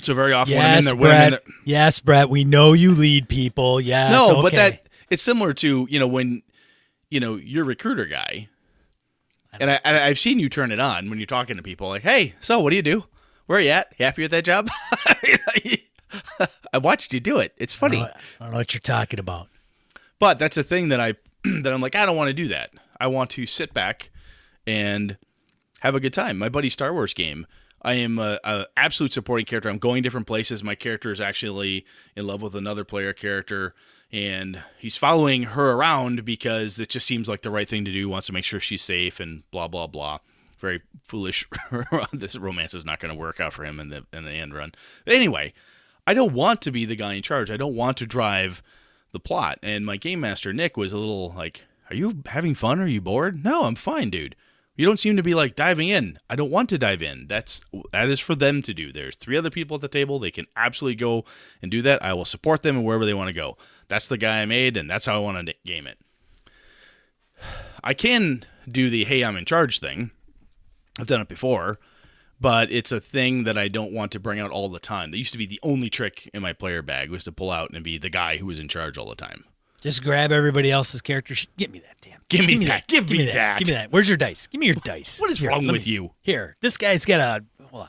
So 0.01 0.15
very 0.15 0.33
often 0.33 0.57
when 0.57 0.65
I'm 0.65 0.71
in 0.71 0.75
Yes, 0.77 0.85
there, 0.87 0.97
when 0.97 1.11
I'm 1.11 1.17
in 1.25 1.31
Brett. 1.31 1.43
there, 1.47 1.55
Yes, 1.65 2.01
Brett. 2.01 2.31
We 2.31 2.45
know 2.45 2.73
you 2.73 2.95
lead 2.95 3.29
people. 3.29 3.81
Yes. 3.81 4.13
no, 4.13 4.33
okay. 4.39 4.43
but 4.43 4.53
that 4.53 4.89
it's 5.11 5.23
similar 5.23 5.53
to 5.55 5.87
you 5.91 5.99
know 5.99 6.07
when 6.07 6.43
you 7.11 7.21
know 7.21 7.35
you're 7.35 7.65
recruiter 7.65 8.07
guy, 8.07 8.49
and 9.59 9.71
I, 9.71 9.81
I 9.85 10.07
I've 10.07 10.19
seen 10.19 10.39
you 10.39 10.49
turn 10.49 10.73
it 10.73 10.81
on 10.81 11.11
when 11.11 11.19
you're 11.19 11.27
talking 11.27 11.57
to 11.57 11.63
people 11.63 11.89
like, 11.89 12.03
hey, 12.03 12.35
so 12.41 12.61
what 12.61 12.71
do 12.71 12.77
you 12.77 12.83
do? 12.83 13.05
Where 13.47 13.59
are 13.59 13.63
you 13.63 13.71
at? 13.71 13.93
Happy 13.99 14.23
with 14.23 14.31
that 14.31 14.45
job? 14.45 14.71
I 16.73 16.79
watched 16.79 17.13
you 17.15 17.21
do 17.21 17.39
it. 17.39 17.53
It's 17.57 17.75
I 17.77 17.79
funny, 17.79 17.99
don't, 17.99 18.11
I 18.41 18.45
don't 18.45 18.51
know 18.53 18.59
what 18.59 18.75
you're 18.75 18.81
talking 18.81 19.21
about. 19.21 19.49
but 20.19 20.39
that's 20.39 20.57
a 20.57 20.63
thing 20.63 20.89
that 20.89 21.01
I 21.01 21.15
that 21.45 21.73
I'm 21.73 21.81
like 21.81 21.95
I 21.95 22.07
don't 22.07 22.17
want 22.17 22.29
to 22.29 22.35
do 22.35 22.49
that. 22.49 22.71
I 22.99 23.07
want 23.07 23.31
to 23.31 23.47
sit 23.47 23.73
back 23.73 24.11
and 24.67 25.17
have 25.81 25.95
a 25.95 26.01
good 26.01 26.13
time. 26.13 26.39
My 26.39 26.49
buddy 26.49 26.69
Star 26.71 26.93
Wars 26.93 27.15
game. 27.15 27.47
I 27.83 27.95
am 27.95 28.19
a, 28.19 28.39
a 28.45 28.67
absolute 28.77 29.15
supporting 29.15 29.47
character. 29.47 29.71
I'm 29.71 29.79
going 29.79 30.03
different 30.03 30.27
places. 30.27 30.63
My 30.63 30.75
character 30.75 31.13
is 31.13 31.21
actually 31.21 31.87
in 32.15 32.27
love 32.27 32.43
with 32.43 32.55
another 32.55 32.85
player 32.85 33.15
character, 33.15 33.75
and 34.13 34.63
he's 34.79 34.99
following 34.99 35.45
her 35.45 35.71
around 35.71 36.27
because 36.27 36.79
it 36.79 36.91
just 36.91 37.07
seems 37.07 37.27
like 37.27 37.41
the 37.41 37.51
right 37.51 37.67
thing 37.67 37.87
to 37.87 37.91
do. 37.91 38.01
He 38.01 38.05
Wants 38.05 38.27
to 38.27 38.35
make 38.35 38.45
sure 38.45 38.61
she's 38.61 38.83
safe 38.83 39.19
and 39.19 39.45
blah 39.51 39.67
blah 39.67 39.87
blah. 39.87 40.19
Very 40.59 40.83
foolish. 41.09 41.49
this 42.13 42.37
romance 42.37 42.75
is 42.75 42.85
not 42.85 43.01
going 43.01 43.15
to 43.15 43.19
work 43.19 43.41
out 43.41 43.55
for 43.55 43.65
him 43.65 43.81
in 43.81 43.89
the 43.89 44.05
in 44.13 44.25
the 44.27 44.33
end 44.33 44.53
run. 44.53 44.73
But 45.07 45.15
anyway, 45.15 45.55
I 46.11 46.15
don't 46.15 46.33
want 46.33 46.61
to 46.63 46.73
be 46.73 46.85
the 46.85 46.97
guy 46.97 47.15
in 47.15 47.23
charge. 47.23 47.53
I 47.53 47.57
don't 47.57 47.77
want 47.77 47.97
to 47.99 48.05
drive 48.07 48.65
the 49.13 49.21
plot. 49.21 49.61
And 49.63 49.87
my 49.87 49.97
game 49.97 50.19
master 50.19 50.53
Nick 50.53 50.77
was 50.77 50.93
a 50.93 50.99
little 50.99 51.33
like, 51.37 51.67
"Are 51.89 51.95
you 51.95 52.25
having 52.27 52.57
fun? 52.57 52.81
Are 52.81 52.87
you 52.89 53.01
bored?" 53.01 53.45
No, 53.45 53.63
I'm 53.63 53.77
fine, 53.77 54.11
dude. 54.11 54.35
You 54.75 54.85
don't 54.85 54.99
seem 54.99 55.17
to 55.17 55.23
be 55.23 55.37
like 55.37 55.55
diving 55.55 55.89
in. 55.89 56.19
I 56.29 56.35
don't 56.35 56.51
want 56.51 56.69
to 56.71 56.79
dive 56.79 57.01
in. 57.01 57.29
That's 57.29 57.65
that 57.93 58.09
is 58.09 58.19
for 58.19 58.35
them 58.35 58.61
to 58.63 58.75
do. 58.75 58.91
There's 58.91 59.15
three 59.15 59.37
other 59.37 59.51
people 59.51 59.77
at 59.77 59.83
the 59.83 59.87
table. 59.89 60.19
They 60.19 60.33
can 60.33 60.49
absolutely 60.57 60.97
go 60.97 61.25
and 61.63 61.71
do 61.71 61.81
that. 61.83 62.03
I 62.03 62.13
will 62.13 62.25
support 62.25 62.65
them 62.65 62.83
wherever 62.83 63.07
they 63.07 63.15
want 63.15 63.29
to 63.29 63.33
go. 63.33 63.57
That's 63.87 64.09
the 64.09 64.19
guy 64.19 64.43
I 64.43 64.47
made, 64.47 64.77
and 64.77 64.91
that's 64.91 65.07
how 65.07 65.15
I 65.15 65.21
want 65.21 65.47
to 65.47 65.55
game 65.65 65.87
it. 65.87 65.99
I 67.85 67.95
can 67.95 68.43
do 68.69 68.91
the 68.91 69.05
"Hey, 69.05 69.23
I'm 69.23 69.37
in 69.37 69.45
charge" 69.45 69.79
thing. 69.79 70.11
I've 70.99 71.07
done 71.07 71.21
it 71.21 71.29
before, 71.29 71.79
but 72.41 72.71
it's 72.73 72.91
a 72.93 73.01
thing 73.01 73.45
that 73.45 73.59
I 73.59 73.69
don't 73.69 73.93
want 73.93 74.13
to 74.13 74.21
bring 74.21 74.41
out 74.41 74.51
all 74.51 74.69
the 74.69 74.81
time. 74.81 75.11
That 75.11 75.19
used 75.19 75.33
to 75.33 75.39
be 75.39 75.47
the 75.47 75.61
only 75.63 75.91
trick 75.91 76.31
in 76.33 76.43
my 76.43 76.53
player 76.53 76.83
bag 76.83 77.11
was 77.11 77.25
to 77.25 77.33
pull 77.33 77.51
out 77.51 77.71
and 77.73 77.85
be 77.85 77.99
the 77.99 78.11
guy 78.11 78.39
who 78.39 78.47
was 78.47 78.59
in 78.59 78.69
charge 78.69 78.97
all 78.99 79.09
the 79.09 79.15
time. 79.15 79.45
Just 79.81 80.03
grab 80.03 80.31
everybody 80.33 80.71
else's 80.71 81.01
character. 81.01 81.35
sheet. 81.35 81.49
Give 81.57 81.71
me 81.71 81.79
that 81.81 81.97
damn. 82.01 82.21
Give 82.29 82.45
me 82.47 82.65
that. 82.67 82.87
Give 82.87 83.09
me 83.09 83.25
that. 83.27 83.35
that. 83.35 83.59
Give 83.59 83.69
me 83.69 83.75
that. 83.75 83.93
Where's 83.93 84.09
your 84.09 84.19
dice? 84.19 84.47
Give 84.47 84.61
me 84.61 84.67
your 84.67 84.75
dice. 84.77 85.21
What 85.21 85.31
is 85.31 85.39
Here, 85.39 85.49
wrong 85.49 85.67
with 85.67 85.87
me- 85.87 85.93
you? 85.93 86.11
Here, 86.21 86.57
this 86.61 86.77
guy's 86.77 87.05
got 87.07 87.21
a 87.21 87.45
hold 87.71 87.85
on. 87.85 87.89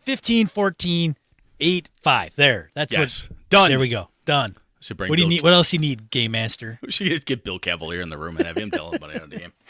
15, 0.00 0.46
14, 0.46 1.16
8, 1.60 1.88
5. 2.02 2.36
There. 2.36 2.70
That's 2.74 2.92
Yes. 2.94 3.28
what 3.28 3.38
Done. 3.50 3.68
There 3.70 3.78
we 3.78 3.88
go. 3.88 4.08
Done. 4.24 4.56
Should 4.80 4.96
bring 4.96 5.10
What 5.10 5.16
do 5.16 5.22
you 5.22 5.28
need? 5.28 5.42
What 5.42 5.52
else 5.52 5.72
you 5.74 5.78
need, 5.78 6.08
game 6.10 6.30
master? 6.32 6.78
We 6.82 6.90
should 6.90 7.26
get 7.26 7.44
Bill 7.44 7.58
Cavalier 7.58 8.00
in 8.00 8.08
the 8.08 8.16
room 8.16 8.36
and 8.38 8.46
have 8.46 8.56
him 8.56 8.70
tell 8.70 8.94
about 8.94 9.14
it 9.14 9.20
on 9.22 9.28
the 9.28 9.36
game. 9.36 9.52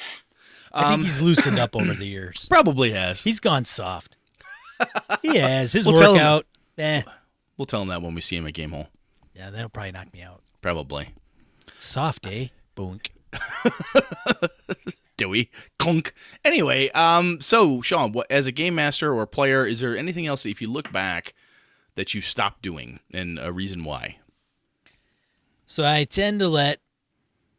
I 0.72 0.84
Um, 0.84 0.90
think 1.00 1.04
he's 1.04 1.20
loosened 1.20 1.58
up 1.58 1.74
over 1.76 1.94
the 1.94 2.06
years. 2.06 2.46
Probably 2.48 2.92
has. 2.92 3.22
He's 3.22 3.40
gone 3.40 3.64
soft. 3.64 4.16
He 5.22 5.36
has. 5.36 5.72
His 5.72 5.86
We'll 5.86 5.96
tell 5.96 6.12
him- 6.14 6.18
workout. 6.18 6.46
Eh. 6.78 7.02
We'll 7.58 7.66
tell 7.66 7.82
him 7.82 7.88
that 7.88 8.00
when 8.00 8.14
we 8.14 8.20
see 8.22 8.36
him 8.36 8.46
at 8.46 8.54
Game 8.54 8.70
Hole. 8.70 8.88
Yeah, 9.34 9.50
that'll 9.50 9.68
probably 9.68 9.92
knock 9.92 10.12
me 10.14 10.22
out. 10.22 10.40
Probably. 10.62 11.10
Soft, 11.78 12.26
eh? 12.26 12.48
Boonk. 12.76 13.08
Dewey. 15.16 15.50
Clunk. 15.78 16.14
Anyway, 16.44 16.88
um, 16.90 17.40
so 17.42 17.82
Sean, 17.82 18.12
what 18.12 18.26
as 18.30 18.46
a 18.46 18.52
game 18.52 18.74
master 18.74 19.12
or 19.12 19.26
player, 19.26 19.66
is 19.66 19.80
there 19.80 19.94
anything 19.96 20.26
else 20.26 20.46
if 20.46 20.62
you 20.62 20.70
look 20.70 20.90
back 20.90 21.34
that 21.96 22.14
you 22.14 22.22
stopped 22.22 22.62
doing 22.62 23.00
and 23.12 23.38
a 23.38 23.52
reason 23.52 23.84
why? 23.84 24.16
So 25.66 25.84
I 25.86 26.04
tend 26.04 26.40
to 26.40 26.48
let 26.48 26.80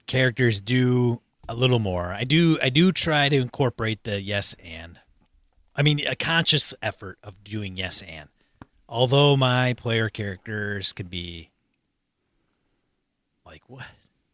characters 0.08 0.60
do 0.60 1.22
a 1.50 1.56
little 1.56 1.80
more. 1.80 2.14
I 2.14 2.24
do 2.24 2.58
I 2.62 2.70
do 2.70 2.92
try 2.92 3.30
to 3.30 3.36
incorporate 3.38 4.04
the 4.04 4.22
yes 4.22 4.56
and. 4.64 5.00
I 5.76 5.84
mean 5.84 6.06
a 6.06 6.16
conscious 6.16 6.74
effort 6.82 7.18
of 7.24 7.44
doing 7.44 7.78
yes 7.78 8.02
and. 8.02 8.30
Although 8.90 9.38
my 9.38 9.74
player 9.74 10.10
characters 10.10 10.94
can 10.94 11.08
be 11.08 11.50
like 13.46 13.64
what? 13.68 13.86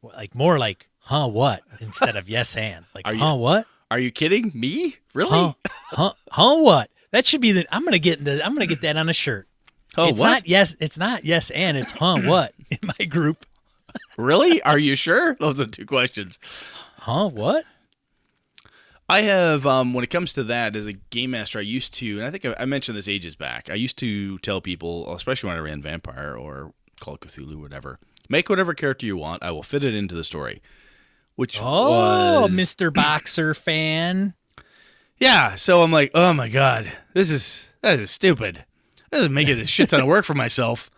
Like 0.02 0.36
more 0.36 0.58
like 0.60 0.88
huh 1.00 1.28
what 1.28 1.62
instead 1.80 2.16
of 2.16 2.30
yes 2.30 2.56
and. 2.56 2.86
Like 2.94 3.08
Are 3.08 3.14
you- 3.14 3.20
huh 3.20 3.36
what? 3.36 3.66
Are 3.90 4.00
you 4.00 4.12
kidding 4.12 4.52
me? 4.54 4.98
Really? 5.14 5.30
Huh 5.32 5.54
huh 5.92 6.14
huh 6.32 6.58
what? 6.58 6.90
That 7.12 7.26
should 7.26 7.42
be 7.42 7.52
the 7.54 7.66
I'm 7.74 7.84
gonna 7.86 8.00
get 8.00 8.24
the 8.24 8.44
I'm 8.46 8.54
gonna 8.54 8.66
get 8.68 8.82
that 8.82 8.98
on 8.98 9.10
a 9.10 9.14
shirt. 9.14 9.48
Oh, 9.98 10.10
it's 10.10 10.20
what? 10.20 10.28
not 10.30 10.48
yes 10.48 10.76
it's 10.80 10.98
not 10.98 11.24
yes 11.24 11.50
and 11.52 11.78
it's 11.78 11.92
huh 11.92 12.18
what 12.24 12.54
in 12.70 12.80
my 13.00 13.06
group. 13.06 13.46
really? 14.18 14.62
Are 14.64 14.78
you 14.78 14.96
sure? 14.96 15.36
Those 15.40 15.60
are 15.62 15.66
two 15.68 15.86
questions. 15.86 16.38
Huh 17.08 17.30
what? 17.30 17.64
I 19.08 19.22
have, 19.22 19.66
um, 19.66 19.94
when 19.94 20.04
it 20.04 20.10
comes 20.10 20.34
to 20.34 20.44
that, 20.44 20.76
as 20.76 20.86
a 20.86 20.92
game 20.92 21.32
master, 21.32 21.58
I 21.58 21.62
used 21.62 21.94
to, 21.96 22.18
and 22.18 22.28
I 22.28 22.30
think 22.32 22.44
I, 22.46 22.54
I 22.60 22.66
mentioned 22.66 22.98
this 22.98 23.08
ages 23.08 23.38
back. 23.38 23.70
I 23.70 23.76
used 23.76 23.98
to 24.00 24.38
tell 24.40 24.60
people, 24.60 25.16
especially 25.16 25.48
when 25.48 25.56
I 25.56 25.62
ran 25.62 25.82
Vampire 25.82 26.36
or 26.36 26.74
Call 27.00 27.14
of 27.14 27.22
Cthulhu, 27.22 27.62
whatever, 27.62 28.00
make 28.28 28.50
whatever 28.50 28.74
character 28.74 29.06
you 29.06 29.16
want. 29.16 29.42
I 29.42 29.52
will 29.52 29.64
fit 29.64 29.86
it 29.86 29.96
into 29.96 30.16
the 30.16 30.26
story. 30.26 30.62
which 31.36 31.58
Oh, 31.62 32.42
was 32.42 32.52
Mr. 32.52 32.94
Boxer 32.94 33.54
fan. 33.54 34.34
Yeah, 35.18 35.56
so 35.56 35.84
I'm 35.84 35.92
like, 35.94 36.12
oh 36.14 36.34
my 36.34 36.50
god, 36.50 36.92
this 37.14 37.30
is 37.32 37.70
that 37.82 38.02
is 38.02 38.12
stupid. 38.12 38.66
This 39.12 39.22
is 39.22 39.30
making 39.30 39.62
a 39.62 39.66
shit 39.66 39.90
ton 39.92 40.02
of 40.02 40.08
work 40.08 40.26
for 40.26 40.34
myself, 40.34 40.92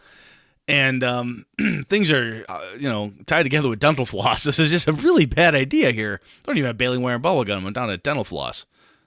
and 0.70 1.04
um, 1.04 1.46
things 1.88 2.12
are 2.12 2.46
uh, 2.48 2.62
you 2.78 2.88
know 2.88 3.12
tied 3.26 3.44
together 3.44 3.68
with 3.70 3.80
dental 3.80 4.06
floss. 4.06 4.44
This 4.50 4.60
is 4.60 4.70
just 4.72 4.88
a 4.88 4.94
really 4.94 5.26
bad 5.26 5.56
idea 5.56 5.92
here. 5.92 6.22
I 6.24 6.46
don't 6.46 6.58
even 6.58 6.68
have 6.68 6.78
baling 6.78 7.02
wire 7.02 7.16
and 7.16 7.24
bubble 7.24 7.44
gum. 7.44 7.66
I'm 7.66 7.74
down 7.74 7.90
to 7.90 7.98
dental 7.98 8.24
floss. 8.24 8.66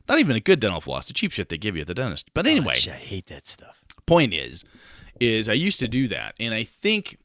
Not 0.08 0.18
even 0.18 0.36
a 0.36 0.40
good 0.40 0.60
dental 0.60 0.80
floss, 0.80 1.06
the 1.06 1.12
cheap 1.12 1.32
shit 1.32 1.48
they 1.48 1.56
give 1.58 1.76
you 1.76 1.82
at 1.82 1.86
the 1.86 1.94
dentist. 1.94 2.30
But 2.34 2.46
anyway, 2.46 2.74
Gosh, 2.74 2.88
I 2.88 2.92
hate 2.92 3.26
that 3.26 3.46
stuff. 3.46 3.84
point 4.06 4.34
is 4.34 4.64
is 5.20 5.48
I 5.48 5.52
used 5.52 5.78
to 5.80 5.88
do 5.88 6.08
that 6.08 6.34
and 6.40 6.52
I 6.54 6.64
think 6.64 7.18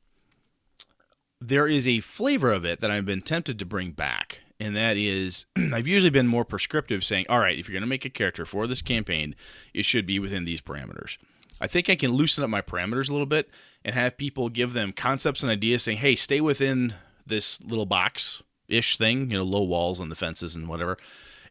there 1.42 1.68
is 1.68 1.88
a 1.88 2.00
flavor 2.02 2.52
of 2.52 2.66
it 2.66 2.82
that 2.82 2.92
I've 2.92 3.06
been 3.06 3.22
tempted 3.22 3.58
to 3.60 3.66
bring 3.66 3.92
back 3.92 4.42
and 4.60 4.76
that 4.76 4.98
is 4.98 5.46
I've 5.74 5.88
usually 5.88 6.10
been 6.10 6.28
more 6.28 6.46
prescriptive 6.46 7.04
saying 7.04 7.26
all 7.30 7.40
right 7.40 7.58
if 7.58 7.68
you're 7.68 7.74
going 7.74 7.82
to 7.82 7.88
make 7.88 8.06
a 8.06 8.10
character 8.10 8.46
for 8.46 8.68
this 8.68 8.82
campaign 8.82 9.36
it 9.74 9.86
should 9.86 10.06
be 10.06 10.20
within 10.20 10.46
these 10.46 10.62
parameters. 10.62 11.18
I 11.60 11.68
think 11.68 11.90
I 11.90 11.96
can 11.96 12.12
loosen 12.12 12.44
up 12.44 12.50
my 12.50 12.62
parameters 12.62 13.10
a 13.10 13.14
little 13.14 13.26
bit 13.26 13.50
and 13.84 13.96
have 13.96 14.18
people 14.18 14.50
give 14.50 14.74
them 14.74 14.92
concepts 14.92 15.42
and 15.44 15.52
ideas 15.52 15.84
saying 15.84 15.98
hey 16.00 16.16
stay 16.16 16.42
within 16.42 16.94
this 17.26 17.62
little 17.62 17.86
box 17.86 18.42
ish 18.68 18.98
thing 18.98 19.32
you 19.32 19.38
know 19.38 19.44
low 19.44 19.64
walls 19.64 20.00
and 20.00 20.12
the 20.12 20.16
fences 20.16 20.56
and 20.56 20.68
whatever 20.68 20.98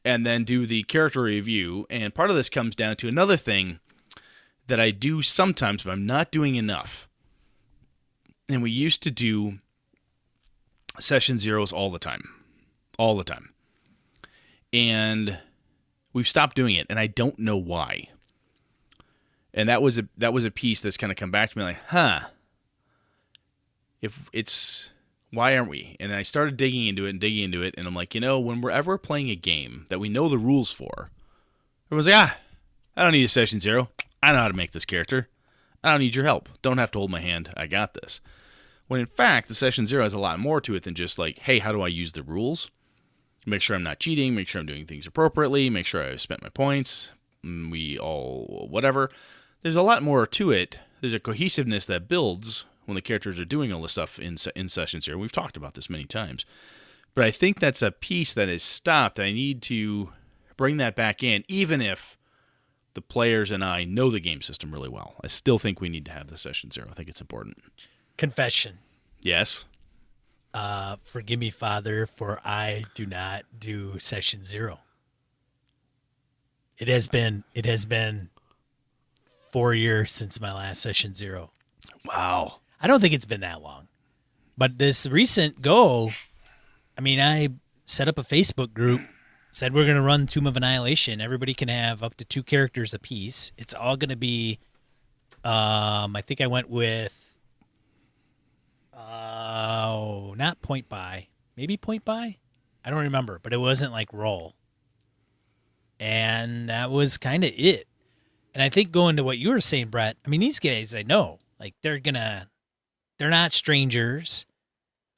and 0.05 0.25
then 0.25 0.45
do 0.45 0.66
the 0.66 0.83
character 0.85 1.23
review 1.23 1.87
and 1.90 2.14
part 2.14 2.31
of 2.31 2.37
this 2.37 2.49
comes 2.49 2.75
down 2.75 2.97
to 2.97 3.09
another 3.09 3.37
thing 3.37 3.81
that 4.66 4.81
I 4.81 4.90
do 4.90 5.23
sometimes, 5.23 5.83
but 5.83 5.90
I'm 5.90 6.07
not 6.07 6.31
doing 6.31 6.57
enough. 6.57 7.09
And 8.49 8.62
we 8.62 8.71
used 8.71 9.03
to 9.05 9.11
do 9.11 9.59
session 10.99 11.38
zeros 11.38 11.73
all 11.73 11.90
the 11.90 11.99
time. 11.99 12.29
All 12.99 13.16
the 13.16 13.25
time. 13.25 13.51
And 14.73 15.38
we've 16.12 16.29
stopped 16.29 16.57
doing 16.57 16.75
it, 16.75 16.87
and 16.88 16.99
I 16.99 17.07
don't 17.07 17.38
know 17.38 17.57
why. 17.57 18.09
And 19.57 19.69
that 19.69 19.83
was 19.83 19.99
a 19.99 20.07
that 20.19 20.33
was 20.33 20.45
a 20.45 20.51
piece 20.51 20.81
that's 20.83 20.97
kind 20.99 21.11
of 21.11 21.16
come 21.16 21.31
back 21.33 21.51
to 21.51 21.59
me 21.59 21.64
like, 21.64 21.79
huh. 21.88 22.21
If 24.03 24.29
it's 24.33 24.92
why 25.33 25.57
aren't 25.57 25.71
we? 25.71 25.97
And 25.99 26.12
I 26.14 26.23
started 26.23 26.57
digging 26.57 26.87
into 26.87 27.07
it 27.07 27.11
and 27.11 27.21
digging 27.21 27.45
into 27.45 27.62
it, 27.62 27.75
and 27.77 27.87
I'm 27.87 27.95
like, 27.95 28.14
you 28.14 28.21
know, 28.21 28.38
when 28.38 28.61
we're 28.61 28.71
ever 28.71 28.97
playing 28.99 29.31
a 29.31 29.35
game 29.35 29.87
that 29.88 29.99
we 29.99 30.09
know 30.09 30.29
the 30.29 30.38
rules 30.38 30.71
for, 30.71 31.11
everyone's 31.88 32.07
like, 32.07 32.14
ah, 32.14 32.37
I 32.97 33.03
don't 33.03 33.12
need 33.12 33.25
a 33.25 33.29
session 33.29 33.59
zero. 33.59 33.88
I 34.23 34.33
know 34.33 34.38
how 34.38 34.49
to 34.49 34.55
make 34.55 34.73
this 34.73 34.85
character. 34.85 35.29
I 35.83 35.90
don't 35.90 36.01
need 36.01 36.14
your 36.14 36.25
help. 36.25 36.49
Don't 36.62 36.79
have 36.79 36.90
to 36.92 36.99
hold 36.99 37.11
my 37.11 37.21
hand. 37.21 37.51
I 37.57 37.66
got 37.66 37.95
this. 37.95 38.21
When 38.88 39.01
in 39.01 39.07
fact, 39.07 39.49
the 39.49 39.55
session 39.55 39.87
zero 39.87 40.03
has 40.05 40.14
a 40.14 40.19
lot 40.19 40.38
more 40.38 40.61
to 40.61 40.75
it 40.75 40.85
than 40.85 40.95
just 40.95 41.19
like, 41.19 41.38
hey, 41.40 41.59
how 41.59 41.73
do 41.73 41.83
I 41.83 41.88
use 41.88 42.12
the 42.12 42.23
rules? 42.23 42.71
Make 43.45 43.62
sure 43.62 43.77
I'm 43.77 43.83
not 43.83 44.01
cheating. 44.01 44.35
Make 44.35 44.49
sure 44.49 44.61
I'm 44.61 44.66
doing 44.66 44.87
things 44.87 45.07
appropriately. 45.07 45.71
Make 45.71 45.87
sure 45.87 46.03
I've 46.03 46.21
spent 46.21 46.42
my 46.42 46.49
points. 46.49 47.11
mm, 47.45 47.71
We 47.71 47.99
all, 47.99 48.69
whatever. 48.71 49.11
There's 49.66 49.74
a 49.74 49.83
lot 49.83 50.00
more 50.05 50.29
to 50.29 50.52
it. 50.52 50.79
There's 51.00 51.12
a 51.12 51.18
cohesiveness 51.18 51.87
that 51.87 52.07
builds 52.07 52.66
when 52.85 52.94
the 52.94 53.02
characters 53.02 53.40
are 53.40 53.44
doing 53.44 53.72
all 53.72 53.83
this 53.83 53.90
stuff 53.90 54.16
in, 54.16 54.37
in 54.55 54.68
sessions 54.68 55.07
here. 55.07 55.18
We've 55.18 55.33
talked 55.33 55.57
about 55.57 55.74
this 55.74 55.90
many 55.90 56.05
times. 56.05 56.46
But 57.16 57.24
I 57.24 57.33
think 57.33 57.59
that's 57.59 57.83
a 57.83 57.90
piece 57.90 58.33
that 58.33 58.48
is 58.48 58.62
stopped. 58.62 59.18
I 59.18 59.33
need 59.33 59.62
to 59.62 60.11
bring 60.57 60.76
that 60.76 60.94
back 60.94 61.20
in, 61.24 61.42
even 61.48 61.81
if 61.81 62.16
the 62.94 63.00
players 63.00 63.50
and 63.50 63.64
I 63.64 63.83
know 63.83 64.09
the 64.09 64.20
game 64.20 64.40
system 64.40 64.70
really 64.70 64.88
well. 64.88 65.16
I 65.24 65.26
still 65.26 65.59
think 65.59 65.81
we 65.81 65.88
need 65.88 66.05
to 66.05 66.12
have 66.12 66.29
the 66.29 66.38
session 66.38 66.70
zero. 66.70 66.87
I 66.88 66.94
think 66.94 67.09
it's 67.09 67.20
important. 67.20 67.59
Confession. 68.16 68.79
Yes. 69.20 69.64
Uh, 70.55 70.94
forgive 71.02 71.40
me, 71.40 71.50
Father, 71.50 72.07
for 72.07 72.38
I 72.44 72.85
do 72.94 73.05
not 73.05 73.42
do 73.59 73.98
session 73.98 74.44
zero. 74.44 74.79
It 76.79 76.87
has 76.87 77.09
been 77.09 77.42
it 77.52 77.66
has 77.66 77.85
been 77.85 78.31
four 79.57 79.73
years 79.73 80.12
since 80.12 80.38
my 80.38 80.53
last 80.53 80.83
session 80.83 81.14
zero. 81.14 81.51
Wow. 82.05 82.61
I 82.79 82.87
don't 82.87 83.01
think 83.01 83.14
it's 83.14 83.25
been 83.25 83.40
that 83.40 83.62
long. 83.62 83.88
But 84.59 84.77
this 84.77 85.07
recent 85.07 85.62
go, 85.62 86.11
I 86.99 87.01
mean, 87.01 87.21
I 87.21 87.49
set 87.87 88.07
up 88.07 88.19
a 88.19 88.23
Facebook 88.23 88.75
group, 88.75 89.01
said 89.53 89.73
we're 89.73 89.87
going 89.87 89.97
to 89.97 90.03
run 90.03 90.27
Tomb 90.27 90.47
of 90.47 90.59
Annihilation. 90.59 91.23
Everybody 91.23 91.55
can 91.55 91.69
have 91.69 92.03
up 92.03 92.16
to 92.16 92.25
two 92.27 92.42
characters 92.42 92.92
apiece. 92.92 93.51
It's 93.57 93.73
all 93.73 93.97
going 93.97 94.11
to 94.11 94.16
be, 94.16 94.59
um, 95.42 96.14
I 96.14 96.23
think 96.27 96.42
I 96.42 96.49
went 96.49 96.69
with, 96.69 97.35
uh, 98.92 99.87
oh, 99.87 100.35
not 100.37 100.61
point 100.61 100.90
by, 100.90 101.29
maybe 101.57 101.79
point 101.79 102.05
by. 102.05 102.37
I 102.85 102.90
don't 102.90 103.05
remember, 103.05 103.40
but 103.42 103.55
it 103.55 103.61
wasn't 103.61 103.92
like 103.92 104.12
roll. 104.12 104.53
And 105.99 106.69
that 106.69 106.90
was 106.90 107.16
kind 107.16 107.42
of 107.42 107.53
it. 107.57 107.88
And 108.57 108.62
I 108.62 108.71
think 108.71 108.90
going 108.90 109.16
to 109.16 109.23
what 109.23 109.37
you 109.37 109.51
were 109.51 109.61
saying, 109.61 109.88
Brett, 109.88 110.16
I 110.25 110.31
mean, 110.31 110.40
these 110.40 110.61
guys 110.61 110.95
I 110.95 111.03
know, 111.03 111.40
like 111.61 111.75
they're 111.83 111.99
gonna 111.99 112.49
they're 113.19 113.29
not 113.29 113.53
strangers. 113.53 114.47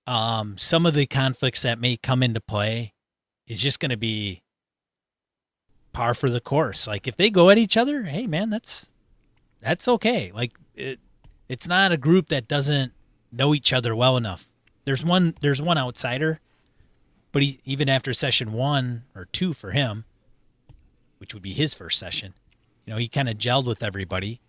Um, 0.08 0.58
some 0.58 0.84
of 0.86 0.94
the 0.94 1.06
conflicts 1.06 1.62
that 1.62 1.78
may 1.78 1.96
come 1.96 2.24
into 2.24 2.40
play 2.40 2.94
is 3.46 3.60
just 3.60 3.78
gonna 3.78 3.96
be 3.96 4.42
par 5.92 6.14
for 6.14 6.28
the 6.28 6.40
course. 6.40 6.88
Like 6.88 7.06
if 7.06 7.16
they 7.16 7.30
go 7.30 7.48
at 7.48 7.58
each 7.58 7.76
other, 7.76 8.02
hey 8.02 8.26
man, 8.26 8.50
that's 8.50 8.90
that's 9.60 9.86
okay. 9.86 10.32
Like 10.34 10.58
it 10.74 10.98
it's 11.48 11.68
not 11.68 11.92
a 11.92 11.96
group 11.96 12.30
that 12.30 12.48
doesn't 12.48 12.92
know 13.30 13.54
each 13.54 13.72
other 13.72 13.94
well 13.94 14.16
enough. 14.16 14.50
There's 14.84 15.04
one 15.04 15.36
there's 15.42 15.62
one 15.62 15.78
outsider, 15.78 16.40
but 17.30 17.42
he, 17.42 17.60
even 17.64 17.88
after 17.88 18.12
session 18.12 18.52
one 18.52 19.04
or 19.14 19.26
two 19.26 19.52
for 19.52 19.70
him, 19.70 20.06
which 21.18 21.34
would 21.34 21.42
be 21.44 21.52
his 21.52 21.72
first 21.72 22.00
session, 22.00 22.34
you 22.88 22.94
know, 22.94 22.98
he 22.98 23.06
kind 23.06 23.28
of 23.28 23.36
gelled 23.36 23.66
with 23.66 23.82
everybody. 23.82 24.40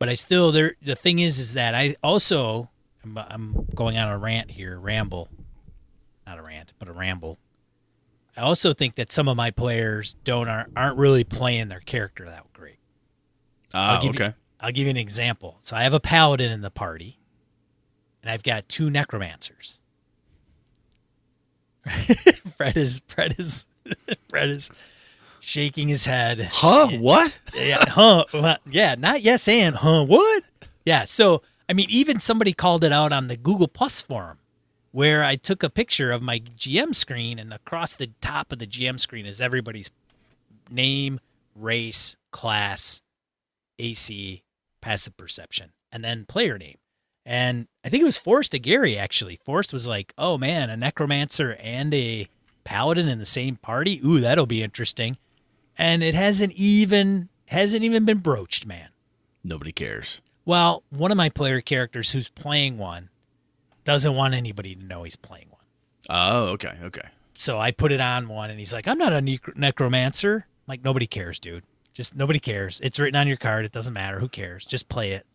But 0.00 0.08
I 0.08 0.14
still 0.14 0.50
there. 0.50 0.74
The 0.82 0.96
thing 0.96 1.20
is, 1.20 1.38
is 1.38 1.52
that 1.52 1.72
I 1.72 1.94
also 2.02 2.68
I'm, 3.04 3.16
I'm 3.16 3.66
going 3.76 3.96
on 3.96 4.08
a 4.08 4.18
rant 4.18 4.50
here, 4.50 4.76
ramble, 4.76 5.28
not 6.26 6.36
a 6.36 6.42
rant, 6.42 6.72
but 6.80 6.88
a 6.88 6.92
ramble. 6.92 7.38
I 8.36 8.40
also 8.40 8.72
think 8.74 8.96
that 8.96 9.12
some 9.12 9.28
of 9.28 9.36
my 9.36 9.52
players 9.52 10.16
don't 10.24 10.48
aren't, 10.48 10.72
aren't 10.76 10.98
really 10.98 11.22
playing 11.22 11.68
their 11.68 11.78
character 11.78 12.24
that 12.24 12.52
great. 12.52 12.78
Ah, 13.72 13.94
I'll 13.94 14.02
give 14.02 14.16
you- 14.16 14.24
okay. 14.24 14.34
I'll 14.60 14.72
give 14.72 14.86
you 14.86 14.90
an 14.90 14.96
example. 14.96 15.58
So 15.60 15.76
I 15.76 15.84
have 15.84 15.94
a 15.94 16.00
paladin 16.00 16.50
in 16.50 16.62
the 16.62 16.70
party, 16.72 17.20
and 18.20 18.32
I've 18.32 18.42
got 18.42 18.68
two 18.68 18.90
necromancers. 18.90 19.78
Fred 22.56 22.76
is 22.76 23.00
Fred 23.06 23.36
is 23.38 23.64
Fred 24.28 24.48
is 24.48 24.70
shaking 25.46 25.88
his 25.88 26.04
head. 26.04 26.40
Huh? 26.52 26.88
What? 26.98 27.38
Yeah, 27.54 27.84
huh? 27.88 28.24
Yeah, 28.68 28.96
not 28.98 29.22
yes 29.22 29.46
and 29.48 29.76
huh? 29.76 30.04
What? 30.04 30.42
Yeah. 30.84 31.04
So 31.04 31.42
I 31.68 31.72
mean, 31.72 31.86
even 31.88 32.20
somebody 32.20 32.52
called 32.52 32.84
it 32.84 32.92
out 32.92 33.12
on 33.12 33.28
the 33.28 33.36
Google 33.36 33.68
Plus 33.68 34.00
forum, 34.00 34.38
where 34.92 35.24
I 35.24 35.36
took 35.36 35.62
a 35.62 35.70
picture 35.70 36.10
of 36.10 36.22
my 36.22 36.40
GM 36.40 36.94
screen, 36.94 37.38
and 37.38 37.52
across 37.52 37.94
the 37.94 38.10
top 38.20 38.52
of 38.52 38.58
the 38.58 38.66
GM 38.66 38.98
screen 38.98 39.24
is 39.24 39.40
everybody's 39.40 39.90
name, 40.68 41.20
race, 41.54 42.16
class, 42.32 43.00
AC, 43.78 44.42
passive 44.80 45.16
perception, 45.16 45.72
and 45.92 46.04
then 46.04 46.24
player 46.24 46.58
name. 46.58 46.78
And 47.24 47.66
I 47.84 47.88
think 47.88 48.02
it 48.02 48.06
was 48.06 48.18
Forrest 48.18 48.52
to 48.52 48.58
Gary 48.58 48.98
actually. 48.98 49.36
Forrest 49.36 49.72
was 49.72 49.86
like, 49.86 50.12
"Oh 50.18 50.38
man, 50.38 50.70
a 50.70 50.76
necromancer 50.76 51.56
and 51.60 51.94
a 51.94 52.28
paladin 52.64 53.08
in 53.08 53.18
the 53.18 53.26
same 53.26 53.56
party. 53.56 54.00
Ooh, 54.04 54.20
that'll 54.20 54.46
be 54.46 54.62
interesting." 54.62 55.16
And 55.78 56.02
it 56.02 56.14
hasn't 56.14 56.52
even 56.54 57.28
hasn't 57.46 57.84
even 57.84 58.04
been 58.04 58.18
broached, 58.18 58.66
man. 58.66 58.88
Nobody 59.44 59.72
cares. 59.72 60.20
Well, 60.44 60.82
one 60.90 61.10
of 61.10 61.16
my 61.16 61.28
player 61.28 61.60
characters 61.60 62.12
who's 62.12 62.28
playing 62.28 62.78
one 62.78 63.10
doesn't 63.84 64.14
want 64.14 64.34
anybody 64.34 64.74
to 64.74 64.82
know 64.82 65.02
he's 65.02 65.16
playing 65.16 65.48
one. 65.50 65.60
Oh, 66.08 66.44
okay, 66.48 66.78
okay. 66.82 67.08
So 67.38 67.58
I 67.58 67.70
put 67.70 67.92
it 67.92 68.00
on 68.00 68.28
one, 68.28 68.50
and 68.50 68.58
he's 68.58 68.72
like, 68.72 68.88
"I'm 68.88 68.98
not 68.98 69.12
a 69.12 69.20
nec- 69.20 69.56
necromancer." 69.56 70.46
I'm 70.46 70.72
like 70.72 70.84
nobody 70.84 71.06
cares, 71.06 71.38
dude. 71.38 71.64
Just 71.92 72.16
nobody 72.16 72.38
cares. 72.38 72.80
It's 72.82 72.98
written 72.98 73.16
on 73.16 73.28
your 73.28 73.36
card. 73.36 73.64
It 73.64 73.72
doesn't 73.72 73.92
matter. 73.92 74.20
Who 74.20 74.28
cares? 74.28 74.66
Just 74.66 74.88
play 74.88 75.12
it. 75.12 75.26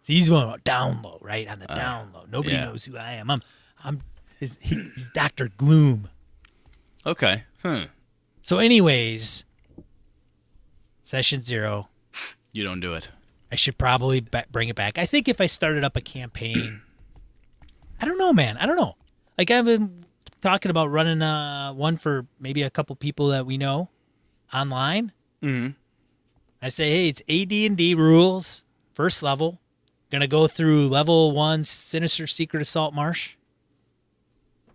So 0.00 0.12
he's 0.12 0.28
going 0.28 0.58
down 0.64 1.02
low, 1.02 1.18
right 1.20 1.48
on 1.48 1.58
the 1.58 1.66
down 1.66 2.12
low. 2.12 2.24
Nobody 2.30 2.54
yeah. 2.54 2.64
knows 2.64 2.84
who 2.84 2.96
I 2.96 3.14
am. 3.14 3.30
I'm, 3.30 3.42
I'm. 3.84 4.00
His, 4.38 4.56
he, 4.60 4.76
he's 4.94 5.08
Doctor 5.08 5.50
Gloom. 5.56 6.08
Okay. 7.04 7.42
Hmm. 7.62 7.84
So, 8.48 8.60
anyways, 8.60 9.44
session 11.02 11.42
zero. 11.42 11.90
You 12.50 12.64
don't 12.64 12.80
do 12.80 12.94
it. 12.94 13.10
I 13.52 13.56
should 13.56 13.76
probably 13.76 14.20
ba- 14.20 14.46
bring 14.50 14.70
it 14.70 14.74
back. 14.74 14.96
I 14.96 15.04
think 15.04 15.28
if 15.28 15.38
I 15.38 15.44
started 15.44 15.84
up 15.84 15.98
a 15.98 16.00
campaign, 16.00 16.80
I 18.00 18.06
don't 18.06 18.16
know, 18.16 18.32
man. 18.32 18.56
I 18.56 18.64
don't 18.64 18.76
know. 18.76 18.96
Like 19.36 19.50
I've 19.50 19.66
been 19.66 20.06
talking 20.40 20.70
about 20.70 20.86
running 20.86 21.20
uh, 21.20 21.74
one 21.74 21.98
for 21.98 22.24
maybe 22.40 22.62
a 22.62 22.70
couple 22.70 22.96
people 22.96 23.26
that 23.26 23.44
we 23.44 23.58
know 23.58 23.90
online. 24.54 25.12
Mm-hmm. 25.42 25.72
I 26.62 26.70
say, 26.70 26.90
hey, 26.90 27.08
it's 27.10 27.20
AD 27.28 27.52
and 27.52 27.76
D 27.76 27.92
rules, 27.94 28.64
first 28.94 29.22
level. 29.22 29.60
Gonna 30.10 30.26
go 30.26 30.46
through 30.46 30.88
level 30.88 31.32
one, 31.32 31.64
Sinister 31.64 32.26
Secret 32.26 32.62
of 32.62 32.66
Saltmarsh. 32.66 33.34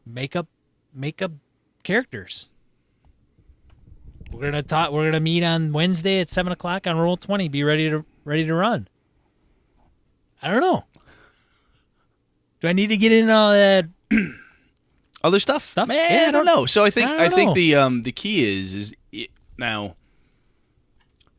Make 0.06 0.36
up, 0.36 0.46
make 0.94 1.24
up 1.24 1.32
characters. 1.82 2.52
We're 4.34 4.42
gonna 4.52 4.64
talk. 4.64 4.92
We're 4.92 5.06
gonna 5.06 5.20
meet 5.20 5.44
on 5.44 5.72
Wednesday 5.74 6.20
at 6.20 6.30
seven 6.30 6.52
o'clock 6.52 6.88
on 6.88 6.98
Roll 6.98 7.18
Twenty. 7.18 7.48
Be 7.50 7.64
ready 7.64 7.90
to 7.90 8.04
ready 8.26 8.46
to 8.46 8.54
run. 8.54 8.88
I 10.42 10.50
don't 10.50 10.62
know. 10.62 10.84
Do 12.60 12.68
I 12.68 12.74
need 12.74 12.88
to 12.88 12.98
get 12.98 13.12
in 13.12 13.30
all 13.30 13.52
that? 13.52 13.86
Other 15.24 15.40
stuff, 15.40 15.64
Stuff? 15.64 15.88
Man, 15.88 16.12
Yeah, 16.12 16.28
I 16.28 16.32
don't 16.32 16.46
know. 16.46 16.66
So 16.66 16.84
I 16.84 16.90
think 16.90 17.10
I 17.10 17.26
I, 17.26 17.30
think 17.30 17.50
know. 17.50 17.54
the 17.54 17.76
um 17.76 18.02
the 18.02 18.12
key 18.12 18.60
is 18.60 18.74
is 18.74 18.94
it, 19.12 19.30
now 19.58 19.96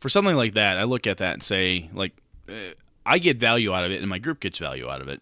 for 0.00 0.08
something 0.08 0.36
like 0.36 0.54
that, 0.54 0.78
I 0.78 0.84
look 0.84 1.06
at 1.06 1.18
that 1.18 1.34
and 1.34 1.42
say 1.42 1.90
like 1.92 2.12
uh, 2.48 2.72
I 3.04 3.18
get 3.18 3.38
value 3.38 3.74
out 3.74 3.84
of 3.84 3.90
it, 3.90 4.00
and 4.00 4.08
my 4.08 4.18
group 4.18 4.40
gets 4.40 4.56
value 4.58 4.88
out 4.88 5.00
of 5.02 5.08
it 5.08 5.20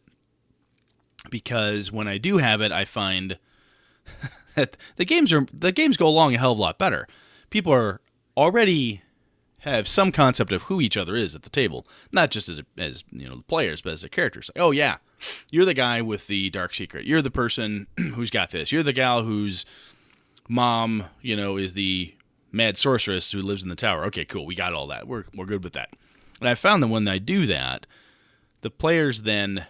because 1.30 1.90
when 1.90 2.06
I 2.06 2.18
do 2.18 2.38
have 2.38 2.60
it, 2.60 2.70
I 2.70 2.84
find 2.84 3.38
that 4.54 4.76
the 4.96 5.04
games 5.04 5.32
are 5.32 5.46
the 5.52 5.72
games 5.72 5.96
go 5.96 6.06
along 6.06 6.34
a 6.34 6.38
hell 6.38 6.52
of 6.52 6.58
a 6.58 6.60
lot 6.60 6.78
better. 6.78 7.08
People 7.52 7.74
are 7.74 8.00
already 8.34 9.02
have 9.58 9.86
some 9.86 10.10
concept 10.10 10.52
of 10.52 10.62
who 10.62 10.80
each 10.80 10.96
other 10.96 11.14
is 11.14 11.34
at 11.34 11.42
the 11.42 11.50
table, 11.50 11.86
not 12.10 12.30
just 12.30 12.48
as 12.48 12.62
as 12.78 13.04
you 13.10 13.28
know 13.28 13.36
the 13.36 13.42
players, 13.42 13.82
but 13.82 13.92
as 13.92 14.00
the 14.00 14.08
characters. 14.08 14.50
Like, 14.54 14.64
oh 14.64 14.70
yeah, 14.70 14.96
you're 15.50 15.66
the 15.66 15.74
guy 15.74 16.00
with 16.00 16.28
the 16.28 16.48
dark 16.48 16.72
secret. 16.72 17.04
You're 17.04 17.20
the 17.20 17.30
person 17.30 17.88
who's 17.96 18.30
got 18.30 18.52
this. 18.52 18.72
You're 18.72 18.82
the 18.82 18.94
gal 18.94 19.22
whose 19.22 19.66
mom, 20.48 21.04
you 21.20 21.36
know, 21.36 21.58
is 21.58 21.74
the 21.74 22.14
mad 22.50 22.78
sorceress 22.78 23.32
who 23.32 23.42
lives 23.42 23.62
in 23.62 23.68
the 23.68 23.76
tower. 23.76 24.06
Okay, 24.06 24.24
cool. 24.24 24.46
We 24.46 24.54
got 24.54 24.72
all 24.72 24.86
that. 24.86 25.06
We're 25.06 25.24
we're 25.34 25.44
good 25.44 25.62
with 25.62 25.74
that. 25.74 25.90
And 26.40 26.48
I 26.48 26.54
found 26.54 26.82
that 26.82 26.88
when 26.88 27.06
I 27.06 27.18
do 27.18 27.44
that, 27.48 27.86
the 28.62 28.70
players 28.70 29.22
then 29.22 29.66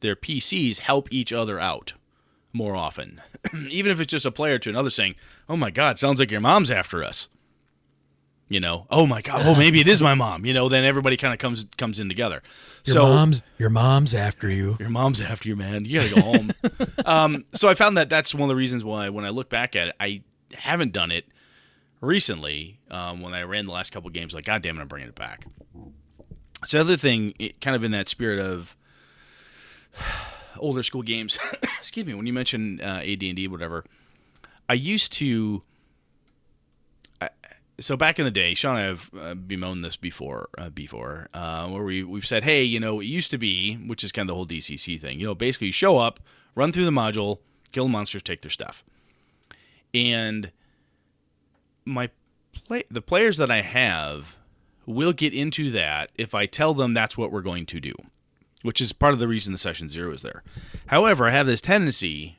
their 0.00 0.14
PCs 0.14 0.80
help 0.80 1.08
each 1.10 1.32
other 1.32 1.58
out 1.58 1.94
more 2.54 2.76
often. 2.76 3.20
Even 3.68 3.92
if 3.92 4.00
it's 4.00 4.10
just 4.10 4.24
a 4.24 4.30
player 4.30 4.58
to 4.58 4.70
another 4.70 4.90
saying, 4.90 5.16
"Oh 5.48 5.56
my 5.56 5.70
god, 5.70 5.98
sounds 5.98 6.20
like 6.20 6.30
your 6.30 6.40
mom's 6.40 6.70
after 6.70 7.04
us." 7.04 7.28
You 8.48 8.60
know, 8.60 8.86
"Oh 8.90 9.06
my 9.06 9.20
god, 9.20 9.42
oh 9.44 9.54
maybe 9.54 9.80
it 9.80 9.88
is 9.88 10.00
my 10.00 10.14
mom." 10.14 10.46
You 10.46 10.54
know, 10.54 10.68
then 10.68 10.84
everybody 10.84 11.16
kind 11.16 11.34
of 11.34 11.40
comes 11.40 11.66
comes 11.76 11.98
in 11.98 12.08
together. 12.08 12.42
Your 12.84 12.94
so 12.94 13.02
mom's 13.02 13.42
your 13.58 13.70
mom's 13.70 14.14
after 14.14 14.48
you. 14.50 14.76
your 14.78 14.90
mom's 14.90 15.20
after 15.20 15.48
you, 15.48 15.56
man. 15.56 15.84
You 15.84 16.00
gotta 16.00 16.14
go 16.14 16.20
home. 16.20 16.50
um, 17.04 17.44
so 17.52 17.68
I 17.68 17.74
found 17.74 17.96
that 17.96 18.08
that's 18.08 18.32
one 18.34 18.44
of 18.44 18.48
the 18.48 18.56
reasons 18.56 18.84
why 18.84 19.08
when 19.08 19.24
I 19.24 19.30
look 19.30 19.50
back 19.50 19.74
at 19.74 19.88
it, 19.88 19.96
I 19.98 20.22
haven't 20.54 20.92
done 20.92 21.10
it 21.10 21.26
recently. 22.00 22.78
Um, 22.90 23.20
when 23.20 23.34
I 23.34 23.42
ran 23.42 23.66
the 23.66 23.72
last 23.72 23.90
couple 23.90 24.08
games, 24.10 24.32
like 24.32 24.44
God 24.44 24.62
damn 24.62 24.78
it, 24.78 24.80
I'm 24.80 24.88
bringing 24.88 25.08
it 25.08 25.16
back. 25.16 25.46
So 26.64 26.78
the 26.78 26.80
other 26.82 26.96
thing, 26.96 27.34
it, 27.38 27.60
kind 27.60 27.76
of 27.76 27.84
in 27.84 27.90
that 27.90 28.08
spirit 28.08 28.38
of 28.38 28.76
older 30.64 30.82
school 30.82 31.02
games. 31.02 31.38
excuse 31.78 32.06
me. 32.06 32.14
When 32.14 32.26
you 32.26 32.32
mention 32.32 32.80
uh, 32.80 33.02
AD&D, 33.04 33.48
whatever, 33.48 33.84
I 34.68 34.74
used 34.74 35.12
to. 35.14 35.62
So 37.80 37.96
back 37.96 38.20
in 38.20 38.24
the 38.24 38.30
day, 38.30 38.54
Sean 38.54 38.76
and 38.76 38.84
I 38.84 38.86
have 38.86 39.10
uh, 39.18 39.34
bemoaned 39.34 39.84
this 39.84 39.96
before, 39.96 40.48
uh, 40.56 40.70
before 40.70 41.28
uh, 41.34 41.68
where 41.68 41.82
we 41.82 42.04
we've 42.04 42.26
said, 42.26 42.44
hey, 42.44 42.62
you 42.62 42.78
know, 42.78 43.00
it 43.00 43.06
used 43.06 43.32
to 43.32 43.38
be, 43.38 43.74
which 43.74 44.04
is 44.04 44.12
kind 44.12 44.28
of 44.28 44.32
the 44.32 44.36
whole 44.36 44.46
DCC 44.46 45.00
thing. 45.00 45.18
You 45.18 45.26
know, 45.26 45.34
basically, 45.34 45.68
you 45.68 45.72
show 45.72 45.98
up, 45.98 46.20
run 46.54 46.70
through 46.70 46.84
the 46.84 46.92
module, 46.92 47.38
kill 47.72 47.88
monsters, 47.88 48.22
take 48.22 48.42
their 48.42 48.50
stuff, 48.50 48.84
and 49.92 50.52
my 51.84 52.10
play 52.52 52.84
the 52.90 53.02
players 53.02 53.38
that 53.38 53.50
I 53.50 53.62
have 53.62 54.36
will 54.86 55.12
get 55.12 55.34
into 55.34 55.70
that 55.72 56.10
if 56.14 56.32
I 56.32 56.46
tell 56.46 56.74
them 56.74 56.94
that's 56.94 57.18
what 57.18 57.32
we're 57.32 57.42
going 57.42 57.66
to 57.66 57.80
do, 57.80 57.94
which 58.64 58.80
is 58.80 58.94
part 58.94 59.12
of 59.12 59.20
the 59.20 59.28
reason 59.28 59.52
the 59.52 59.58
session 59.58 59.90
zero 59.90 60.10
is 60.14 60.22
there. 60.22 60.42
However, 60.86 61.28
I 61.28 61.32
have 61.32 61.46
this 61.46 61.60
tendency 61.60 62.38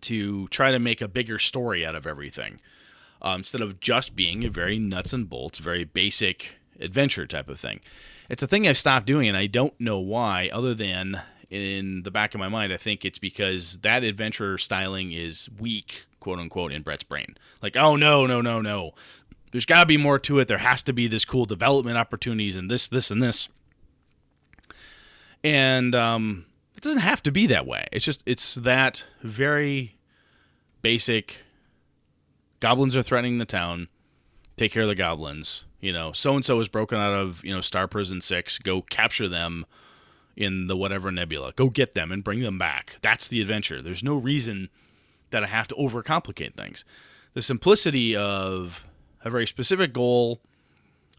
to 0.00 0.48
try 0.48 0.72
to 0.72 0.80
make 0.80 1.00
a 1.00 1.06
bigger 1.06 1.38
story 1.38 1.86
out 1.86 1.94
of 1.94 2.04
everything 2.04 2.60
um, 3.22 3.36
instead 3.40 3.60
of 3.60 3.78
just 3.78 4.16
being 4.16 4.44
a 4.44 4.50
very 4.50 4.76
nuts 4.76 5.12
and 5.12 5.30
bolts, 5.30 5.60
very 5.60 5.84
basic 5.84 6.56
adventure 6.80 7.28
type 7.28 7.48
of 7.48 7.60
thing. 7.60 7.80
It's 8.28 8.42
a 8.42 8.48
thing 8.48 8.66
I've 8.66 8.76
stopped 8.76 9.06
doing, 9.06 9.28
and 9.28 9.36
I 9.36 9.46
don't 9.46 9.80
know 9.80 10.00
why, 10.00 10.50
other 10.52 10.74
than 10.74 11.22
in 11.48 12.02
the 12.02 12.10
back 12.10 12.34
of 12.34 12.40
my 12.40 12.48
mind, 12.48 12.72
I 12.72 12.76
think 12.76 13.04
it's 13.04 13.20
because 13.20 13.78
that 13.78 14.02
adventure 14.02 14.58
styling 14.58 15.12
is 15.12 15.48
weak, 15.60 16.06
quote 16.18 16.40
unquote, 16.40 16.72
in 16.72 16.82
Brett's 16.82 17.04
brain. 17.04 17.36
Like, 17.62 17.76
oh, 17.76 17.94
no, 17.94 18.26
no, 18.26 18.40
no, 18.40 18.60
no. 18.60 18.94
There's 19.52 19.64
got 19.64 19.82
to 19.82 19.86
be 19.86 19.96
more 19.96 20.18
to 20.18 20.40
it. 20.40 20.48
There 20.48 20.58
has 20.58 20.82
to 20.82 20.92
be 20.92 21.06
this 21.06 21.24
cool 21.24 21.46
development 21.46 21.98
opportunities 21.98 22.56
and 22.56 22.68
this, 22.68 22.88
this, 22.88 23.12
and 23.12 23.22
this. 23.22 23.48
And 25.46 25.94
um, 25.94 26.46
it 26.74 26.82
doesn't 26.82 26.98
have 26.98 27.22
to 27.22 27.30
be 27.30 27.46
that 27.46 27.66
way. 27.66 27.86
It's 27.92 28.04
just, 28.04 28.24
it's 28.26 28.56
that 28.56 29.04
very 29.22 29.96
basic 30.82 31.38
goblins 32.58 32.96
are 32.96 33.02
threatening 33.02 33.38
the 33.38 33.44
town. 33.44 33.88
Take 34.56 34.72
care 34.72 34.82
of 34.82 34.88
the 34.88 34.96
goblins. 34.96 35.62
You 35.80 35.92
know, 35.92 36.10
so 36.10 36.34
and 36.34 36.44
so 36.44 36.58
is 36.58 36.66
broken 36.66 36.98
out 36.98 37.12
of 37.12 37.44
you 37.44 37.52
know 37.52 37.60
Star 37.60 37.86
Prison 37.86 38.20
Six. 38.20 38.58
Go 38.58 38.82
capture 38.82 39.28
them 39.28 39.66
in 40.34 40.66
the 40.66 40.76
whatever 40.76 41.12
nebula. 41.12 41.52
Go 41.54 41.68
get 41.68 41.92
them 41.92 42.10
and 42.10 42.24
bring 42.24 42.40
them 42.40 42.58
back. 42.58 42.96
That's 43.02 43.28
the 43.28 43.40
adventure. 43.40 43.80
There's 43.80 44.02
no 44.02 44.16
reason 44.16 44.70
that 45.30 45.44
I 45.44 45.46
have 45.46 45.68
to 45.68 45.74
overcomplicate 45.76 46.54
things. 46.54 46.84
The 47.34 47.42
simplicity 47.42 48.16
of 48.16 48.84
a 49.22 49.30
very 49.30 49.46
specific 49.46 49.92
goal, 49.92 50.40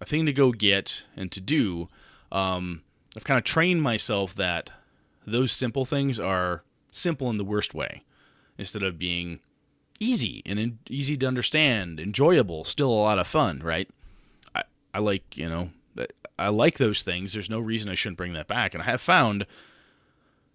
a 0.02 0.06
thing 0.06 0.26
to 0.26 0.34
go 0.34 0.52
get 0.52 1.04
and 1.16 1.32
to 1.32 1.40
do. 1.40 1.88
Um, 2.32 2.82
I've 3.18 3.24
kind 3.24 3.40
of 3.40 3.44
trained 3.44 3.82
myself 3.82 4.36
that 4.36 4.72
those 5.26 5.52
simple 5.52 5.86
things 5.86 6.20
are 6.20 6.64
simple 6.92 7.32
in 7.32 7.38
the 7.38 7.44
worst 7.44 7.74
way, 7.74 8.04
instead 8.60 8.84
of 8.84 9.00
being 9.00 9.40
easy 10.00 10.44
and 10.46 10.60
in, 10.60 10.78
easy 10.88 11.18
to 11.18 11.26
understand, 11.26 12.00
enjoyable, 12.00 12.64
still 12.64 12.90
a 12.90 12.94
lot 12.94 13.18
of 13.18 13.26
fun, 13.26 13.60
right? 13.64 13.90
I, 14.54 14.64
I 14.94 15.00
like, 15.00 15.36
you 15.36 15.50
know, 15.50 15.72
I 16.38 16.50
like 16.50 16.78
those 16.78 17.02
things. 17.02 17.34
There's 17.34 17.50
no 17.50 17.60
reason 17.60 17.90
I 17.90 17.96
shouldn't 17.96 18.18
bring 18.18 18.34
that 18.34 18.48
back. 18.48 18.76
And 18.76 18.84
I 18.84 18.86
have 18.86 19.02
found 19.02 19.48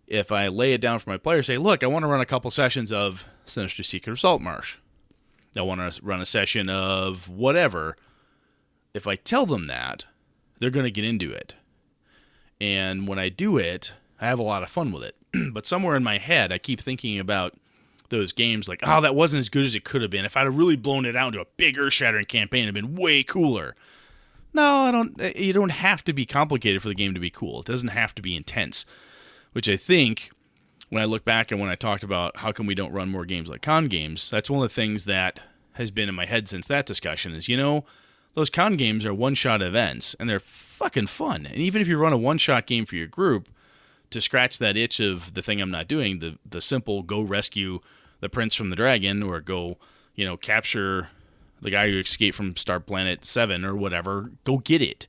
if 0.07 0.31
I 0.31 0.47
lay 0.47 0.73
it 0.73 0.81
down 0.81 1.01
for 1.01 1.11
my 1.11 1.17
players, 1.17 1.49
say, 1.49 1.59
look, 1.59 1.83
I 1.83 1.89
want 1.89 2.05
to 2.05 2.09
run 2.09 2.21
a 2.21 2.27
couple 2.27 2.51
sessions 2.53 2.93
of 2.93 3.25
Sinister 3.45 3.83
Secret 3.83 4.13
of 4.13 4.21
Saltmarsh. 4.21 4.77
I 5.57 5.63
want 5.63 5.81
to 5.93 6.01
run 6.01 6.21
a 6.21 6.25
session 6.25 6.69
of 6.69 7.29
whatever. 7.29 7.97
If 8.95 9.09
I 9.09 9.17
tell 9.17 9.47
them 9.47 9.67
that, 9.67 10.07
they're 10.61 10.71
going 10.71 10.85
to 10.85 10.93
get 10.93 11.05
into 11.05 11.33
it. 11.33 11.57
And 12.63 13.09
when 13.09 13.19
I 13.19 13.29
do 13.29 13.59
it, 13.59 13.93
I 14.21 14.29
have 14.29 14.39
a 14.39 14.45
lot 14.45 14.63
of 14.63 14.71
fun 14.71 14.93
with 14.93 15.03
it. 15.03 15.17
but 15.53 15.67
somewhere 15.67 15.97
in 15.97 16.05
my 16.05 16.19
head, 16.19 16.53
I 16.53 16.59
keep 16.59 16.81
thinking 16.81 17.19
about 17.19 17.55
those 18.11 18.33
games 18.33 18.69
like, 18.69 18.79
oh, 18.85 19.01
that 19.01 19.17
wasn't 19.17 19.41
as 19.41 19.49
good 19.49 19.65
as 19.67 19.75
it 19.75 19.83
could 19.83 20.01
have 20.01 20.13
been. 20.13 20.25
If 20.25 20.37
I'd 20.37 20.45
have 20.45 20.57
really 20.57 20.77
blown 20.77 21.05
it 21.05 21.17
out 21.17 21.29
into 21.29 21.41
a 21.41 21.47
big 21.57 21.77
earth-shattering 21.77 22.27
campaign, 22.27 22.63
it'd 22.63 22.75
been 22.75 22.95
way 22.95 23.25
cooler. 23.25 23.75
No, 24.55 24.63
I 24.63 24.93
don't. 24.93 25.21
Eh, 25.21 25.33
you 25.35 25.53
don't 25.53 25.71
have 25.71 26.05
to 26.05 26.13
be 26.13 26.25
complicated 26.25 26.83
for 26.83 26.89
the 26.89 26.95
game 26.95 27.15
to 27.15 27.21
be 27.21 27.31
cool. 27.31 27.61
It 27.61 27.67
doesn't 27.67 27.89
have 27.89 28.15
to 28.15 28.23
be 28.23 28.37
intense, 28.37 28.87
which 29.55 29.69
I 29.69 29.77
think 29.77 30.31
when 30.89 31.03
I 31.03 31.07
look 31.07 31.25
back 31.25 31.51
and 31.51 31.61
when 31.61 31.71
I 31.71 31.75
talked 31.75 32.05
about 32.05 32.37
how 32.37 32.53
come 32.53 32.67
we 32.67 32.77
don't 32.77 32.93
run 32.93 33.09
more 33.09 33.25
games 33.25 33.49
like 33.49 33.63
con 33.63 33.87
games, 33.87 34.31
that's 34.31 34.49
one 34.49 34.63
of 34.63 34.71
the 34.71 34.75
things 34.81 35.05
that 35.07 35.41
has 35.73 35.91
been 35.91 36.09
in 36.09 36.15
my 36.15 36.27
head 36.27 36.47
since 36.47 36.69
that 36.69 36.87
discussion. 36.87 37.35
Is 37.35 37.49
you 37.49 37.57
know, 37.57 37.87
those 38.35 38.51
con 38.51 38.77
games 38.77 39.05
are 39.05 39.15
one-shot 39.15 39.63
events 39.63 40.17
and 40.19 40.29
they're 40.29 40.41
fucking 40.41 41.09
fun. 41.09 41.47
And 41.47 41.59
even 41.59 41.83
if 41.83 41.89
you 41.89 41.99
run 41.99 42.13
a 42.13 42.19
one-shot 42.19 42.67
game 42.67 42.87
for 42.87 42.97
your 42.97 43.07
group, 43.07 43.49
to 44.13 44.21
scratch 44.21 44.59
that 44.59 44.77
itch 44.77 45.01
of 45.01 45.35
the 45.35 45.43
thing 45.43 45.61
I'm 45.61 45.71
not 45.71 45.89
doing, 45.89 46.21
the 46.21 46.39
the 46.49 46.61
simple 46.61 47.03
go 47.03 47.21
rescue 47.21 47.81
the 48.21 48.29
prince 48.29 48.55
from 48.55 48.71
the 48.71 48.77
dragon 48.77 49.23
or 49.23 49.41
go, 49.41 49.79
you 50.15 50.25
know, 50.25 50.37
capture 50.37 51.09
the 51.61 51.71
guy 51.71 51.91
who 51.91 51.99
escaped 51.99 52.37
from 52.37 52.57
Star 52.57 52.79
Planet 52.79 53.25
7 53.25 53.65
or 53.65 53.75
whatever, 53.75 54.31
go 54.45 54.59
get 54.59 54.81
it. 54.81 55.09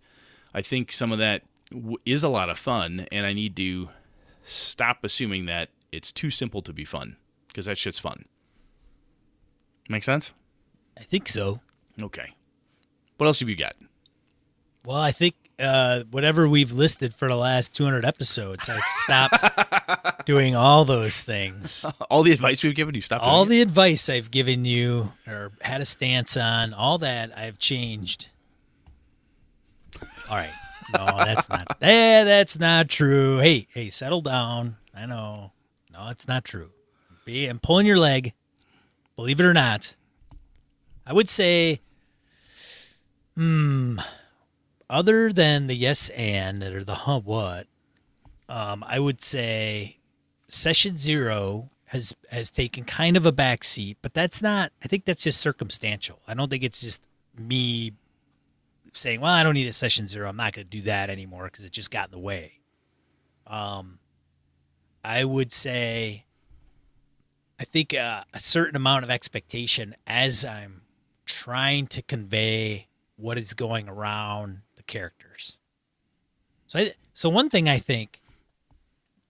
I 0.53 0.61
think 0.61 0.91
some 0.91 1.11
of 1.11 1.19
that 1.19 1.43
w- 1.71 1.97
is 2.05 2.23
a 2.23 2.29
lot 2.29 2.49
of 2.49 2.57
fun 2.57 3.07
and 3.11 3.25
I 3.25 3.33
need 3.33 3.55
to 3.57 3.89
stop 4.43 5.03
assuming 5.03 5.45
that 5.45 5.69
it's 5.91 6.11
too 6.11 6.31
simple 6.31 6.61
to 6.63 6.73
be 6.73 6.85
fun 6.85 7.17
because 7.47 7.65
that 7.65 7.77
shit's 7.77 7.99
fun. 7.99 8.25
Make 9.89 10.03
sense? 10.03 10.31
I 10.97 11.03
think 11.03 11.29
so. 11.29 11.61
Okay. 12.01 12.33
What 13.23 13.27
else 13.27 13.39
have 13.39 13.47
you 13.47 13.55
got? 13.55 13.77
Well, 14.83 14.97
I 14.97 15.13
think 15.13 15.35
uh, 15.57 16.03
whatever 16.11 16.49
we've 16.49 16.73
listed 16.73 17.15
for 17.15 17.29
the 17.29 17.37
last 17.37 17.73
200 17.73 18.03
episodes, 18.03 18.67
I've 18.67 18.83
stopped 19.05 20.25
doing 20.25 20.57
all 20.57 20.83
those 20.83 21.21
things. 21.21 21.85
All 22.09 22.23
the 22.23 22.33
advice 22.33 22.61
we've 22.65 22.75
given 22.75 22.95
you, 22.95 22.99
stop 22.99 23.23
All 23.23 23.45
the 23.45 23.61
advice 23.61 24.09
I've 24.09 24.29
given 24.29 24.65
you 24.65 25.13
or 25.25 25.53
had 25.61 25.79
a 25.79 25.85
stance 25.85 26.35
on, 26.35 26.73
all 26.73 26.97
that 26.97 27.31
I've 27.37 27.59
changed. 27.59 28.27
All 30.29 30.35
right. 30.35 30.51
No, 30.93 31.05
that's 31.05 31.47
not. 31.47 31.77
Eh, 31.81 32.25
that's 32.25 32.59
not 32.59 32.89
true. 32.89 33.37
Hey, 33.37 33.69
hey, 33.73 33.89
settle 33.89 34.19
down. 34.19 34.75
I 34.93 35.05
know. 35.05 35.53
No, 35.93 36.09
it's 36.09 36.27
not 36.27 36.43
true. 36.43 36.71
Be, 37.23 37.47
I'm 37.47 37.59
pulling 37.59 37.87
your 37.87 37.99
leg. 37.99 38.33
Believe 39.15 39.39
it 39.39 39.45
or 39.45 39.53
not. 39.53 39.95
I 41.07 41.13
would 41.13 41.29
say, 41.29 41.79
hmm, 43.35 43.99
other 44.89 45.33
than 45.33 45.67
the 45.67 45.75
yes 45.75 46.09
and 46.09 46.63
or 46.63 46.83
the 46.83 46.95
huh 46.95 47.19
what, 47.19 47.67
um, 48.49 48.83
I 48.87 48.99
would 48.99 49.21
say 49.21 49.97
session 50.47 50.97
zero 50.97 51.69
has 51.85 52.15
has 52.29 52.49
taken 52.49 52.83
kind 52.83 53.17
of 53.17 53.25
a 53.25 53.31
back 53.31 53.63
seat, 53.63 53.97
but 54.01 54.13
that's 54.13 54.41
not. 54.41 54.71
I 54.83 54.87
think 54.87 55.05
that's 55.05 55.23
just 55.23 55.41
circumstantial. 55.41 56.19
I 56.27 56.33
don't 56.33 56.49
think 56.49 56.63
it's 56.63 56.81
just 56.81 57.01
me 57.37 57.93
saying, 58.93 59.21
"Well, 59.21 59.33
I 59.33 59.43
don't 59.43 59.53
need 59.53 59.67
a 59.67 59.73
session 59.73 60.07
zero. 60.07 60.29
I'm 60.29 60.37
not 60.37 60.53
going 60.53 60.65
to 60.65 60.69
do 60.69 60.81
that 60.83 61.09
anymore 61.09 61.45
because 61.45 61.63
it 61.63 61.71
just 61.71 61.91
got 61.91 62.07
in 62.07 62.11
the 62.11 62.19
way." 62.19 62.59
Um, 63.47 63.99
I 65.03 65.23
would 65.23 65.51
say, 65.51 66.25
I 67.59 67.65
think 67.65 67.93
uh, 67.93 68.23
a 68.33 68.39
certain 68.39 68.75
amount 68.75 69.03
of 69.03 69.09
expectation 69.09 69.95
as 70.07 70.45
I'm 70.45 70.81
trying 71.25 71.87
to 71.87 72.01
convey 72.01 72.87
what 73.23 73.37
is 73.37 73.53
going 73.53 73.87
around 73.87 74.59
the 74.75 74.83
characters. 74.83 75.57
So, 76.67 76.79
I, 76.79 76.91
so 77.13 77.29
one 77.29 77.49
thing 77.49 77.69
I 77.69 77.77
think, 77.79 78.21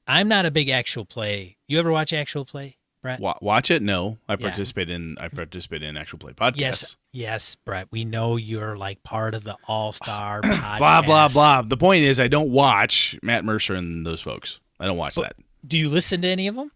I'm 0.08 0.28
not 0.28 0.46
a 0.48 0.52
big 0.52 0.70
actual 0.70 1.06
play. 1.06 1.58
You 1.68 1.78
ever 1.78 1.91
watch 1.91 2.12
actual 2.12 2.44
play, 2.44 2.78
Brett? 3.04 3.20
Watch 3.20 3.70
it? 3.70 3.84
No, 3.84 4.18
I 4.28 4.34
Yeah. 4.34 4.38
participate 4.38 4.89
in. 4.89 5.16
I 5.20 5.28
participate 5.28 5.84
in 5.84 5.96
actual 5.96 6.18
play 6.18 6.34
podcasts. 6.34 6.58
Yes, 6.58 6.96
yes, 7.12 7.56
Brett. 7.56 7.88
We 7.91 8.04
know 8.04 8.36
you're 8.36 8.76
like 8.78 9.04
part 9.04 9.36
of 9.36 9.44
the 9.44 9.58
All 9.68 9.91
Star. 9.91 10.41
Blah 10.41 11.04
blah 11.04 11.28
blah. 11.28 11.62
The 11.62 11.78
point 11.78 12.04
is, 12.04 12.20
I 12.20 12.28
don't 12.28 12.50
watch 12.50 13.16
Matt 13.22 13.46
Mercer 13.46 13.76
and 13.76 14.06
those 14.06 14.22
folks. 14.22 14.60
I 14.80 14.88
don't 14.88 14.98
watch 14.98 15.14
But- 15.16 15.22
that. 15.22 15.36
Do 15.66 15.78
you 15.78 15.88
listen 15.89 16.22
to 16.24 16.28
any 16.28 16.48
of 16.48 16.56
them? 16.56 16.72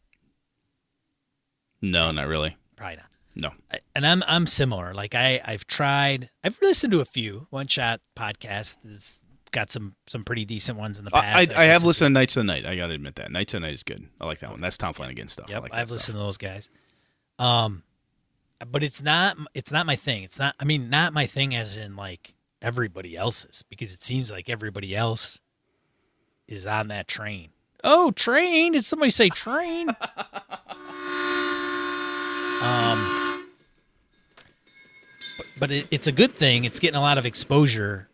No, 1.82 2.12
not 2.12 2.28
really. 2.28 2.56
Probably 2.76 2.98
not. 2.98 3.07
No. 3.40 3.52
I- 3.72 3.80
and 3.96 4.06
I'm 4.06 4.24
I'm 4.28 4.48
similar. 4.48 4.94
Like 4.94 5.16
I 5.16 5.40
I've 5.46 5.66
tried. 5.68 6.30
I've 6.44 6.60
listened 6.62 6.92
to 6.92 7.02
a 7.02 7.06
few 7.06 7.48
one 7.50 7.68
shot 7.68 8.02
podcasts. 8.16 8.78
Has 8.90 9.20
got 9.52 9.72
some 9.72 9.96
some 10.08 10.24
pretty 10.24 10.44
decent 10.46 10.78
ones 10.78 11.00
in 11.00 11.06
the 11.06 11.12
past. 11.12 11.38
I, 11.38 11.46
that 11.46 11.58
I 11.58 11.64
have 11.66 11.84
listened 11.84 12.14
to. 12.16 12.20
Nights 12.20 12.36
of 12.36 12.42
the 12.42 12.46
Night. 12.46 12.66
I 12.66 12.76
got 12.76 12.88
to 12.88 12.94
admit 12.94 13.16
that 13.16 13.32
Nights 13.32 13.54
of 13.54 13.62
the 13.62 13.68
Night 13.68 13.74
is 13.76 13.84
good. 13.84 14.08
I 14.20 14.26
like 14.26 14.40
that 14.40 14.50
one. 14.52 14.60
That's 14.62 14.78
Tom 14.78 14.94
Flanagan 14.94 15.28
stuff. 15.28 15.46
I 15.50 15.54
Yep, 15.54 15.62
like 15.64 15.74
I've 15.74 15.80
stuff. 15.88 15.92
listened 15.92 16.16
to 16.16 16.20
those 16.20 16.38
guys. 16.38 16.70
Um, 17.40 17.84
but 18.72 18.84
it's 18.84 19.02
not 19.04 19.38
it's 19.54 19.72
not 19.72 19.86
my 19.86 19.96
thing. 19.96 20.24
It's 20.24 20.40
not. 20.40 20.56
I 20.60 20.66
mean, 20.66 20.90
not 20.90 21.14
my 21.14 21.26
thing 21.28 21.54
as 21.56 21.78
in 21.78 21.96
like 21.96 22.34
everybody 22.62 23.16
else's 23.16 23.64
because 23.70 23.94
it 23.94 24.02
seems 24.02 24.32
like 24.32 24.50
everybody 24.50 24.96
else 24.96 25.40
is 26.48 26.66
on 26.66 26.88
that 26.88 27.08
train. 27.08 27.50
Oh, 27.84 28.10
train! 28.12 28.72
Did 28.74 28.84
somebody 28.84 29.12
say 29.12 29.30
train? 29.30 29.90
um, 32.62 33.27
but, 35.38 35.46
but 35.60 35.72
it, 35.72 35.88
it's 35.92 36.08
a 36.08 36.12
good 36.12 36.36
thing. 36.36 36.64
It's 36.66 36.80
getting 36.80 36.98
a 36.98 37.02
lot 37.02 37.18
of 37.18 37.26
exposure. 37.26 38.10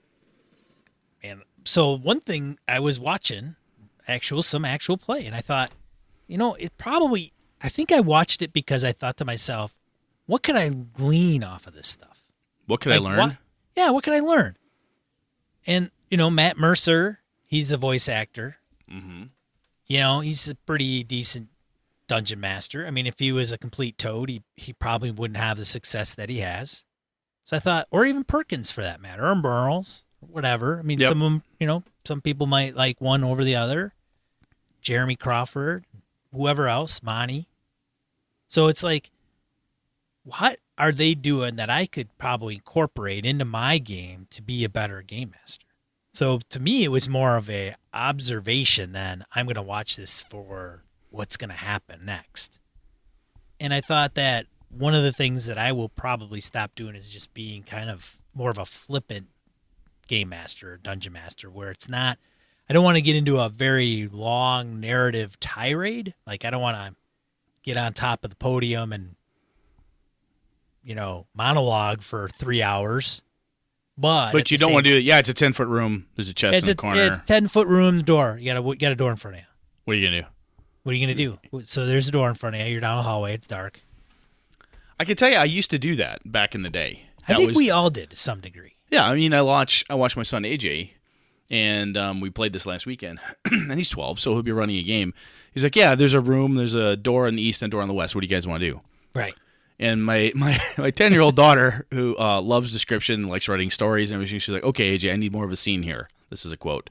And 1.24 1.41
so 1.63 1.97
one 1.97 2.19
thing 2.19 2.57
I 2.67 2.80
was 2.80 2.99
watching 2.99 3.55
actual 4.07 4.43
some 4.43 4.65
actual 4.65 4.97
play, 4.97 5.26
and 5.26 5.36
I 5.36 5.41
thought, 5.41 5.71
you 6.28 6.38
know, 6.38 6.55
it 6.55 6.78
probably. 6.78 7.32
I 7.61 7.69
think 7.69 7.91
I 7.93 8.01
watched 8.01 8.41
it 8.41 8.51
because 8.51 8.84
I 8.84 8.91
thought 8.91 9.15
to 9.17 9.26
myself, 9.26 9.78
what 10.26 10.43
can 10.43 10.57
I 10.57 10.67
glean 10.69 11.43
off 11.45 11.65
of 11.65 11.74
this 11.74 11.88
stuff? 11.88 12.19
What 12.67 12.82
could 12.82 12.91
I 12.91 12.97
learn? 12.97 13.17
what- 13.17 13.38
yeah, 13.76 13.89
what 13.89 14.03
can 14.03 14.13
I 14.13 14.19
learn? 14.19 14.57
And 15.65 15.89
you 16.11 16.17
know, 16.17 16.30
Matt 16.30 16.57
Mercer, 16.57 17.19
he's 17.45 17.71
a 17.71 17.78
voice 17.78 18.07
actor. 18.09 18.57
Mm-hmm. 18.91 19.24
You 19.88 19.99
know, 19.99 20.19
he's 20.19 20.47
a 20.49 20.55
pretty 20.55 21.03
decent 21.03 21.47
dungeon 22.07 22.39
master. 22.39 22.86
I 22.86 22.91
mean, 22.91 23.07
if 23.07 23.17
he 23.19 23.32
was 23.32 23.51
a 23.51 23.57
complete 23.57 23.97
toad, 23.97 24.30
he 24.30 24.43
he 24.55 24.74
probably 24.74 25.11
wouldn't 25.11 25.38
have 25.38 25.57
the 25.57 25.65
success 25.65 26.13
that 26.15 26.30
he 26.30 26.39
has. 26.39 26.84
So 27.43 27.57
I 27.57 27.59
thought, 27.59 27.87
or 27.91 28.05
even 28.05 28.23
Perkins 28.23 28.71
for 28.71 28.81
that 28.81 29.01
matter, 29.01 29.25
or 29.29 29.35
Burles, 29.35 30.03
whatever. 30.19 30.79
I 30.79 30.81
mean, 30.81 30.99
Yep. 30.99 31.09
some 31.09 31.21
of 31.21 31.31
them, 31.31 31.43
you 31.59 31.67
know, 31.67 31.83
some 32.05 32.21
people 32.21 32.47
might 32.47 32.75
like 32.75 33.01
one 33.01 33.23
over 33.23 33.43
the 33.43 33.55
other. 33.55 33.93
Jeremy 34.81 35.15
Crawford, 35.15 35.85
whoever 36.31 36.67
else, 36.67 37.01
Monty. 37.03 37.47
So 38.47 38.67
it's 38.67 38.83
like, 38.83 39.09
what 40.23 40.59
are 40.77 40.91
they 40.91 41.15
doing 41.15 41.55
that 41.57 41.69
I 41.69 41.85
could 41.85 42.17
probably 42.17 42.55
incorporate 42.55 43.25
into 43.25 43.45
my 43.45 43.77
game 43.77 44.27
to 44.31 44.41
be 44.41 44.63
a 44.63 44.69
better 44.69 45.01
game 45.01 45.31
master? 45.31 45.65
So 46.13 46.39
to 46.49 46.59
me, 46.59 46.83
it 46.83 46.89
was 46.89 47.09
more 47.09 47.37
of 47.37 47.49
a 47.49 47.75
observation 47.93 48.91
than 48.91 49.25
I'm 49.33 49.45
going 49.45 49.55
to 49.55 49.61
watch 49.61 49.95
this 49.95 50.21
for 50.21 50.83
what's 51.09 51.37
going 51.37 51.49
to 51.49 51.55
happen 51.55 52.05
next. 52.05 52.59
And 53.59 53.73
I 53.73 53.81
thought 53.81 54.13
that 54.15 54.45
one 54.78 54.93
of 54.93 55.03
the 55.03 55.11
things 55.11 55.45
that 55.45 55.57
I 55.57 55.71
will 55.71 55.89
probably 55.89 56.41
stop 56.41 56.76
doing 56.76 56.95
is 56.95 57.11
just 57.11 57.34
being 57.34 57.63
kind 57.63 57.89
of 57.89 58.17
more 58.34 58.49
of 58.49 58.57
a 58.57 58.65
flippant 58.65 59.28
game 60.07 60.30
master 60.30 60.74
or 60.74 60.78
dungeon 60.78 61.13
master, 61.13 61.49
where 61.49 61.69
it's 61.69 61.89
not. 61.89 62.17
I 62.69 62.74
don't 62.74 62.84
want 62.84 62.97
to 62.97 63.01
get 63.01 63.15
into 63.15 63.39
a 63.39 63.49
very 63.49 64.07
long 64.11 64.80
narrative 64.80 65.39
tirade. 65.39 66.13
Like 66.26 66.45
I 66.45 66.49
don't 66.49 66.61
want 66.61 66.78
to 66.78 66.95
get 67.61 67.78
on 67.78 67.93
top 67.93 68.24
of 68.24 68.30
the 68.30 68.36
podium 68.36 68.93
and 68.93 69.15
you 70.84 70.95
know 70.95 71.28
monologue 71.34 72.01
for 72.01 72.30
three 72.30 72.61
hours. 72.61 73.21
But 73.97 74.32
But 74.32 74.49
you 74.49 74.57
don't 74.57 74.74
want 74.74 74.86
to 74.86 74.91
do 74.91 74.97
it. 74.97 75.03
Yeah, 75.03 75.19
it's 75.19 75.30
a 75.30 75.34
ten 75.34 75.53
foot 75.53 75.67
room. 75.67 76.07
There's 76.15 76.30
a 76.30 76.34
chest 76.34 76.57
it's 76.57 76.67
in 76.67 76.71
a, 76.71 76.76
the 76.76 76.82
corner. 76.82 77.01
it's 77.01 77.19
ten 77.26 77.47
foot 77.47 77.67
room 77.67 78.01
door. 78.03 78.38
You 78.39 78.53
got 78.53 78.63
a 78.63 78.67
you 78.67 78.76
got 78.76 78.91
a 78.91 78.95
door 78.95 79.11
in 79.11 79.17
front 79.17 79.36
of 79.36 79.41
you. 79.41 79.47
What 79.86 79.93
are 79.93 79.97
you 79.97 80.07
gonna 80.07 80.21
do? 80.21 80.28
What 80.84 80.91
are 80.93 80.95
you 80.95 81.05
gonna 81.05 81.15
do? 81.15 81.65
So 81.65 81.86
there's 81.86 82.07
a 82.07 82.11
door 82.11 82.30
in 82.30 82.36
front 82.36 82.55
of 82.55 82.61
you. 82.61 82.67
You're 82.71 82.82
down 82.82 82.97
a 82.97 83.03
hallway. 83.03 83.34
It's 83.34 83.47
dark. 83.47 83.80
I 84.99 85.05
can 85.05 85.15
tell 85.15 85.29
you, 85.29 85.37
I 85.37 85.45
used 85.45 85.69
to 85.71 85.79
do 85.79 85.95
that 85.97 86.19
back 86.31 86.55
in 86.55 86.61
the 86.63 86.69
day. 86.69 87.03
I 87.27 87.35
think 87.35 87.49
was- 87.49 87.57
we 87.57 87.69
all 87.71 87.89
did 87.89 88.09
to 88.11 88.17
some 88.17 88.39
degree. 88.41 88.75
Yeah, 88.89 89.05
I 89.09 89.15
mean, 89.15 89.33
I 89.33 89.41
watch 89.41 89.83
I 89.89 89.95
watch 89.95 90.15
my 90.15 90.21
son 90.23 90.43
AJ, 90.43 90.91
and 91.49 91.97
um, 91.97 92.19
we 92.21 92.29
played 92.29 92.53
this 92.53 92.65
last 92.65 92.85
weekend, 92.85 93.19
and 93.51 93.73
he's 93.73 93.89
12, 93.89 94.19
so 94.19 94.33
he'll 94.33 94.43
be 94.43 94.51
running 94.51 94.77
a 94.77 94.83
game. 94.83 95.13
He's 95.53 95.63
like, 95.63 95.75
"Yeah, 95.75 95.95
there's 95.95 96.13
a 96.13 96.21
room, 96.21 96.55
there's 96.55 96.73
a 96.75 96.95
door 96.95 97.27
in 97.27 97.35
the 97.35 97.41
east 97.41 97.61
and 97.61 97.71
a 97.71 97.71
door 97.71 97.81
on 97.81 97.87
the 97.87 97.93
west. 97.93 98.13
What 98.13 98.21
do 98.21 98.27
you 98.27 98.35
guys 98.35 98.45
want 98.45 98.61
to 98.61 98.69
do?" 98.69 98.81
Right. 99.15 99.33
And 99.79 100.05
my 100.05 100.31
my 100.35 100.59
my 100.77 100.91
10 100.91 101.11
year 101.11 101.21
old 101.21 101.35
daughter, 101.35 101.87
who 101.91 102.15
uh, 102.19 102.39
loves 102.41 102.71
description, 102.71 103.23
likes 103.27 103.47
writing 103.47 103.71
stories 103.71 104.11
and 104.11 104.17
everything, 104.17 104.37
she's 104.39 104.53
like, 104.53 104.63
"Okay, 104.63 104.95
AJ, 104.97 105.11
I 105.11 105.15
need 105.15 105.31
more 105.31 105.45
of 105.45 105.51
a 105.51 105.55
scene 105.55 105.81
here." 105.83 106.09
This 106.29 106.45
is 106.45 106.51
a 106.51 106.57
quote. 106.57 106.89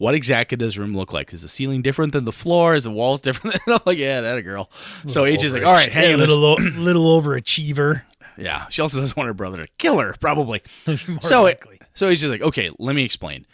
What 0.00 0.14
exactly 0.14 0.56
does 0.56 0.76
the 0.76 0.80
room 0.80 0.96
look 0.96 1.12
like? 1.12 1.30
Is 1.34 1.42
the 1.42 1.48
ceiling 1.48 1.82
different 1.82 2.14
than 2.14 2.24
the 2.24 2.32
floor? 2.32 2.74
Is 2.74 2.84
the 2.84 2.90
walls 2.90 3.20
different? 3.20 3.62
Than, 3.66 3.74
I'm 3.74 3.80
like, 3.84 3.98
yeah, 3.98 4.22
that 4.22 4.38
a 4.38 4.40
girl. 4.42 4.70
So 5.06 5.24
AJ's 5.24 5.52
like, 5.52 5.62
all 5.62 5.74
right, 5.74 5.94
a 5.94 6.16
little 6.16 6.42
o- 6.42 6.54
little 6.58 7.20
overachiever. 7.20 8.04
yeah. 8.38 8.64
She 8.70 8.80
also 8.80 8.98
doesn't 8.98 9.14
want 9.14 9.26
her 9.26 9.34
brother 9.34 9.58
to 9.58 9.70
kill 9.76 9.98
her, 9.98 10.14
probably. 10.18 10.62
So 11.20 11.44
it, 11.44 11.62
so 11.92 12.08
he's 12.08 12.22
just 12.22 12.30
like, 12.30 12.40
okay, 12.40 12.70
let 12.78 12.96
me 12.96 13.04
explain. 13.04 13.44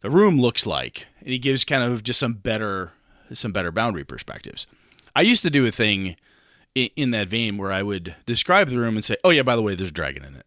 The 0.00 0.08
room 0.08 0.40
looks 0.40 0.64
like, 0.64 1.06
and 1.18 1.30
he 1.30 1.38
gives 1.40 1.64
kind 1.64 1.82
of 1.82 2.04
just 2.04 2.20
some 2.20 2.34
better, 2.34 2.92
some 3.32 3.50
better 3.50 3.72
boundary 3.72 4.04
perspectives. 4.04 4.68
I 5.16 5.22
used 5.22 5.42
to 5.42 5.50
do 5.50 5.66
a 5.66 5.72
thing 5.72 6.14
in, 6.76 6.88
in 6.94 7.10
that 7.10 7.26
vein 7.26 7.56
where 7.58 7.72
I 7.72 7.82
would 7.82 8.14
describe 8.26 8.68
the 8.68 8.78
room 8.78 8.94
and 8.94 9.04
say, 9.04 9.16
oh 9.24 9.30
yeah, 9.30 9.42
by 9.42 9.56
the 9.56 9.62
way, 9.62 9.74
there's 9.74 9.90
a 9.90 9.92
dragon 9.92 10.24
in 10.24 10.36
it. 10.36 10.46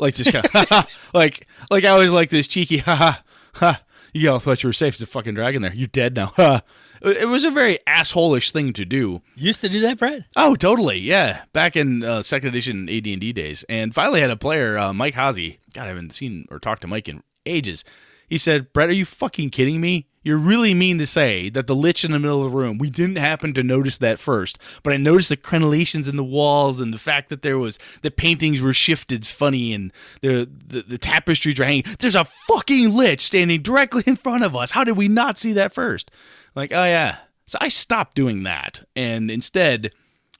Like 0.00 0.16
just 0.16 0.32
kind 0.32 0.44
of 0.52 0.88
like 1.14 1.46
like 1.70 1.84
I 1.84 1.96
was 1.96 2.10
like 2.10 2.30
this 2.30 2.48
cheeky 2.48 2.78
ha 2.78 2.96
ha 2.96 3.22
ha. 3.52 3.82
You 4.12 4.30
all 4.30 4.38
thought 4.38 4.62
you 4.62 4.68
were 4.68 4.72
safe. 4.72 4.94
There's 4.94 5.02
a 5.02 5.06
fucking 5.06 5.34
dragon 5.34 5.62
there. 5.62 5.74
You're 5.74 5.86
dead 5.88 6.16
now. 6.16 6.62
It 7.02 7.28
was 7.28 7.44
a 7.44 7.50
very 7.50 7.78
assholish 7.88 8.50
thing 8.50 8.74
to 8.74 8.84
do. 8.84 9.22
You 9.34 9.46
used 9.46 9.62
to 9.62 9.70
do 9.70 9.80
that, 9.80 9.96
Brett? 9.96 10.24
Oh, 10.36 10.54
totally. 10.54 10.98
Yeah, 10.98 11.44
back 11.54 11.74
in 11.74 12.04
uh, 12.04 12.20
second 12.22 12.50
edition 12.50 12.90
AD 12.90 13.06
and 13.06 13.20
D 13.22 13.32
days, 13.32 13.64
and 13.70 13.94
finally 13.94 14.20
had 14.20 14.28
a 14.30 14.36
player, 14.36 14.76
uh, 14.76 14.92
Mike 14.92 15.14
Hazy. 15.14 15.60
God, 15.72 15.84
I 15.84 15.88
haven't 15.88 16.12
seen 16.12 16.46
or 16.50 16.58
talked 16.58 16.82
to 16.82 16.86
Mike 16.86 17.08
in 17.08 17.22
ages. 17.46 17.84
He 18.30 18.38
said, 18.38 18.72
"Brett, 18.72 18.88
are 18.88 18.92
you 18.92 19.04
fucking 19.04 19.50
kidding 19.50 19.80
me? 19.80 20.06
You're 20.22 20.38
really 20.38 20.72
mean 20.72 20.98
to 20.98 21.06
say 21.06 21.48
that 21.50 21.66
the 21.66 21.74
lich 21.74 22.04
in 22.04 22.12
the 22.12 22.18
middle 22.18 22.44
of 22.44 22.52
the 22.52 22.56
room. 22.56 22.78
We 22.78 22.90
didn't 22.90 23.16
happen 23.16 23.54
to 23.54 23.62
notice 23.62 23.98
that 23.98 24.18
first, 24.18 24.58
but 24.82 24.92
I 24.92 24.98
noticed 24.98 25.30
the 25.30 25.36
crenellations 25.36 26.08
in 26.08 26.16
the 26.16 26.24
walls 26.24 26.78
and 26.78 26.94
the 26.94 26.98
fact 26.98 27.30
that 27.30 27.42
there 27.42 27.58
was 27.58 27.78
the 28.02 28.10
paintings 28.10 28.60
were 28.60 28.72
shifted 28.72 29.26
funny 29.26 29.74
and 29.74 29.92
the 30.22 30.48
the, 30.68 30.82
the 30.82 30.98
tapestries 30.98 31.58
were 31.58 31.64
hanging. 31.64 31.84
There's 31.98 32.14
a 32.14 32.28
fucking 32.46 32.94
lich 32.94 33.20
standing 33.20 33.62
directly 33.62 34.04
in 34.06 34.16
front 34.16 34.44
of 34.44 34.54
us. 34.54 34.70
How 34.70 34.84
did 34.84 34.96
we 34.96 35.08
not 35.08 35.36
see 35.36 35.52
that 35.54 35.74
first? 35.74 36.10
Like, 36.54 36.70
oh 36.72 36.84
yeah." 36.84 37.18
So 37.46 37.58
I 37.60 37.68
stopped 37.68 38.14
doing 38.14 38.44
that 38.44 38.86
and 38.94 39.28
instead 39.28 39.90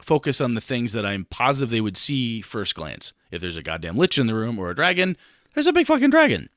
focus 0.00 0.40
on 0.40 0.54
the 0.54 0.60
things 0.60 0.92
that 0.92 1.04
I'm 1.04 1.24
positive 1.24 1.70
they 1.70 1.80
would 1.80 1.96
see 1.96 2.40
first 2.40 2.76
glance. 2.76 3.12
If 3.32 3.40
there's 3.40 3.56
a 3.56 3.64
goddamn 3.64 3.96
lich 3.96 4.16
in 4.16 4.28
the 4.28 4.34
room 4.34 4.60
or 4.60 4.70
a 4.70 4.76
dragon, 4.76 5.16
there's 5.54 5.66
a 5.66 5.72
big 5.72 5.88
fucking 5.88 6.10
dragon. 6.10 6.50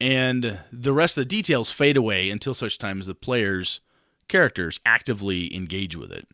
And 0.00 0.60
the 0.72 0.92
rest 0.92 1.18
of 1.18 1.22
the 1.22 1.28
details 1.28 1.70
fade 1.70 1.96
away 1.96 2.30
until 2.30 2.54
such 2.54 2.78
time 2.78 3.00
as 3.00 3.06
the 3.06 3.14
players' 3.14 3.80
characters 4.28 4.80
actively 4.86 5.54
engage 5.54 5.94
with 5.94 6.10
it. 6.10 6.26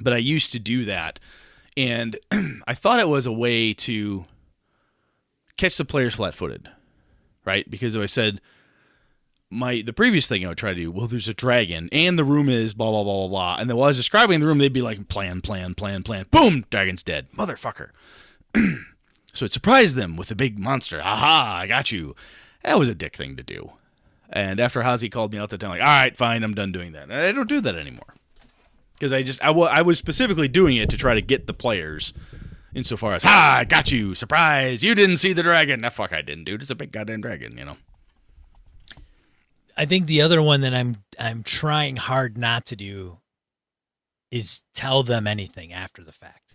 But 0.00 0.12
I 0.12 0.18
used 0.18 0.50
to 0.52 0.58
do 0.58 0.84
that, 0.86 1.20
and 1.76 2.18
I 2.66 2.74
thought 2.74 3.00
it 3.00 3.08
was 3.08 3.26
a 3.26 3.32
way 3.32 3.72
to 3.74 4.24
catch 5.56 5.76
the 5.76 5.84
players 5.84 6.14
flat-footed, 6.14 6.70
right? 7.44 7.70
Because 7.70 7.94
if 7.94 8.02
I 8.02 8.06
said 8.06 8.40
my 9.50 9.82
the 9.82 9.92
previous 9.92 10.26
thing 10.26 10.44
I 10.44 10.48
would 10.48 10.58
try 10.58 10.72
to 10.72 10.80
do, 10.80 10.90
well, 10.90 11.06
there's 11.06 11.28
a 11.28 11.34
dragon, 11.34 11.88
and 11.92 12.18
the 12.18 12.24
room 12.24 12.48
is 12.48 12.72
blah 12.72 12.90
blah 12.90 13.04
blah 13.04 13.26
blah 13.26 13.28
blah, 13.28 13.56
and 13.60 13.68
then 13.68 13.76
while 13.76 13.86
I 13.86 13.88
was 13.88 13.96
describing 13.96 14.40
the 14.40 14.46
room, 14.46 14.58
they'd 14.58 14.72
be 14.72 14.82
like, 14.82 15.08
plan, 15.08 15.40
plan, 15.42 15.74
plan, 15.74 16.02
plan, 16.02 16.26
boom, 16.30 16.64
dragon's 16.70 17.02
dead, 17.02 17.28
motherfucker. 17.36 17.90
so 19.34 19.44
it 19.44 19.52
surprised 19.52 19.96
them 19.96 20.16
with 20.16 20.30
a 20.30 20.36
big 20.36 20.58
monster. 20.58 21.00
Aha, 21.00 21.58
I 21.62 21.66
got 21.66 21.92
you. 21.92 22.14
That 22.62 22.78
was 22.78 22.88
a 22.88 22.94
dick 22.94 23.16
thing 23.16 23.36
to 23.36 23.42
do. 23.42 23.72
And 24.28 24.60
after 24.60 24.82
Hazy 24.82 25.08
called 25.08 25.32
me 25.32 25.38
out 25.38 25.50
that 25.50 25.58
time, 25.58 25.70
like, 25.70 25.80
all 25.80 25.86
right, 25.86 26.16
fine, 26.16 26.42
I'm 26.44 26.54
done 26.54 26.70
doing 26.72 26.92
that. 26.92 27.04
And 27.04 27.12
I 27.14 27.32
don't 27.32 27.48
do 27.48 27.60
that 27.62 27.74
anymore. 27.74 28.14
because 28.94 29.12
I 29.12 29.22
just 29.22 29.42
I 29.42 29.82
was 29.82 29.98
specifically 29.98 30.46
doing 30.48 30.76
it 30.76 30.88
to 30.90 30.96
try 30.96 31.14
to 31.14 31.22
get 31.22 31.46
the 31.46 31.54
players. 31.54 32.12
Insofar 32.72 33.14
as, 33.14 33.24
ha, 33.24 33.56
I 33.60 33.64
got 33.64 33.90
you, 33.90 34.14
surprise, 34.14 34.84
you 34.84 34.94
didn't 34.94 35.16
see 35.16 35.32
the 35.32 35.42
dragon. 35.42 35.80
Nah, 35.80 35.88
fuck, 35.88 36.12
I 36.12 36.22
didn't, 36.22 36.44
dude. 36.44 36.62
It's 36.62 36.70
a 36.70 36.76
big 36.76 36.92
goddamn 36.92 37.20
dragon, 37.20 37.58
you 37.58 37.64
know. 37.64 37.76
I 39.76 39.86
think 39.86 40.06
the 40.06 40.20
other 40.22 40.40
one 40.42 40.60
that 40.60 40.74
I'm 40.74 40.96
I'm 41.18 41.42
trying 41.42 41.96
hard 41.96 42.36
not 42.38 42.66
to 42.66 42.76
do 42.76 43.18
is 44.30 44.60
tell 44.74 45.02
them 45.02 45.26
anything 45.26 45.72
after 45.72 46.04
the 46.04 46.12
fact. 46.12 46.54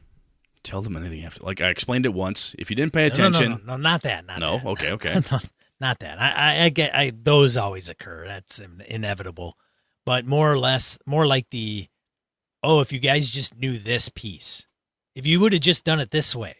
Tell 0.64 0.82
them 0.82 0.96
anything 0.96 1.24
after. 1.26 1.44
Like 1.44 1.60
I 1.62 1.68
explained 1.70 2.06
it 2.06 2.14
once. 2.14 2.56
If 2.58 2.70
you 2.70 2.76
didn't 2.78 2.94
pay 2.94 3.10
No, 3.10 3.16
no, 3.16 3.24
no, 3.24 3.28
attention, 3.38 3.52
no, 3.66 3.76
no, 3.76 3.78
not 3.78 4.02
that. 4.04 4.26
Not 4.26 4.40
No? 4.40 4.58
that. 4.60 4.66
Okay, 4.68 4.92
okay. 4.92 5.22
No, 5.80 5.88
not 5.88 6.00
that. 6.00 6.22
I, 6.22 6.32
I, 6.32 6.64
I 6.66 6.70
get. 6.70 6.96
I 6.96 7.12
those 7.12 7.58
always 7.58 7.90
occur. 7.90 8.26
That's 8.28 8.60
inevitable. 8.88 9.58
But 10.06 10.26
more 10.26 10.52
or 10.52 10.60
less, 10.60 11.00
more 11.06 11.26
like 11.26 11.50
the, 11.50 11.88
oh, 12.62 12.80
if 12.80 12.94
you 12.94 13.00
guys 13.00 13.30
just 13.30 13.58
knew 13.58 13.80
this 13.80 14.10
piece, 14.10 14.68
if 15.16 15.26
you 15.26 15.40
would 15.40 15.54
have 15.54 15.64
just 15.64 15.84
done 15.84 16.00
it 16.00 16.12
this 16.12 16.36
way, 16.36 16.56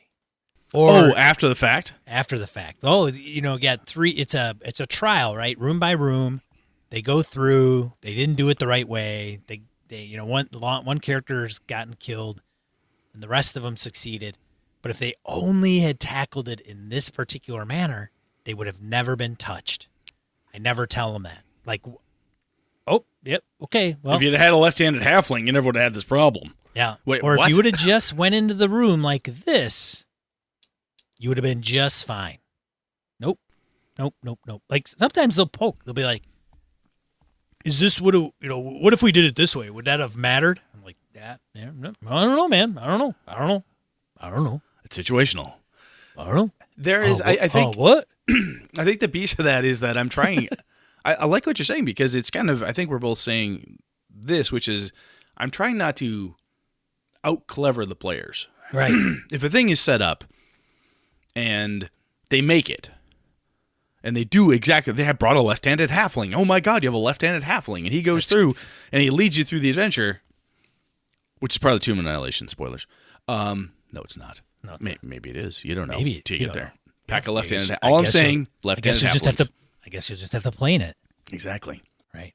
oh, 0.74 0.80
or 0.80 1.12
oh, 1.12 1.16
after 1.16 1.48
the 1.48 1.56
fact, 1.56 1.94
after 2.08 2.40
the 2.40 2.48
fact. 2.48 2.80
Oh, 2.84 3.08
you 3.08 3.42
know, 3.42 3.58
got 3.58 3.86
three. 3.86 4.12
It's 4.12 4.34
a 4.34 4.56
it's 4.62 4.80
a 4.80 4.88
trial, 4.88 5.36
right? 5.36 5.60
Room 5.60 5.80
by 5.80 5.92
room, 5.92 6.42
they 6.90 7.02
go 7.02 7.22
through. 7.22 7.94
They 8.02 8.16
didn't 8.16 8.36
do 8.36 8.50
it 8.50 8.60
the 8.60 8.68
right 8.68 8.88
way. 8.88 9.40
They 9.48 9.62
they 9.88 10.02
you 10.02 10.18
know 10.18 10.26
one 10.26 10.48
one 10.52 11.00
character's 11.00 11.60
gotten 11.60 11.96
killed, 11.96 12.42
and 13.14 13.22
the 13.22 13.28
rest 13.28 13.56
of 13.56 13.64
them 13.64 13.78
succeeded. 13.78 14.38
But 14.82 14.92
if 14.92 15.00
they 15.00 15.16
only 15.26 15.80
had 15.80 16.00
tackled 16.00 16.48
it 16.48 16.60
in 16.60 16.90
this 16.90 17.10
particular 17.10 17.66
manner, 17.66 18.12
they 18.46 18.54
would 18.54 18.68
have 18.68 18.82
never 18.82 19.16
been 19.16 19.36
touched. 19.36 19.88
I 20.54 20.58
never 20.58 20.88
tell 20.88 21.12
them 21.14 21.24
that. 21.24 21.40
Like, 21.66 21.82
oh, 22.88 23.04
yep, 23.24 23.44
okay, 23.64 23.98
well, 24.02 24.16
if 24.16 24.22
you'd 24.22 24.34
had 24.34 24.54
a 24.54 24.58
left-handed 24.58 25.02
halfling, 25.02 25.46
you 25.46 25.52
never 25.52 25.66
would 25.68 25.76
have 25.76 25.84
had 25.84 25.94
this 25.94 26.04
problem. 26.06 26.54
yeah. 26.74 26.96
Wait, 27.06 27.22
or 27.24 27.36
if 27.36 27.48
you 27.50 27.56
would 27.58 27.66
have 27.66 27.76
just 27.76 28.14
went 28.14 28.34
into 28.36 28.54
the 28.54 28.70
room 28.70 29.02
like 29.04 29.24
this, 29.24 30.06
you 31.20 31.30
would 31.30 31.38
have 31.38 31.44
been 31.44 31.62
just 31.62 32.06
fine. 32.08 32.38
Nope. 33.20 33.40
Nope, 33.98 34.14
nope, 34.24 34.40
nope. 34.48 34.62
Like 34.70 34.88
sometimes 34.88 35.36
they'll 35.38 35.46
poke. 35.48 35.84
They'll 35.86 35.94
be 35.94 36.04
like, 36.04 36.24
"Is 37.64 37.80
this 37.80 38.00
what 38.02 38.14
a, 38.14 38.20
you 38.40 38.50
know? 38.50 38.60
What 38.60 38.94
if 38.94 39.02
we 39.02 39.12
did 39.12 39.26
it 39.26 39.36
this 39.36 39.56
way? 39.56 39.70
Would 39.70 39.86
that 39.86 40.00
have 40.00 40.16
mattered?" 40.18 40.60
I'm 40.74 40.84
like, 40.84 40.98
"Yeah, 41.14 41.38
yeah. 41.54 41.72
No, 41.74 41.94
I 42.08 42.22
don't 42.26 42.36
know, 42.36 42.48
man. 42.50 42.78
I 42.78 42.88
don't 42.88 43.00
know. 43.00 43.16
I 43.28 43.38
don't 43.40 43.48
know. 43.48 43.64
I 44.20 44.30
don't 44.30 44.44
know. 44.44 44.62
It's 44.84 44.98
situational. 44.98 45.54
I 46.18 46.26
don't 46.26 46.36
know." 46.36 46.52
There 46.78 47.02
is, 47.04 47.22
Oh, 47.22 47.26
I, 47.26 47.36
wh- 47.38 47.42
I 47.44 47.48
think, 47.48 47.76
oh, 47.78 47.80
what? 47.82 48.08
I 48.78 48.84
think 48.84 49.00
the 49.00 49.08
piece 49.10 49.34
of 49.38 49.46
that 49.46 49.64
is 49.66 49.80
that 49.82 49.98
I'm 49.98 50.10
trying. 50.10 50.50
I, 51.04 51.14
I 51.16 51.26
like 51.26 51.46
what 51.46 51.60
you're 51.60 51.66
saying 51.66 51.86
because 51.86 52.16
it's 52.16 52.30
kind 52.32 52.50
of. 52.50 52.64
I 52.64 52.72
think 52.72 52.90
we're 52.90 52.98
both 53.00 53.20
saying 53.20 53.80
this, 54.10 54.52
which 54.52 54.68
is, 54.68 54.92
I'm 55.38 55.50
trying 55.52 55.78
not 55.78 55.96
to 55.98 56.36
out 57.24 57.48
clever 57.48 57.86
the 57.86 57.96
players. 57.96 58.48
Right. 58.74 58.94
If 59.32 59.44
a 59.44 59.50
thing 59.50 59.70
is 59.70 59.80
set 59.80 60.02
up, 60.02 60.24
and 61.36 61.90
they 62.30 62.42
make 62.42 62.70
it, 62.70 62.90
and 64.04 64.16
they 64.16 64.24
do 64.24 64.52
exactly. 64.52 64.94
They 64.94 65.04
have 65.04 65.20
brought 65.20 65.36
a 65.36 65.42
left-handed 65.42 65.90
halfling. 65.90 66.36
Oh 66.36 66.46
my 66.46 66.60
god, 66.60 66.84
you 66.84 66.88
have 66.88 66.94
a 66.96 66.98
left-handed 66.98 67.44
halfling, 67.44 67.84
and 67.86 67.92
he 67.94 68.02
goes 68.02 68.26
through 68.28 68.54
and 68.92 69.02
he 69.02 69.10
leads 69.10 69.38
you 69.38 69.44
through 69.44 69.60
the 69.60 69.70
adventure, 69.70 70.22
which 71.40 71.54
is 71.56 71.58
probably 71.58 71.80
Tomb 71.80 72.00
of 72.00 72.06
Annihilation 72.06 72.48
spoilers. 72.48 72.88
Um, 73.28 73.74
no, 73.92 74.02
it's 74.02 74.18
not. 74.18 74.42
No, 74.64 74.74
it's 74.74 74.82
May- 74.84 74.98
maybe 75.04 75.30
it 75.30 75.38
is. 75.38 75.64
You 75.66 75.76
don't 75.76 75.88
know. 75.88 75.98
Maybe- 75.98 76.22
till 76.24 76.38
you 76.38 76.42
you 76.42 76.48
get 76.48 76.54
there. 76.54 76.74
Pack 77.08 77.28
a 77.28 77.32
I 77.32 77.34
left-handed. 77.34 77.68
guess- 77.70 77.78
All 77.84 77.96
I 77.96 78.00
I'm 78.00 78.06
saying, 78.10 78.48
I 78.64 78.68
left-handed 78.68 78.84
guess 78.84 79.02
you 79.04 79.10
just 79.12 79.26
have 79.26 79.38
to. 79.38 79.50
I 79.86 79.90
guess 79.90 80.10
you 80.10 80.16
just 80.16 80.34
have 80.34 80.44
to 80.44 80.52
plane 80.52 80.82
it. 80.82 80.96
Exactly. 81.32 81.82
Right. 82.14 82.34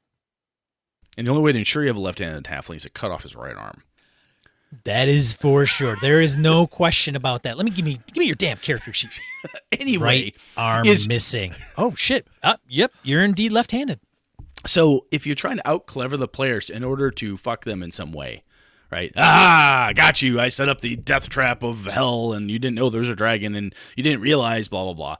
And 1.17 1.27
the 1.27 1.31
only 1.31 1.43
way 1.43 1.51
to 1.51 1.59
ensure 1.59 1.81
you 1.83 1.87
have 1.89 1.97
a 1.97 2.01
left-handed 2.01 2.45
halfling 2.45 2.77
is 2.77 2.83
to 2.83 2.89
cut 2.89 3.11
off 3.11 3.23
his 3.23 3.35
right 3.35 3.55
arm. 3.55 3.83
That 4.85 5.09
is 5.09 5.33
for 5.33 5.65
sure. 5.65 5.97
There 6.01 6.21
is 6.21 6.37
no 6.37 6.65
question 6.65 7.17
about 7.17 7.43
that. 7.43 7.57
Let 7.57 7.65
me 7.65 7.71
give 7.71 7.83
me 7.83 7.99
give 8.07 8.17
me 8.17 8.25
your 8.25 8.35
damn 8.35 8.57
character 8.57 8.93
sheet. 8.93 9.19
Anyway, 9.79 10.03
right 10.05 10.37
arm 10.55 10.85
is- 10.85 11.07
missing. 11.07 11.55
Oh 11.77 11.95
shit. 11.95 12.27
Uh, 12.43 12.55
yep, 12.67 12.91
you're 13.03 13.23
indeed 13.23 13.51
left-handed. 13.51 13.99
so 14.65 15.05
if 15.11 15.25
you're 15.25 15.33
trying 15.35 15.57
to 15.57 15.67
out 15.67 15.87
clever 15.87 16.15
the 16.17 16.27
players 16.27 16.69
in 16.69 16.83
order 16.83 17.09
to 17.09 17.35
fuck 17.37 17.63
them 17.65 17.81
in 17.81 17.91
some 17.91 18.11
way, 18.11 18.43
right? 18.91 19.11
Ah, 19.17 19.91
got 19.95 20.21
you. 20.21 20.39
I 20.39 20.49
set 20.49 20.69
up 20.69 20.81
the 20.81 20.95
death 20.95 21.29
trap 21.29 21.63
of 21.63 21.85
hell, 21.85 22.33
and 22.33 22.51
you 22.51 22.59
didn't 22.59 22.75
know 22.75 22.89
there 22.89 22.99
was 22.99 23.09
a 23.09 23.15
dragon, 23.15 23.55
and 23.55 23.73
you 23.95 24.03
didn't 24.03 24.21
realize 24.21 24.67
blah 24.67 24.91
blah 24.91 25.17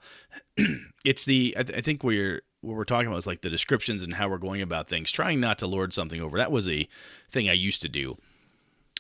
blah. 0.58 0.68
it's 1.06 1.26
the 1.26 1.56
I, 1.58 1.64
th- 1.64 1.78
I 1.78 1.82
think 1.82 2.04
we're 2.04 2.42
what 2.62 2.76
we're 2.76 2.84
talking 2.84 3.08
about 3.08 3.18
is 3.18 3.28
like 3.28 3.42
the 3.42 3.50
descriptions 3.50 4.04
and 4.04 4.14
how 4.14 4.30
we're 4.30 4.38
going 4.38 4.62
about 4.62 4.88
things, 4.88 5.12
trying 5.12 5.40
not 5.40 5.58
to 5.60 5.68
lord 5.68 5.94
something 5.94 6.22
over. 6.22 6.38
That 6.38 6.52
was 6.52 6.70
a 6.70 6.88
thing 7.32 7.50
I 7.50 7.54
used 7.54 7.82
to 7.82 7.90
do, 7.90 8.18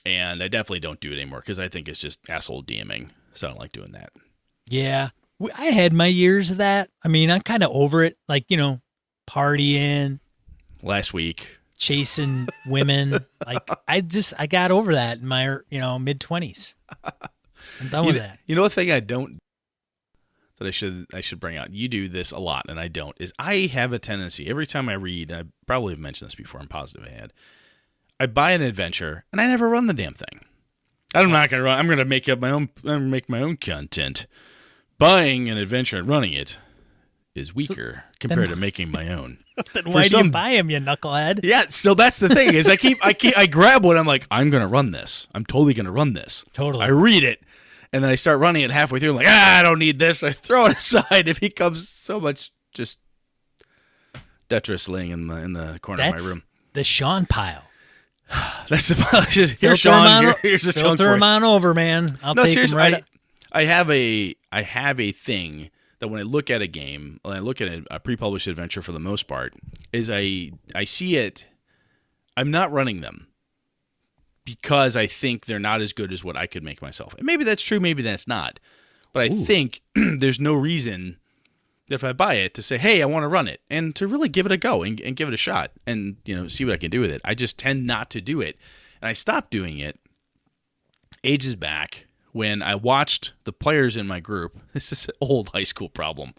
and 0.06 0.42
I 0.42 0.48
definitely 0.48 0.80
don't 0.80 1.00
do 1.00 1.12
it 1.12 1.16
anymore 1.16 1.42
because 1.42 1.60
I 1.60 1.68
think 1.68 1.88
it's 1.88 2.00
just 2.00 2.20
asshole 2.30 2.64
DMing. 2.64 3.10
So 3.34 3.48
I 3.48 3.50
don't 3.52 3.60
like 3.60 3.72
doing 3.72 3.92
that. 3.92 4.12
Yeah. 4.70 5.10
I 5.56 5.66
had 5.66 5.92
my 5.92 6.06
years 6.06 6.52
of 6.52 6.58
that. 6.58 6.90
I 7.04 7.08
mean, 7.08 7.32
I'm 7.32 7.42
kind 7.42 7.64
of 7.64 7.72
over 7.72 8.04
it. 8.04 8.18
Like, 8.28 8.46
you 8.50 8.58
know, 8.58 8.82
partying, 9.28 10.20
Last 10.84 11.14
week, 11.14 11.60
chasing 11.82 12.48
women. 12.66 13.26
like, 13.46 13.68
I 13.88 14.00
just, 14.00 14.34
I 14.40 14.48
got 14.48 14.72
over 14.72 14.94
that 14.94 15.20
in 15.20 15.28
my, 15.28 15.58
you 15.70 15.80
know, 15.80 16.00
mid 16.00 16.22
20s. 16.22 16.76
I'm 17.04 17.88
done 17.90 18.04
you, 18.04 18.08
with 18.08 18.16
know, 18.16 18.22
that. 18.22 18.40
you 18.46 18.56
know, 18.56 18.64
a 18.64 18.70
thing 18.70 18.92
I 18.92 19.02
don't 19.02 19.40
that 20.62 20.68
I 20.68 20.72
should 20.72 21.08
I 21.12 21.22
should 21.22 21.40
bring 21.40 21.58
out. 21.58 21.74
You 21.74 21.88
do 21.88 22.08
this 22.08 22.32
a 22.32 22.38
lot, 22.38 22.68
and 22.70 22.80
I 22.80 22.88
don't. 22.88 23.16
Is 23.20 23.34
I 23.40 23.68
have 23.74 23.94
a 23.94 24.00
tendency 24.00 24.48
every 24.48 24.68
time 24.68 24.90
I 24.90 24.94
read. 24.94 25.32
I 25.32 25.46
probably 25.66 25.94
have 25.94 26.00
mentioned 26.00 26.28
this 26.28 26.36
before. 26.36 26.62
I'm 26.62 26.68
positive 26.68 27.08
I 27.08 27.20
had. 27.20 27.34
I 28.20 28.28
buy 28.28 28.52
an 28.52 28.62
adventure, 28.62 29.26
and 29.32 29.42
I 29.42 29.48
never 29.48 29.68
run 29.68 29.88
the 29.88 29.94
damn 29.94 30.14
thing. 30.14 30.42
I'm 31.16 31.32
not 31.32 31.50
gonna 31.50 31.64
run. 31.64 31.80
I'm 31.80 31.88
gonna 31.88 32.06
make 32.06 32.30
up 32.30 32.40
my 32.40 32.52
own. 32.52 32.70
I'm 32.84 32.90
gonna 32.90 33.00
make 33.00 33.28
my 33.28 33.42
own 33.42 33.58
content. 33.58 34.28
Buying 35.00 35.50
an 35.50 35.58
adventure 35.58 35.98
and 35.98 36.08
running 36.08 36.34
it 36.34 36.60
is 37.34 37.56
weaker 37.56 38.04
compared 38.20 38.50
to 38.50 38.56
making 38.56 38.92
my 38.92 39.08
own. 39.14 39.38
Then 39.74 39.92
why 39.92 40.04
do 40.04 40.10
some- 40.10 40.26
you 40.28 40.32
buy 40.32 40.50
him, 40.52 40.70
you 40.70 40.78
knucklehead? 40.80 41.42
Yeah, 41.44 41.64
so 41.70 41.94
that's 41.94 42.20
the 42.20 42.30
thing 42.30 42.54
is 42.54 42.68
I 42.68 42.76
keep 42.76 43.04
I 43.06 43.14
keep 43.14 43.38
I 43.38 43.46
grab 43.48 43.84
one. 43.86 43.98
I'm 43.98 44.06
like 44.08 44.28
I'm 44.32 44.50
gonna 44.50 44.68
run 44.68 44.92
this. 44.92 45.28
I'm 45.34 45.46
totally 45.46 45.74
gonna 45.74 45.92
run 45.92 46.14
this. 46.14 46.44
Totally. 46.54 46.84
I 46.84 46.88
read 46.90 47.24
it, 47.24 47.42
and 47.94 48.04
then 48.04 48.12
I 48.12 48.16
start 48.16 48.40
running 48.40 48.64
it 48.64 48.72
halfway 48.72 49.00
through. 49.00 49.12
I'm 49.12 49.16
like, 49.18 49.28
ah, 49.30 49.60
I 49.60 49.64
don't 49.64 49.80
need 49.80 49.98
this. 50.00 50.24
I 50.24 50.32
throw 50.32 50.66
it 50.66 50.78
aside. 50.78 51.28
It 51.28 51.40
becomes 51.40 51.88
so 51.90 52.20
much 52.20 52.52
just 52.74 53.00
Tetris 54.50 54.90
laying 54.90 55.12
in 55.12 55.28
the 55.28 55.36
in 55.38 55.54
the 55.54 55.80
corner 55.82 56.04
of 56.04 56.12
That's 56.12 56.24
my 56.24 56.30
room. 56.32 56.44
the 56.74 56.84
Sean 56.84 57.26
pile. 57.26 57.64
That's 58.70 58.90
the 58.90 58.96
pile. 58.96 59.22
here's 59.30 59.54
Filter 59.54 59.76
Sean. 59.78 60.08
on 60.08 60.24
Here, 60.24 60.36
here's 60.42 60.64
the 60.64 60.74
Filter 60.74 61.06
for 61.10 61.14
him 61.16 61.24
on 61.24 61.44
over, 61.44 61.74
man. 61.74 62.18
I'll 62.24 62.34
No, 62.36 62.46
take 62.46 62.58
him 62.58 62.78
right 62.78 62.94
I, 62.96 62.98
up. 62.98 63.04
I 63.54 63.64
have 63.66 63.90
a 63.90 64.36
I 64.52 64.62
have 64.64 65.00
a 65.00 65.12
thing 65.12 65.70
that 66.02 66.10
when 66.10 66.20
I 66.20 66.24
look 66.24 66.50
at 66.50 66.62
a 66.62 66.68
game, 66.68 67.20
when 67.22 67.38
I 67.38 67.40
look 67.40 67.62
at 67.62 67.68
a, 67.68 67.84
a 67.92 68.00
pre-published 68.00 68.48
adventure 68.48 68.82
for 68.82 68.92
the 68.92 69.00
most 69.00 69.28
part, 69.28 69.54
is 69.94 70.10
I 70.10 70.52
I 70.76 70.84
see 70.84 71.16
it. 71.16 71.48
I'm 72.36 72.52
not 72.52 72.72
running 72.72 73.02
them 73.02 73.28
because 74.44 74.98
I 74.98 75.06
think 75.06 75.46
they're 75.46 75.60
not 75.60 75.80
as 75.80 75.94
good 75.94 76.12
as 76.12 76.24
what 76.24 76.36
I 76.36 76.48
could 76.48 76.64
make 76.64 76.82
myself. 76.82 77.14
And 77.14 77.26
maybe 77.26 77.44
that's 77.44 77.64
true, 77.64 77.80
maybe 77.80 78.02
that's 78.02 78.28
not. 78.28 78.60
But 79.14 79.24
I 79.24 79.30
think 79.30 79.82
there's 79.96 80.40
no 80.40 80.54
reason 80.54 81.18
that 81.88 81.96
if 81.96 82.04
I 82.04 82.14
buy 82.14 82.36
it 82.36 82.56
to 82.56 82.64
say, 82.64 82.80
"Hey, 82.80 83.04
I 83.04 83.06
want 83.06 83.24
to 83.24 83.28
run 83.28 83.48
it," 83.48 83.62
and 83.70 83.96
to 83.96 84.08
really 84.08 84.30
give 84.30 84.48
it 84.48 84.52
a 84.52 84.58
go 84.58 84.82
and, 84.82 85.00
and 85.02 85.16
give 85.16 85.28
it 85.28 85.34
a 85.36 85.38
shot, 85.38 85.72
and 85.86 86.18
you 86.26 86.36
know, 86.36 86.48
see 86.48 86.66
what 86.66 86.74
I 86.74 86.78
can 86.78 86.92
do 86.92 87.02
with 87.02 87.12
it. 87.12 87.22
I 87.24 87.36
just 87.36 87.60
tend 87.60 87.86
not 87.86 88.10
to 88.10 88.22
do 88.22 88.42
it, 88.42 88.58
and 89.02 89.08
I 89.08 89.14
stopped 89.14 89.52
doing 89.52 89.78
it 89.78 90.00
ages 91.24 91.56
back 91.56 92.08
when 92.32 92.62
I 92.62 92.76
watched 92.76 93.34
the 93.44 93.54
players 93.54 93.96
in 93.98 94.08
my 94.08 94.20
group. 94.20 94.58
This 94.74 94.92
is 94.92 95.06
an 95.06 95.14
old 95.22 95.50
high 95.50 95.64
school 95.64 95.90
problem. 95.90 96.34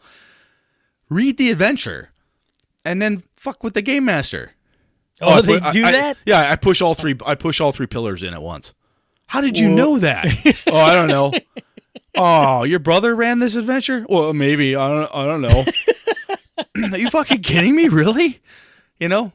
Read 1.08 1.36
the 1.36 1.50
adventure, 1.50 2.10
and 2.84 3.00
then 3.02 3.22
fuck 3.36 3.62
with 3.62 3.74
the 3.74 3.82
game 3.82 4.04
master. 4.06 4.52
Oh, 5.20 5.28
I 5.38 5.40
they 5.42 5.60
I- 5.60 5.70
do 5.70 5.84
I- 5.84 5.92
that? 5.92 6.16
yeah, 6.24 6.50
I 6.50 6.56
push 6.56 6.80
all 6.80 6.94
three. 6.94 7.16
I 7.26 7.34
push 7.34 7.60
all 7.60 7.72
three 7.72 7.86
pillars 7.86 8.22
in 8.22 8.32
at 8.34 8.42
once. 8.42 8.72
How 9.26 9.40
did 9.40 9.58
you 9.58 9.68
know 9.68 9.98
that? 9.98 10.26
oh, 10.70 10.76
I 10.78 10.94
don't 10.94 11.08
know. 11.08 11.32
Oh, 12.14 12.64
your 12.64 12.78
brother 12.78 13.16
ran 13.16 13.38
this 13.38 13.56
adventure? 13.56 14.04
Well, 14.06 14.34
maybe. 14.34 14.76
I 14.76 14.88
don't. 14.90 15.10
I 15.14 15.24
don't 15.24 15.40
know. 15.40 15.64
Are 16.92 16.98
you 16.98 17.08
fucking 17.08 17.40
kidding 17.40 17.74
me? 17.74 17.88
Really? 17.88 18.40
You 19.00 19.08
know? 19.08 19.32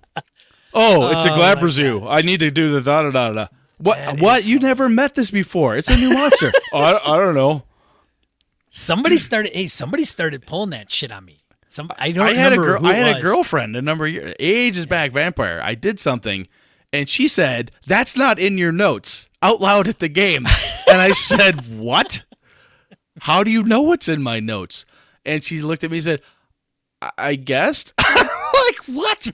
Oh, 0.76 1.10
it's 1.10 1.26
a 1.26 1.32
Oh, 1.34 1.38
my 1.38 1.56
Glabrezu. 1.56 2.06
I 2.08 2.22
need 2.22 2.40
to 2.42 2.52
do 2.52 2.70
the 2.70 2.82
da 2.82 3.02
da 3.02 3.10
da 3.10 3.32
da. 3.32 3.48
What? 3.78 3.98
That 3.98 4.20
What? 4.20 4.40
is 4.40 4.50
You 4.50 4.60
never 4.60 4.90
met 4.90 5.16
this 5.16 5.32
before? 5.32 5.76
It's 5.76 5.88
a 5.88 5.96
new 5.96 6.14
monster. 6.14 6.52
oh, 6.74 6.78
I, 6.80 7.14
I 7.14 7.18
don't 7.18 7.36
know. 7.36 7.64
Somebody 8.70 9.18
started. 9.18 9.54
Hey, 9.54 9.68
somebody 9.68 10.04
started 10.04 10.46
pulling 10.46 10.72
that 10.72 10.92
shit 10.92 11.12
on 11.12 11.26
me. 11.26 11.38
Some 11.68 11.92
I 11.98 12.12
don't 12.12 12.28
I 12.28 12.34
had 12.34 12.54
a 12.54 12.58
girl. 12.58 12.86
I 12.86 12.92
it 12.94 13.06
had 13.06 13.18
a 13.18 13.22
girlfriend 13.22 13.76
a 13.76 13.82
number 13.82 14.06
of 14.06 14.14
years, 14.14 14.34
ages 14.40 14.86
back. 14.86 15.12
Vampire. 15.12 15.60
I 15.64 15.76
did 15.76 16.00
something, 16.00 16.48
and 16.94 17.10
she 17.10 17.28
said, 17.28 17.72
"That's 17.86 18.16
not 18.16 18.40
in 18.40 18.58
your 18.58 18.72
notes." 18.72 19.28
Out 19.42 19.62
loud 19.62 19.88
at 19.88 20.00
the 20.00 20.10
game, 20.10 20.46
and 20.90 21.02
I 21.02 21.12
said, 21.12 21.78
"What? 21.78 22.24
How 23.22 23.44
do 23.44 23.52
you 23.52 23.64
know 23.64 23.82
what's 23.82 24.08
in 24.08 24.22
my 24.22 24.40
notes?" 24.40 24.86
And 25.26 25.44
she 25.44 25.62
looked 25.62 25.84
at 25.84 25.92
me 25.92 25.98
and 25.98 26.04
said, 26.06 26.22
"I, 27.02 27.12
I 27.18 27.36
guessed." 27.36 27.94
like 28.00 28.78
what? 28.86 29.32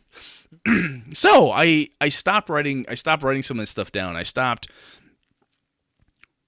so 1.14 1.52
I 1.52 1.90
I 2.00 2.10
stopped 2.10 2.50
writing 2.50 2.86
I 2.90 2.96
stopped 2.96 3.24
writing 3.24 3.44
some 3.44 3.58
of 3.58 3.62
this 3.62 3.70
stuff 3.70 3.92
down. 3.92 4.16
I 4.16 4.24
stopped 4.24 4.68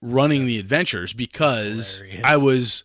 running 0.02 0.46
the 0.46 0.60
adventures 0.60 1.14
because. 1.14 2.02
I 2.24 2.38
was 2.38 2.84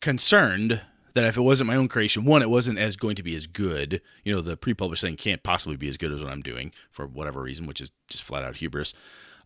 concerned 0.00 0.80
that 1.14 1.24
if 1.24 1.36
it 1.36 1.42
wasn't 1.42 1.68
my 1.68 1.76
own 1.76 1.88
creation, 1.88 2.24
one, 2.24 2.42
it 2.42 2.50
wasn't 2.50 2.78
as 2.78 2.96
going 2.96 3.16
to 3.16 3.22
be 3.22 3.34
as 3.34 3.46
good. 3.46 4.00
You 4.24 4.34
know, 4.34 4.40
the 4.40 4.56
pre-published 4.56 5.02
thing 5.02 5.16
can't 5.16 5.42
possibly 5.42 5.76
be 5.76 5.88
as 5.88 5.96
good 5.96 6.12
as 6.12 6.22
what 6.22 6.30
I'm 6.30 6.42
doing 6.42 6.72
for 6.90 7.06
whatever 7.06 7.42
reason, 7.42 7.66
which 7.66 7.80
is 7.80 7.90
just 8.08 8.22
flat 8.22 8.44
out 8.44 8.56
hubris. 8.56 8.94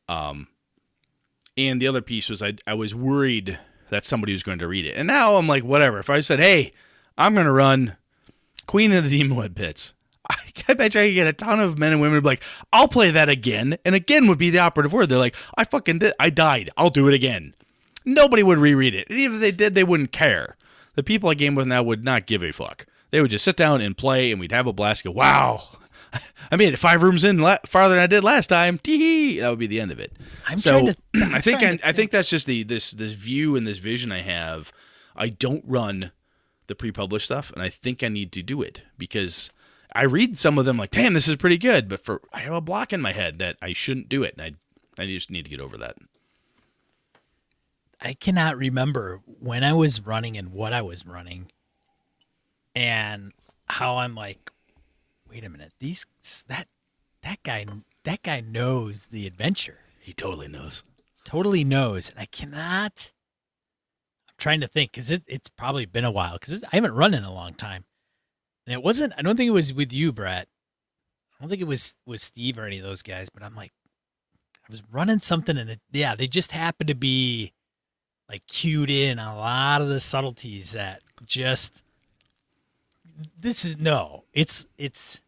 Um, 0.09 0.49
and 1.57 1.81
the 1.81 1.87
other 1.89 2.03
piece 2.03 2.29
was 2.29 2.43
I 2.43 2.55
I 2.67 2.75
was 2.75 2.95
worried 2.95 3.59
that 3.91 4.05
somebody 4.05 4.33
was 4.33 4.43
going 4.43 4.59
to 4.59 4.69
read 4.69 4.87
it, 4.87 4.97
and 4.97 5.07
now 5.07 5.37
I'm 5.37 5.47
like, 5.47 5.65
whatever. 5.65 5.99
If 5.99 6.11
I 6.11 6.21
said, 6.21 6.41
hey, 6.41 6.73
I'm 7.17 7.35
going 7.35 7.47
to 7.47 7.53
run 7.53 7.97
Queen 8.67 8.93
of 8.93 9.09
the 9.09 9.21
Demonweb 9.21 9.55
Pits. 9.55 9.93
I, 10.69 10.75
bet 10.75 10.95
you 10.95 11.01
I 11.01 11.07
could 11.09 11.15
get 11.15 11.27
a 11.27 11.33
ton 11.33 11.61
of 11.61 11.79
men 11.79 11.93
and 11.93 12.01
women 12.01 12.23
like, 12.23 12.43
I'll 12.73 12.89
play 12.89 13.11
that 13.11 13.29
again. 13.29 13.77
And 13.85 13.95
again 13.95 14.27
would 14.27 14.39
be 14.39 14.51
the 14.51 14.59
operative 14.59 14.93
word. 14.93 15.09
They're 15.09 15.19
like, 15.19 15.37
I 15.57 15.65
fucking 15.65 15.99
did. 15.99 16.15
I 16.19 16.31
died. 16.31 16.71
I'll 16.77 16.91
do 16.91 17.09
it 17.09 17.15
again. 17.15 17.55
Nobody 18.05 18.43
would 18.43 18.59
reread 18.59 18.95
it. 18.95 19.09
And 19.11 19.19
even 19.19 19.37
if 19.37 19.41
they 19.41 19.53
did, 19.53 19.75
they 19.75 19.85
wouldn't 19.85 20.13
care. 20.13 20.57
The 20.95 21.03
people 21.03 21.29
I 21.31 21.35
game 21.35 21.55
with 21.55 21.67
now 21.67 21.83
would 21.83 22.05
not 22.05 22.27
give 22.27 22.43
a 22.43 22.53
fuck. 22.53 22.87
They 23.11 23.21
would 23.21 23.31
just 23.31 23.45
sit 23.45 23.57
down 23.57 23.81
and 23.81 23.97
play, 23.97 24.31
and 24.31 24.41
we'd 24.41 24.53
have 24.53 24.67
a 24.67 24.73
blast. 24.73 25.05
Go, 25.05 25.11
wow. 25.11 25.69
I 26.51 26.57
made 26.57 26.73
it 26.73 26.79
five 26.79 27.03
rooms 27.03 27.25
in 27.25 27.39
la- 27.39 27.59
farther 27.67 27.95
than 27.95 28.03
I 28.03 28.07
did 28.07 28.25
last 28.25 28.49
time. 28.49 28.79
Tee-hee. 28.79 29.41
That 29.41 29.51
would 29.51 29.59
be 29.59 29.67
the 29.67 29.81
end 29.81 29.91
of 29.91 29.99
it. 30.01 30.13
I'm 30.47 30.59
so 30.59 30.71
trying 30.71 30.95
to- 30.95 30.97
I 31.35 31.41
think 31.41 31.63
I, 31.63 31.79
I 31.85 31.93
think 31.93 32.11
that's 32.11 32.31
just 32.31 32.47
the 32.47 32.63
this 32.63 32.91
this 32.93 33.13
view 33.13 33.57
and 33.57 33.67
this 33.67 33.79
vision 33.79 34.13
I 34.13 34.23
have. 34.23 34.73
I 35.17 35.29
don't 35.29 35.65
run 35.67 36.11
the 36.67 36.75
pre-published 36.75 37.27
stuff, 37.27 37.53
and 37.53 37.63
I 37.63 37.69
think 37.69 38.03
I 38.03 38.09
need 38.09 38.33
to 38.33 38.43
do 38.43 38.63
it 38.63 38.83
because 38.99 39.51
I 39.95 40.03
read 40.05 40.39
some 40.39 40.59
of 40.59 40.65
them 40.65 40.77
like, 40.77 40.91
damn, 40.91 41.15
this 41.15 41.29
is 41.29 41.37
pretty 41.37 41.59
good, 41.59 41.89
but 41.89 42.05
for 42.05 42.21
I 42.33 42.41
have 42.41 42.53
a 42.55 42.61
block 42.61 42.93
in 42.93 43.01
my 43.01 43.13
head 43.13 43.39
that 43.39 43.57
I 43.63 43.73
shouldn't 43.73 44.09
do 44.09 44.23
it, 44.23 44.35
and 44.37 44.43
I 44.99 45.03
I 45.03 45.07
just 45.07 45.31
need 45.31 45.45
to 45.45 45.51
get 45.51 45.61
over 45.61 45.77
that. 45.79 45.97
I 48.01 48.15
cannot 48.15 48.57
remember 48.59 49.21
when 49.41 49.65
I 49.65 49.73
was 49.73 50.01
running 50.01 50.37
and 50.37 50.53
what 50.53 50.73
I 50.73 50.83
was 50.83 51.07
running, 51.07 51.51
and 52.75 53.33
how 53.69 53.99
I'm 53.99 54.15
like, 54.15 54.51
wait 55.31 55.45
a 55.45 55.49
minute, 55.49 55.73
these 55.79 56.05
that 56.49 56.69
that 57.23 57.43
guy 57.43 57.65
that 58.05 58.23
guy 58.23 58.41
knows 58.41 59.07
the 59.07 59.27
adventure, 59.27 59.79
He 60.01 60.13
totally 60.13 60.49
knows. 60.49 60.83
totally 61.25 61.65
knows, 61.65 62.11
and 62.11 62.19
I 62.19 62.27
cannot. 62.27 63.13
I'm 64.29 64.35
trying 64.39 64.61
to 64.61 64.67
think 64.67 64.91
because 64.93 65.11
it, 65.11 65.23
it's 65.27 65.49
probably 65.49 65.87
been 65.87 66.05
a 66.05 66.11
while 66.11 66.35
because 66.39 66.63
I 66.65 66.77
haven't 66.77 66.95
run 66.95 67.15
in 67.15 67.25
a 67.25 67.33
long 67.33 67.55
time, 67.55 67.85
and 68.67 68.73
it 68.75 68.83
wasn't. 68.83 69.13
I 69.17 69.23
don't 69.23 69.37
think 69.37 69.49
it 69.49 69.53
was 69.53 69.73
with 69.73 69.93
you, 69.93 70.13
Brett. 70.13 70.49
I 71.39 71.43
don't 71.43 71.49
think 71.49 71.61
it 71.61 71.67
was 71.67 71.95
with 72.07 72.21
Steve 72.21 72.59
or 72.59 72.65
any 72.67 72.79
of 72.79 72.85
those 72.85 73.03
guys, 73.03 73.29
but 73.29 73.43
I'm 73.43 73.55
like, 73.55 73.73
I 74.57 74.73
was 74.73 74.83
running 74.91 75.21
something, 75.21 75.59
and 75.59 75.69
it, 75.71 75.81
yeah, 75.93 76.15
they 76.15 76.27
just 76.27 76.53
happened 76.53 76.89
to 76.89 76.95
be 76.95 77.53
like 78.29 78.47
cued 78.47 78.89
in 78.91 79.19
on 79.19 79.35
a 79.37 79.39
lot 79.39 79.83
of 79.83 79.89
the 79.89 80.01
subtleties 80.01 80.73
that 80.73 81.03
just 81.27 81.83
this 83.39 83.65
is 83.65 83.79
no 83.79 84.25
it's 84.33 84.67
it's 84.79 85.23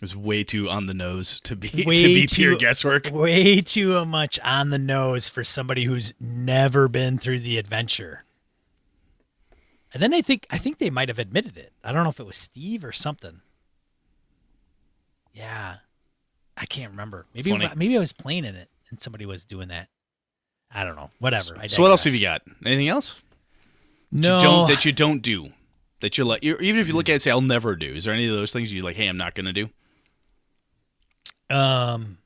It's 0.00 0.16
way 0.16 0.42
too 0.42 0.68
on 0.70 0.86
the 0.86 0.94
nose 0.94 1.40
to 1.42 1.54
be 1.54 1.68
to 1.68 1.84
be 1.84 2.26
pure 2.26 2.56
guesswork. 2.56 3.10
way 3.12 3.60
too 3.60 4.04
much 4.06 4.40
on 4.40 4.70
the 4.70 4.78
nose 4.78 5.28
for 5.28 5.44
somebody 5.44 5.84
who's 5.84 6.14
never 6.18 6.88
been 6.88 7.18
through 7.18 7.40
the 7.40 7.58
adventure 7.58 8.24
and 9.92 10.02
then 10.02 10.12
i 10.14 10.20
think 10.20 10.46
i 10.50 10.58
think 10.58 10.78
they 10.78 10.90
might 10.90 11.08
have 11.08 11.18
admitted 11.18 11.56
it 11.56 11.72
i 11.84 11.92
don't 11.92 12.04
know 12.04 12.10
if 12.10 12.20
it 12.20 12.26
was 12.26 12.36
steve 12.36 12.84
or 12.84 12.92
something 12.92 13.40
yeah 15.32 15.76
i 16.56 16.66
can't 16.66 16.90
remember 16.90 17.26
maybe 17.34 17.50
Funny. 17.50 17.68
maybe 17.76 17.96
i 17.96 18.00
was 18.00 18.12
playing 18.12 18.44
in 18.44 18.54
it 18.54 18.68
and 18.90 19.00
somebody 19.00 19.26
was 19.26 19.44
doing 19.44 19.68
that 19.68 19.88
i 20.72 20.84
don't 20.84 20.96
know 20.96 21.10
whatever 21.18 21.56
I 21.58 21.66
So 21.66 21.82
what 21.82 21.90
else 21.90 22.04
have 22.04 22.14
you 22.14 22.22
got? 22.22 22.42
Anything 22.64 22.88
else? 22.88 23.14
no 24.12 24.36
you 24.38 24.42
don't 24.42 24.68
that 24.68 24.84
you 24.84 24.92
don't 25.04 25.20
do 25.22 25.50
that 26.00 26.18
you 26.18 26.24
like 26.24 26.42
even 26.42 26.78
if 26.78 26.88
you 26.88 26.94
look 26.94 27.08
at 27.08 27.12
it 27.12 27.14
and 27.14 27.22
say 27.22 27.30
I'll 27.30 27.40
never 27.40 27.76
do 27.76 27.94
is 27.94 28.04
there 28.04 28.14
any 28.14 28.26
of 28.28 28.34
those 28.34 28.52
things 28.52 28.72
you 28.72 28.82
like 28.82 28.96
hey 28.96 29.06
I'm 29.06 29.16
not 29.16 29.34
gonna 29.34 29.52
do 29.52 29.68
Um, 31.50 32.18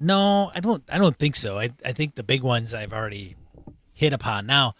no, 0.00 0.50
I 0.54 0.60
don't. 0.60 0.82
I 0.90 0.98
don't 0.98 1.16
think 1.16 1.36
so. 1.36 1.58
I 1.58 1.70
I 1.84 1.92
think 1.92 2.16
the 2.16 2.22
big 2.22 2.42
ones 2.42 2.74
I've 2.74 2.92
already 2.92 3.36
hit 3.94 4.12
upon. 4.12 4.46
Now, 4.46 4.74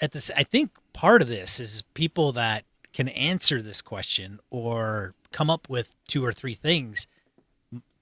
at 0.00 0.12
this, 0.12 0.30
I 0.36 0.42
think 0.44 0.70
part 0.92 1.22
of 1.22 1.28
this 1.28 1.60
is 1.60 1.82
people 1.94 2.32
that 2.32 2.64
can 2.92 3.08
answer 3.08 3.60
this 3.62 3.82
question 3.82 4.40
or 4.50 5.14
come 5.32 5.50
up 5.50 5.68
with 5.68 5.94
two 6.06 6.24
or 6.24 6.32
three 6.32 6.54
things. 6.54 7.06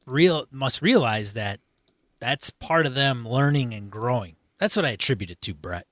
Real 0.06 0.46
must 0.50 0.82
realize 0.82 1.32
that 1.32 1.58
that's 2.20 2.50
part 2.50 2.86
of 2.86 2.94
them 2.94 3.26
learning 3.28 3.74
and 3.74 3.90
growing. 3.90 4.36
That's 4.58 4.76
what 4.76 4.84
I 4.84 4.90
attribute 4.90 5.30
it 5.30 5.40
to, 5.42 5.54
Brett. 5.54 5.86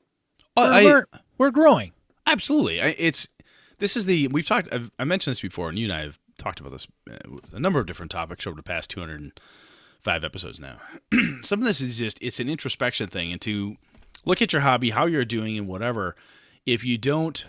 Oh, 0.56 0.70
We're, 0.84 1.06
I- 1.12 1.18
we're 1.36 1.50
growing. 1.50 1.92
absolutely 2.26 2.80
I, 2.80 2.94
it's 2.96 3.26
this 3.80 3.96
is 3.96 4.06
the 4.06 4.28
we've 4.28 4.46
talked 4.46 4.72
I've, 4.72 4.90
I 5.00 5.04
mentioned 5.04 5.32
this 5.32 5.40
before 5.40 5.68
and 5.68 5.76
you 5.78 5.86
and 5.86 5.92
I 5.92 6.02
have 6.02 6.18
talked 6.38 6.60
about 6.60 6.70
this 6.70 6.86
uh, 7.10 7.16
with 7.28 7.52
a 7.52 7.58
number 7.58 7.80
of 7.80 7.86
different 7.86 8.12
topics 8.12 8.46
over 8.46 8.56
the 8.56 8.62
past 8.62 8.88
205 8.90 10.24
episodes 10.24 10.60
now 10.60 10.78
some 11.42 11.58
of 11.60 11.64
this 11.66 11.80
is 11.80 11.98
just 11.98 12.18
it's 12.20 12.38
an 12.38 12.48
introspection 12.48 13.08
thing 13.08 13.32
and 13.32 13.40
to 13.42 13.76
look 14.24 14.42
at 14.42 14.52
your 14.52 14.62
hobby 14.62 14.90
how 14.90 15.06
you're 15.06 15.24
doing 15.24 15.56
and 15.58 15.68
whatever 15.68 16.14
if 16.66 16.84
you 16.84 16.96
don't 16.96 17.46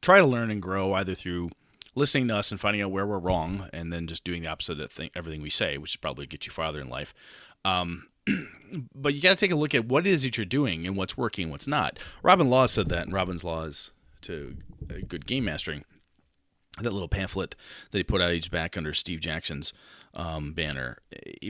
try 0.00 0.18
to 0.18 0.26
learn 0.26 0.50
and 0.50 0.62
grow 0.62 0.92
either 0.94 1.14
through 1.14 1.50
listening 1.94 2.28
to 2.28 2.36
us 2.36 2.50
and 2.50 2.60
finding 2.60 2.82
out 2.82 2.90
where 2.90 3.06
we're 3.06 3.18
wrong 3.18 3.68
and 3.72 3.92
then 3.92 4.06
just 4.06 4.22
doing 4.22 4.42
the 4.42 4.50
opposite 4.50 4.78
of 4.78 4.92
thing, 4.92 5.10
everything 5.14 5.42
we 5.42 5.50
say 5.50 5.78
which 5.78 5.92
is 5.92 5.96
probably 5.96 6.26
get 6.26 6.46
you 6.46 6.52
farther 6.52 6.80
in 6.80 6.88
life 6.88 7.14
um, 7.64 8.06
but 8.94 9.14
you 9.14 9.20
got 9.20 9.36
to 9.36 9.40
take 9.40 9.52
a 9.52 9.56
look 9.56 9.74
at 9.74 9.86
what 9.86 10.06
it 10.06 10.10
is 10.10 10.22
that 10.22 10.36
you're 10.36 10.46
doing 10.46 10.86
and 10.86 10.96
what's 10.96 11.16
working 11.16 11.44
and 11.44 11.52
what's 11.52 11.68
not. 11.68 11.98
Robin 12.22 12.48
Laws 12.48 12.72
said 12.72 12.88
that 12.88 13.06
in 13.06 13.12
Robin's 13.12 13.44
Laws 13.44 13.90
to 14.22 14.56
Good 15.08 15.26
Game 15.26 15.44
Mastering. 15.44 15.84
That 16.80 16.92
little 16.92 17.08
pamphlet 17.08 17.54
that 17.90 17.98
he 17.98 18.04
put 18.04 18.20
out 18.20 18.32
each 18.32 18.50
back 18.50 18.76
under 18.76 18.92
Steve 18.92 19.20
Jackson's 19.20 19.72
um, 20.16 20.52
banner. 20.54 20.98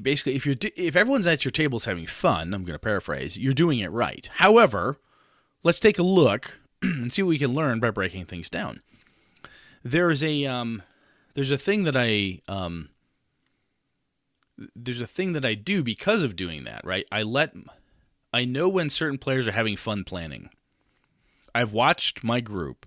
Basically, 0.03 0.35
if 0.35 0.45
you're 0.45 0.57
if 0.77 0.97
everyone's 0.97 1.27
at 1.27 1.45
your 1.45 1.53
tables 1.53 1.85
having 1.87 2.07
fun, 2.07 2.53
I'm 2.53 2.65
going 2.65 2.75
to 2.75 2.79
paraphrase, 2.79 3.39
you're 3.39 3.53
doing 3.53 3.79
it 3.79 3.91
right. 3.91 4.29
However, 4.35 4.99
let's 5.63 5.81
take 5.81 5.99
a 5.99 6.03
look 6.03 6.59
and 6.83 7.13
see 7.13 7.23
what 7.23 7.31
we 7.31 7.39
can 7.39 7.55
learn 7.55 7.81
by 7.81 7.91
breaking 7.91 8.27
things 8.27 8.51
down. 8.51 8.83
There's 9.85 10.23
a 10.23 10.45
um, 10.45 10.83
there's 11.35 11.53
a 11.53 11.59
thing 11.59 11.85
that 11.85 11.97
I 11.97 12.41
um, 12.49 12.91
there's 14.75 15.01
a 15.01 15.07
thing 15.07 15.33
that 15.35 15.45
I 15.45 15.55
do 15.55 15.83
because 15.83 16.25
of 16.25 16.37
doing 16.37 16.65
that, 16.65 16.85
right? 16.85 17.07
I 17.13 17.23
let 17.23 17.55
I 18.33 18.45
know 18.45 18.69
when 18.69 18.91
certain 18.91 19.19
players 19.19 19.47
are 19.47 19.53
having 19.53 19.77
fun 19.77 20.03
planning. 20.03 20.51
I've 21.55 21.73
watched 21.73 22.25
my 22.25 22.41
group 22.41 22.85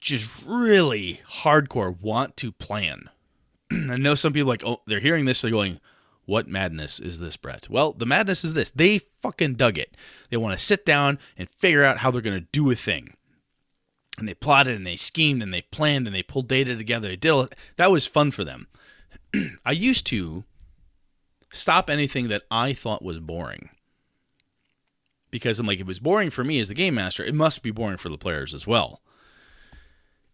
just 0.00 0.28
really 0.44 1.20
hardcore 1.28 2.00
want 2.00 2.36
to 2.38 2.50
plan. 2.50 3.10
I 3.90 3.96
know 3.96 4.14
some 4.14 4.32
people 4.32 4.48
like, 4.48 4.64
oh, 4.64 4.82
they're 4.86 5.00
hearing 5.00 5.24
this, 5.24 5.42
they're 5.42 5.50
going, 5.50 5.80
what 6.24 6.48
madness 6.48 6.98
is 6.98 7.20
this, 7.20 7.36
Brett? 7.36 7.68
Well, 7.70 7.92
the 7.92 8.06
madness 8.06 8.44
is 8.44 8.54
this. 8.54 8.70
They 8.70 9.00
fucking 9.22 9.54
dug 9.54 9.78
it. 9.78 9.96
They 10.28 10.36
want 10.36 10.58
to 10.58 10.64
sit 10.64 10.84
down 10.84 11.18
and 11.36 11.48
figure 11.50 11.84
out 11.84 11.98
how 11.98 12.10
they're 12.10 12.20
going 12.20 12.40
to 12.40 12.48
do 12.52 12.70
a 12.70 12.74
thing. 12.74 13.14
And 14.18 14.28
they 14.28 14.34
plotted 14.34 14.76
and 14.76 14.86
they 14.86 14.96
schemed 14.96 15.42
and 15.42 15.54
they 15.54 15.62
planned 15.62 16.06
and 16.06 16.14
they 16.14 16.22
pulled 16.22 16.48
data 16.48 16.76
together. 16.76 17.08
They 17.08 17.16
did 17.16 17.30
all, 17.30 17.48
that 17.76 17.92
was 17.92 18.06
fun 18.06 18.32
for 18.32 18.44
them. 18.44 18.66
I 19.64 19.72
used 19.72 20.06
to 20.06 20.44
stop 21.52 21.88
anything 21.88 22.28
that 22.28 22.42
I 22.50 22.72
thought 22.72 23.02
was 23.02 23.18
boring. 23.20 23.70
Because 25.30 25.58
I'm 25.58 25.66
like, 25.66 25.80
it 25.80 25.86
was 25.86 25.98
boring 25.98 26.30
for 26.30 26.44
me 26.44 26.58
as 26.58 26.68
the 26.68 26.74
game 26.74 26.94
master, 26.94 27.22
it 27.22 27.34
must 27.34 27.62
be 27.62 27.70
boring 27.70 27.98
for 27.98 28.08
the 28.08 28.18
players 28.18 28.54
as 28.54 28.66
well. 28.66 29.00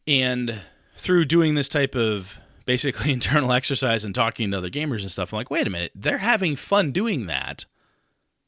And 0.07 0.63
through 0.97 1.25
doing 1.27 1.55
this 1.55 1.69
type 1.69 1.95
of 1.95 2.39
basically 2.65 3.13
internal 3.13 3.53
exercise 3.53 4.05
and 4.05 4.15
talking 4.15 4.51
to 4.51 4.59
other 4.59 4.71
gamers 4.71 5.03
and 5.03 5.11
stuff, 5.11 5.33
I'm 5.33 5.39
like, 5.39 5.51
wait 5.51 5.67
a 5.67 5.71
minute, 5.71 5.93
they're 5.95 6.19
having 6.19 6.57
fun 6.57 6.93
doing 6.93 7.27
that. 7.27 7.65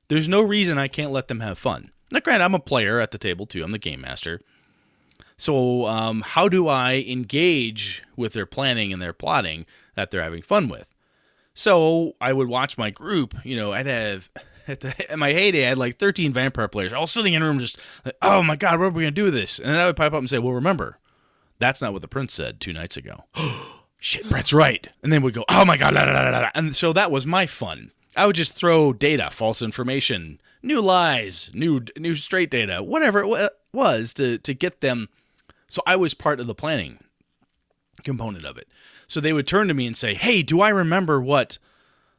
There's 0.09 0.29
no 0.29 0.43
reason 0.43 0.79
I 0.79 0.89
can't 0.89 1.11
let 1.11 1.29
them 1.29 1.41
have 1.41 1.59
fun. 1.59 1.91
Now, 2.13 2.21
granted, 2.21 2.45
I'm 2.45 2.55
a 2.55 2.61
player 2.61 3.01
at 3.01 3.11
the 3.11 3.19
table 3.19 3.47
too. 3.47 3.65
I'm 3.65 3.73
the 3.73 3.79
game 3.79 4.03
master. 4.03 4.41
So, 5.37 5.87
um, 5.87 6.23
how 6.25 6.49
do 6.49 6.69
I 6.69 7.05
engage 7.09 8.03
with 8.17 8.35
their 8.35 8.47
planning 8.47 8.93
and 8.93 9.03
their 9.03 9.13
plotting 9.13 9.67
that 9.97 10.11
they're 10.11 10.23
having 10.23 10.43
fun 10.43 10.69
with? 10.69 10.87
So, 11.55 12.15
I 12.21 12.33
would 12.33 12.49
watch 12.49 12.79
my 12.79 12.91
group. 12.91 13.35
You 13.45 13.57
know, 13.57 13.73
I'd 13.73 13.87
have 13.87 14.29
at, 14.69 14.81
the, 14.81 15.11
at 15.11 15.19
my 15.19 15.33
heyday, 15.33 15.65
I 15.65 15.71
had 15.71 15.79
like 15.79 15.99
13 15.99 16.33
vampire 16.33 16.69
players, 16.69 16.93
all 16.93 17.07
sitting 17.07 17.35
in 17.35 17.43
a 17.43 17.47
room, 17.47 17.59
just 17.59 17.79
like, 18.05 18.17
oh 18.23 18.43
my 18.43 18.57
god, 18.57 18.79
what 18.79 18.87
are 18.87 18.91
we 18.91 19.03
gonna 19.03 19.11
do 19.11 19.25
with 19.25 19.35
this? 19.35 19.59
And 19.59 19.69
then 19.69 19.79
I 19.79 19.87
would 19.87 19.97
pipe 19.97 20.13
up 20.13 20.19
and 20.19 20.31
say, 20.31 20.39
well, 20.39 20.53
remember, 20.53 20.99
that's 21.59 21.83
not 21.83 21.93
what 21.93 22.03
the 22.03 22.09
prince 22.09 22.33
said 22.35 22.61
two 22.61 22.73
nights 22.73 22.97
ago. 22.97 23.25
Shit, 24.05 24.29
Brett's 24.29 24.53
right. 24.53 24.87
And 25.03 25.11
then 25.11 25.23
we'd 25.23 25.33
go, 25.33 25.47
oh 25.49 25.65
my 25.65 25.79
god, 25.79 25.95
la, 25.95 26.03
la, 26.03 26.13
la, 26.13 26.29
la, 26.29 26.39
la. 26.41 26.51
and 26.55 26.77
so 26.77 26.93
that 26.93 27.11
was 27.11 27.25
my 27.25 27.47
fun. 27.47 27.91
I 28.15 28.27
would 28.27 28.37
just 28.37 28.53
throw 28.53 28.93
data, 28.93 29.31
false 29.31 29.63
information, 29.63 30.43
new 30.63 30.83
lies, 30.83 31.51
new 31.55 31.81
new 31.97 32.15
straight 32.15 32.51
data, 32.51 32.83
whatever 32.83 33.21
it 33.21 33.29
wa- 33.29 33.49
was 33.73 34.13
to 34.15 34.37
to 34.37 34.53
get 34.53 34.83
them. 34.83 35.09
So 35.69 35.81
I 35.87 35.97
was 35.97 36.13
part 36.13 36.39
of 36.39 36.47
the 36.47 36.55
planning 36.55 36.99
component 38.03 38.45
of 38.45 38.59
it. 38.59 38.69
So 39.09 39.21
they 39.21 39.33
would 39.33 39.47
turn 39.47 39.69
to 39.69 39.75
me 39.75 39.87
and 39.87 39.97
say, 39.97 40.13
"Hey, 40.13 40.43
do 40.43 40.61
I 40.61 40.69
remember 40.69 41.19
what 41.19 41.57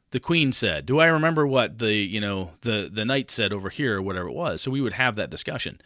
the 0.09 0.19
queen 0.19 0.51
said? 0.53 0.88
Do 0.88 0.97
I 0.97 1.05
remember 1.05 1.45
what 1.45 1.77
the 1.77 1.93
you 1.93 2.19
know 2.19 2.53
the 2.61 2.89
the 2.91 3.05
knight 3.05 3.29
said 3.29 3.53
over 3.53 3.69
here 3.69 3.97
or 3.97 4.01
whatever 4.01 4.29
it 4.29 4.33
was?" 4.33 4.63
So 4.63 4.71
we 4.71 4.81
would 4.81 4.93
have 4.93 5.15
that 5.17 5.29
discussion. 5.29 5.79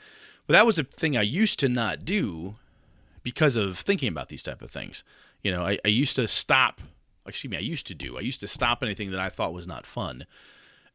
But 0.48 0.54
that 0.54 0.66
was 0.66 0.80
a 0.80 0.86
thing 0.86 1.18
I 1.18 1.24
used 1.24 1.60
to 1.60 1.68
not 1.68 2.06
do 2.06 2.56
because 3.22 3.58
of 3.58 3.78
thinking 3.80 4.08
about 4.08 4.30
these 4.30 4.44
type 4.44 4.62
of 4.62 4.72
things. 4.72 5.04
You 5.44 5.52
know, 5.52 5.64
I, 5.64 5.80
I 5.86 5.90
used 5.90 6.16
to 6.18 6.28
stop. 6.28 6.82
Excuse 7.26 7.52
me, 7.52 7.58
I 7.58 7.62
used 7.62 7.88
to 7.88 7.96
do. 7.96 8.18
I 8.18 8.22
used 8.22 8.40
to 8.42 8.48
stop 8.48 8.82
anything 8.82 9.12
that 9.12 9.20
I 9.20 9.30
thought 9.30 9.54
was 9.54 9.68
not 9.68 9.86
fun 9.86 10.26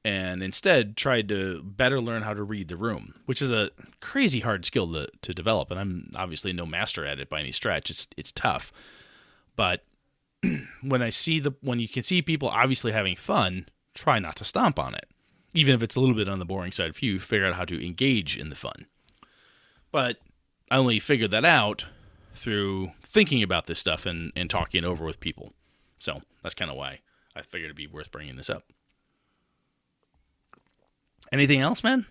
and 0.05 0.43
instead 0.43 0.97
tried 0.97 1.29
to 1.31 1.63
better 1.63 2.01
learn 2.01 2.23
how 2.23 2.35
to 2.35 2.43
read 2.43 2.69
the 2.69 2.77
room, 2.77 3.15
which 3.25 3.41
is 3.41 3.51
a 3.51 3.71
crazy 4.01 4.41
hard 4.41 4.65
skill 4.65 4.93
to, 4.93 5.09
to 5.23 5.33
develop. 5.33 5.71
And 5.71 5.81
I'm 5.81 6.11
obviously 6.15 6.53
no 6.53 6.67
master 6.67 7.07
at 7.07 7.19
it 7.19 7.31
by 7.31 7.41
any 7.41 7.53
stretch. 7.53 7.91
It's 7.91 8.07
it's 8.17 8.31
tough, 8.31 8.71
but 9.57 9.85
when 10.83 11.01
I 11.01 11.11
see 11.11 11.41
the 11.41 11.55
when 11.63 11.79
you 11.79 11.89
can 11.89 12.03
see 12.03 12.21
people 12.21 12.49
obviously 12.49 12.93
having 12.93 13.17
fun, 13.17 13.67
try 13.95 14.19
not 14.19 14.37
to 14.37 14.45
stomp 14.45 14.79
on 14.79 14.95
it, 14.95 15.09
even 15.55 15.75
if 15.75 15.83
it's 15.83 15.97
a 15.97 16.01
little 16.01 16.15
bit 16.15 16.29
on 16.29 16.39
the 16.39 16.45
boring 16.45 16.73
side 16.73 16.95
for 16.95 17.05
you. 17.05 17.19
Figure 17.19 17.47
out 17.47 17.55
how 17.55 17.65
to 17.65 17.85
engage 17.85 18.37
in 18.37 18.51
the 18.51 18.57
fun. 18.57 18.87
But 19.91 20.19
I 20.71 20.77
only 20.77 20.99
figured 20.99 21.31
that 21.31 21.47
out 21.47 21.87
through 22.35 22.93
thinking 23.03 23.43
about 23.43 23.67
this 23.67 23.79
stuff 23.79 24.07
and 24.07 24.33
and 24.37 24.49
talking 24.51 24.83
it 24.85 24.87
over 24.87 25.05
with 25.05 25.21
people. 25.21 25.53
So 25.99 26.23
that's 26.43 26.55
kind 26.55 26.71
of 26.71 26.77
why 26.77 27.01
I 27.35 27.43
figured 27.43 27.67
it'd 27.67 27.77
be 27.77 27.87
worth 27.87 28.11
bringing 28.11 28.37
this 28.37 28.51
up. 28.51 28.65
Anything 31.33 31.61
else, 31.61 31.83
man? 31.83 32.07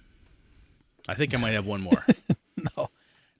I 1.07 1.13
think 1.13 1.33
I 1.33 1.37
might 1.37 1.51
have 1.51 1.67
one 1.67 1.81
more. 1.81 2.05
no, 2.77 2.89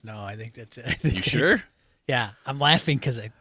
no, 0.03 0.23
I 0.23 0.35
think 0.35 0.53
that's 0.53 0.77
it. 0.77 0.85
Think 0.85 1.15
you 1.15 1.21
sure? 1.21 1.63
yeah, 2.07 2.31
I'm 2.45 2.59
laughing 2.59 2.97
because 2.97 3.17
I, 3.17 3.31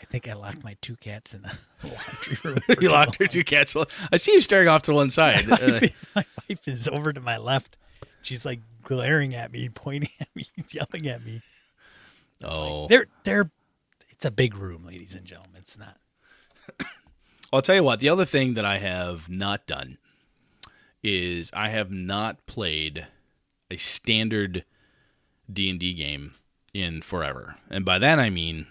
I 0.00 0.04
think 0.04 0.28
I 0.28 0.34
locked 0.34 0.62
my 0.64 0.76
two 0.80 0.96
cats 0.96 1.34
in 1.34 1.42
the 1.42 1.56
laundry 1.84 2.38
room. 2.44 2.58
you 2.80 2.88
locked 2.88 3.18
your 3.20 3.28
two 3.28 3.44
cats. 3.44 3.74
I 4.12 4.16
see 4.16 4.32
you 4.32 4.40
staring 4.40 4.68
off 4.68 4.82
to 4.82 4.92
one 4.92 5.10
side. 5.10 5.46
My 5.48 5.56
Uh, 5.56 5.72
wife, 5.80 6.10
my 6.14 6.24
wife 6.48 6.68
is 6.68 6.88
over 6.88 7.12
to 7.12 7.20
my 7.20 7.38
left. 7.38 7.76
She's 8.22 8.44
like 8.44 8.60
glaring 8.82 9.34
at 9.34 9.50
me, 9.52 9.68
pointing 9.70 10.10
at 10.20 10.28
me, 10.34 10.46
yelling 10.70 11.08
at 11.08 11.24
me. 11.24 11.40
Oh, 12.44 12.88
They're 12.88 13.06
they're. 13.24 13.50
It's 14.10 14.24
a 14.24 14.30
big 14.30 14.54
room, 14.54 14.84
ladies 14.84 15.14
and 15.14 15.24
gentlemen. 15.24 15.60
It's 15.60 15.78
not. 15.78 15.96
I'll 17.52 17.62
tell 17.62 17.76
you 17.76 17.84
what. 17.84 18.00
The 18.00 18.08
other 18.08 18.24
thing 18.24 18.54
that 18.54 18.64
I 18.64 18.78
have 18.78 19.28
not 19.28 19.66
done 19.66 19.98
is 21.02 21.50
I 21.54 21.68
have 21.68 21.90
not 21.90 22.46
played 22.46 23.06
a 23.70 23.76
standard 23.76 24.64
D 25.50 25.70
and 25.70 25.80
D 25.80 25.94
game 25.94 26.34
in 26.74 27.02
forever, 27.02 27.56
and 27.70 27.84
by 27.84 27.98
that 27.98 28.18
I 28.18 28.30
mean 28.30 28.66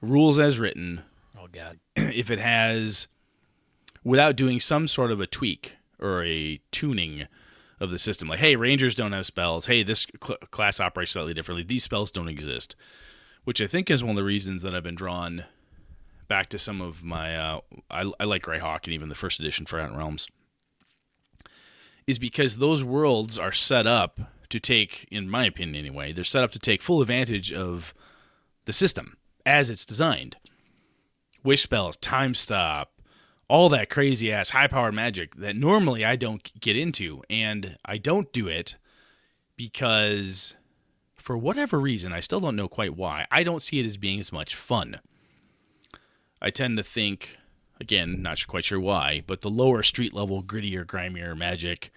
rules 0.00 0.38
as 0.38 0.58
written. 0.58 1.02
Oh 1.38 1.46
God. 1.50 1.78
if 1.96 2.30
it 2.30 2.38
has, 2.38 3.08
without 4.04 4.36
doing 4.36 4.60
some 4.60 4.88
sort 4.88 5.10
of 5.10 5.20
a 5.20 5.26
tweak 5.26 5.76
or 5.98 6.24
a 6.24 6.60
tuning 6.70 7.26
of 7.80 7.90
the 7.90 7.98
system, 7.98 8.28
like 8.28 8.40
hey, 8.40 8.56
Rangers 8.56 8.94
don't 8.94 9.12
have 9.12 9.26
spells. 9.26 9.66
Hey, 9.66 9.82
this 9.82 10.06
cl- 10.22 10.38
class 10.50 10.80
operates 10.80 11.12
slightly 11.12 11.34
differently. 11.34 11.64
These 11.64 11.84
spells 11.84 12.12
don't 12.12 12.28
exist, 12.28 12.76
which 13.44 13.60
I 13.60 13.66
think 13.66 13.90
is 13.90 14.04
one 14.04 14.10
of 14.10 14.16
the 14.16 14.24
reasons 14.24 14.62
that 14.62 14.74
I've 14.74 14.82
been 14.82 14.94
drawn 14.94 15.44
back 16.28 16.48
to 16.50 16.58
some 16.58 16.80
of 16.80 17.02
my. 17.02 17.36
Uh, 17.36 17.60
I, 17.90 18.10
I 18.20 18.24
like 18.24 18.42
Greyhawk 18.42 18.84
and 18.84 18.92
even 18.92 19.08
the 19.08 19.14
first 19.14 19.40
edition 19.40 19.66
Forgotten 19.66 19.96
Realms, 19.96 20.28
is 22.06 22.18
because 22.18 22.58
those 22.58 22.84
worlds 22.84 23.38
are 23.38 23.52
set 23.52 23.86
up 23.86 24.20
to 24.50 24.60
take, 24.60 25.06
in 25.10 25.30
my 25.30 25.46
opinion 25.46 25.76
anyway, 25.76 26.12
they're 26.12 26.24
set 26.24 26.42
up 26.42 26.52
to 26.52 26.58
take 26.58 26.82
full 26.82 27.00
advantage 27.00 27.52
of 27.52 27.94
the 28.64 28.72
system 28.72 29.16
as 29.46 29.70
it's 29.70 29.86
designed. 29.86 30.36
Wish 31.42 31.62
spells, 31.62 31.96
time 31.96 32.34
stop, 32.34 32.92
all 33.50 33.68
that 33.68 33.90
crazy 33.90 34.32
ass 34.32 34.50
high 34.50 34.68
powered 34.68 34.94
magic 34.94 35.34
that 35.34 35.56
normally 35.56 36.04
I 36.04 36.14
don't 36.14 36.60
get 36.60 36.76
into, 36.76 37.22
and 37.28 37.76
I 37.84 37.98
don't 37.98 38.32
do 38.32 38.46
it 38.46 38.76
because 39.56 40.54
for 41.16 41.36
whatever 41.36 41.80
reason, 41.80 42.12
I 42.12 42.20
still 42.20 42.38
don't 42.38 42.54
know 42.54 42.68
quite 42.68 42.96
why, 42.96 43.26
I 43.28 43.42
don't 43.42 43.62
see 43.62 43.80
it 43.80 43.86
as 43.86 43.96
being 43.96 44.20
as 44.20 44.32
much 44.32 44.54
fun. 44.54 45.00
I 46.40 46.50
tend 46.50 46.76
to 46.76 46.84
think, 46.84 47.38
again, 47.80 48.22
not 48.22 48.46
quite 48.46 48.64
sure 48.64 48.78
why, 48.78 49.22
but 49.26 49.40
the 49.40 49.50
lower 49.50 49.82
street 49.82 50.14
level, 50.14 50.44
grittier, 50.44 50.86
grimier 50.86 51.36
magic 51.36 51.92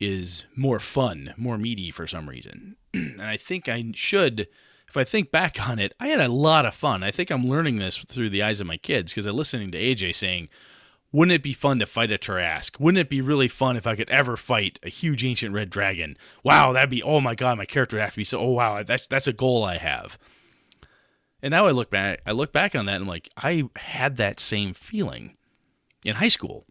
is 0.00 0.44
more 0.54 0.78
fun, 0.78 1.32
more 1.38 1.56
meaty 1.56 1.90
for 1.90 2.06
some 2.06 2.28
reason. 2.28 2.76
and 2.94 3.22
I 3.22 3.38
think 3.38 3.70
I 3.70 3.90
should, 3.94 4.48
if 4.86 4.98
I 4.98 5.04
think 5.04 5.30
back 5.30 5.66
on 5.66 5.78
it, 5.78 5.94
I 5.98 6.08
had 6.08 6.20
a 6.20 6.28
lot 6.28 6.66
of 6.66 6.74
fun. 6.74 7.02
I 7.02 7.10
think 7.10 7.30
I'm 7.30 7.48
learning 7.48 7.78
this 7.78 7.96
through 7.96 8.28
the 8.28 8.42
eyes 8.42 8.60
of 8.60 8.66
my 8.66 8.76
kids 8.76 9.12
because 9.12 9.24
I'm 9.24 9.34
listening 9.34 9.70
to 9.72 9.80
AJ 9.80 10.14
saying, 10.14 10.50
wouldn't 11.12 11.34
it 11.34 11.42
be 11.42 11.52
fun 11.52 11.78
to 11.80 11.86
fight 11.86 12.12
a 12.12 12.18
Tarrasque? 12.18 12.78
Wouldn't 12.78 13.00
it 13.00 13.08
be 13.08 13.20
really 13.20 13.48
fun 13.48 13.76
if 13.76 13.86
I 13.86 13.96
could 13.96 14.10
ever 14.10 14.36
fight 14.36 14.78
a 14.82 14.88
huge 14.88 15.24
ancient 15.24 15.54
red 15.54 15.70
dragon? 15.70 16.16
Wow, 16.44 16.72
that'd 16.72 16.90
be 16.90 17.02
oh 17.02 17.20
my 17.20 17.34
god, 17.34 17.58
my 17.58 17.64
character 17.64 17.96
would 17.96 18.02
have 18.02 18.12
to 18.12 18.16
be 18.18 18.24
so 18.24 18.38
oh 18.38 18.50
wow, 18.50 18.82
that's 18.82 19.06
that's 19.06 19.26
a 19.26 19.32
goal 19.32 19.64
I 19.64 19.78
have. 19.78 20.18
And 21.42 21.52
now 21.52 21.66
I 21.66 21.70
look 21.70 21.90
back 21.90 22.20
I 22.26 22.32
look 22.32 22.52
back 22.52 22.74
on 22.74 22.86
that 22.86 22.96
and 22.96 23.04
I'm 23.04 23.08
like, 23.08 23.30
I 23.36 23.68
had 23.76 24.16
that 24.16 24.40
same 24.40 24.72
feeling 24.72 25.36
in 26.04 26.16
high 26.16 26.28
school. 26.28 26.64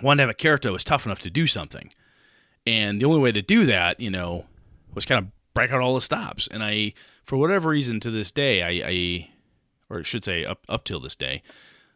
I 0.00 0.04
wanted 0.04 0.18
to 0.18 0.22
have 0.22 0.30
a 0.30 0.34
character 0.34 0.68
that 0.68 0.72
was 0.72 0.84
tough 0.84 1.06
enough 1.06 1.20
to 1.20 1.30
do 1.30 1.46
something. 1.46 1.92
And 2.66 3.00
the 3.00 3.04
only 3.04 3.20
way 3.20 3.32
to 3.32 3.42
do 3.42 3.66
that, 3.66 4.00
you 4.00 4.10
know, 4.10 4.46
was 4.94 5.04
kind 5.04 5.18
of 5.18 5.30
break 5.54 5.70
out 5.72 5.80
all 5.80 5.94
the 5.94 6.00
stops. 6.00 6.48
And 6.50 6.62
I, 6.62 6.94
for 7.24 7.36
whatever 7.36 7.70
reason, 7.70 8.00
to 8.00 8.10
this 8.10 8.30
day, 8.30 8.62
I, 8.62 8.88
I 8.88 9.30
or 9.90 10.04
should 10.04 10.24
say, 10.24 10.44
up 10.44 10.64
up 10.68 10.84
till 10.84 11.00
this 11.00 11.16
day, 11.16 11.42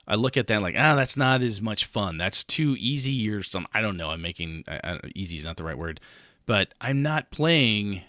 I 0.07 0.15
look 0.15 0.37
at 0.37 0.47
that 0.47 0.63
like, 0.63 0.77
ah, 0.79 0.95
that's 0.95 1.17
not 1.17 1.43
as 1.43 1.61
much 1.61 1.85
fun. 1.85 2.17
That's 2.19 2.45
too 2.45 2.77
easy 2.79 3.29
or 3.31 3.43
some. 3.43 3.67
I 3.75 3.81
don't 3.81 3.97
know. 3.97 4.11
I'm 4.11 4.23
making 4.23 4.65
I, 4.69 4.81
I, 4.83 5.01
easy 5.15 5.37
is 5.37 5.45
not 5.45 5.57
the 5.57 5.65
right 5.65 5.79
word, 5.79 6.01
but 6.47 6.75
I'm 6.81 7.03
not 7.03 7.31
playing 7.31 8.03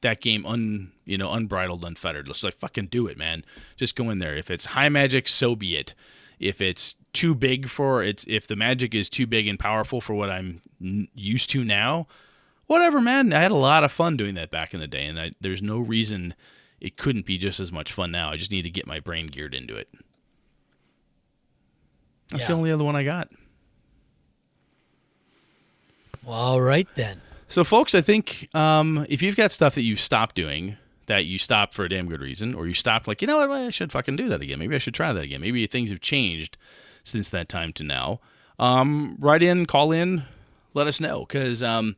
that 0.00 0.20
game 0.20 0.44
un 0.44 0.92
you 1.04 1.16
know 1.16 1.32
unbridled, 1.32 1.84
unfettered. 1.84 2.26
Let's 2.28 2.42
like 2.42 2.56
fucking 2.56 2.86
do 2.86 3.06
it, 3.06 3.16
man. 3.16 3.44
Just 3.76 3.96
go 3.96 4.10
in 4.10 4.18
there. 4.18 4.36
If 4.36 4.50
it's 4.50 4.66
high 4.66 4.88
magic, 4.88 5.28
so 5.28 5.54
be 5.54 5.76
it. 5.76 5.94
If 6.38 6.60
it's 6.60 6.96
too 7.12 7.34
big 7.34 7.68
for 7.68 8.02
it's 8.02 8.24
if 8.28 8.46
the 8.46 8.56
magic 8.56 8.94
is 8.94 9.08
too 9.08 9.26
big 9.26 9.46
and 9.46 9.58
powerful 9.58 10.00
for 10.00 10.14
what 10.14 10.30
I'm 10.30 10.62
n- 10.80 11.08
used 11.14 11.48
to 11.50 11.64
now, 11.64 12.08
whatever, 12.66 13.00
man. 13.00 13.32
I 13.32 13.40
had 13.40 13.52
a 13.52 13.56
lot 13.56 13.84
of 13.84 13.92
fun 13.92 14.16
doing 14.16 14.34
that 14.34 14.50
back 14.50 14.74
in 14.74 14.80
the 14.80 14.86
day, 14.86 15.06
and 15.06 15.18
I, 15.18 15.30
there's 15.40 15.62
no 15.62 15.78
reason 15.78 16.34
it 16.80 16.96
couldn't 16.96 17.24
be 17.24 17.38
just 17.38 17.58
as 17.60 17.72
much 17.72 17.92
fun 17.92 18.10
now. 18.10 18.30
I 18.30 18.36
just 18.36 18.50
need 18.50 18.62
to 18.62 18.70
get 18.70 18.86
my 18.86 19.00
brain 19.00 19.28
geared 19.28 19.54
into 19.54 19.76
it. 19.76 19.88
That's 22.30 22.46
the 22.46 22.52
only 22.52 22.70
other 22.70 22.84
one 22.84 22.96
I 22.96 23.04
got. 23.04 23.28
Well, 26.24 26.34
all 26.34 26.60
right 26.60 26.88
then. 26.96 27.20
So, 27.48 27.62
folks, 27.62 27.94
I 27.94 28.00
think 28.00 28.48
um, 28.54 29.06
if 29.08 29.22
you've 29.22 29.36
got 29.36 29.52
stuff 29.52 29.76
that 29.76 29.82
you 29.82 29.94
stopped 29.94 30.34
doing, 30.34 30.76
that 31.06 31.24
you 31.24 31.38
stopped 31.38 31.72
for 31.72 31.84
a 31.84 31.88
damn 31.88 32.08
good 32.08 32.20
reason, 32.20 32.54
or 32.54 32.66
you 32.66 32.74
stopped 32.74 33.06
like, 33.06 33.22
you 33.22 33.28
know 33.28 33.36
what, 33.36 33.50
I 33.50 33.70
should 33.70 33.92
fucking 33.92 34.16
do 34.16 34.28
that 34.28 34.42
again. 34.42 34.58
Maybe 34.58 34.74
I 34.74 34.78
should 34.78 34.94
try 34.94 35.12
that 35.12 35.22
again. 35.22 35.40
Maybe 35.40 35.64
things 35.68 35.90
have 35.90 36.00
changed 36.00 36.56
since 37.04 37.28
that 37.30 37.48
time 37.48 37.72
to 37.74 37.84
now. 37.84 38.20
Um, 38.58 39.16
write 39.20 39.42
in, 39.42 39.66
call 39.66 39.92
in, 39.92 40.24
let 40.74 40.88
us 40.88 41.00
know. 41.00 41.24
Because, 41.26 41.62
um, 41.62 41.94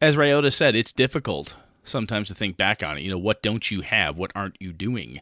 as 0.00 0.16
Ryota 0.16 0.52
said, 0.52 0.74
it's 0.74 0.92
difficult 0.92 1.56
sometimes 1.84 2.28
to 2.28 2.34
think 2.34 2.56
back 2.56 2.82
on 2.82 2.96
it. 2.96 3.02
You 3.02 3.10
know, 3.10 3.18
what 3.18 3.42
don't 3.42 3.70
you 3.70 3.82
have? 3.82 4.16
What 4.16 4.32
aren't 4.34 4.56
you 4.58 4.72
doing? 4.72 5.20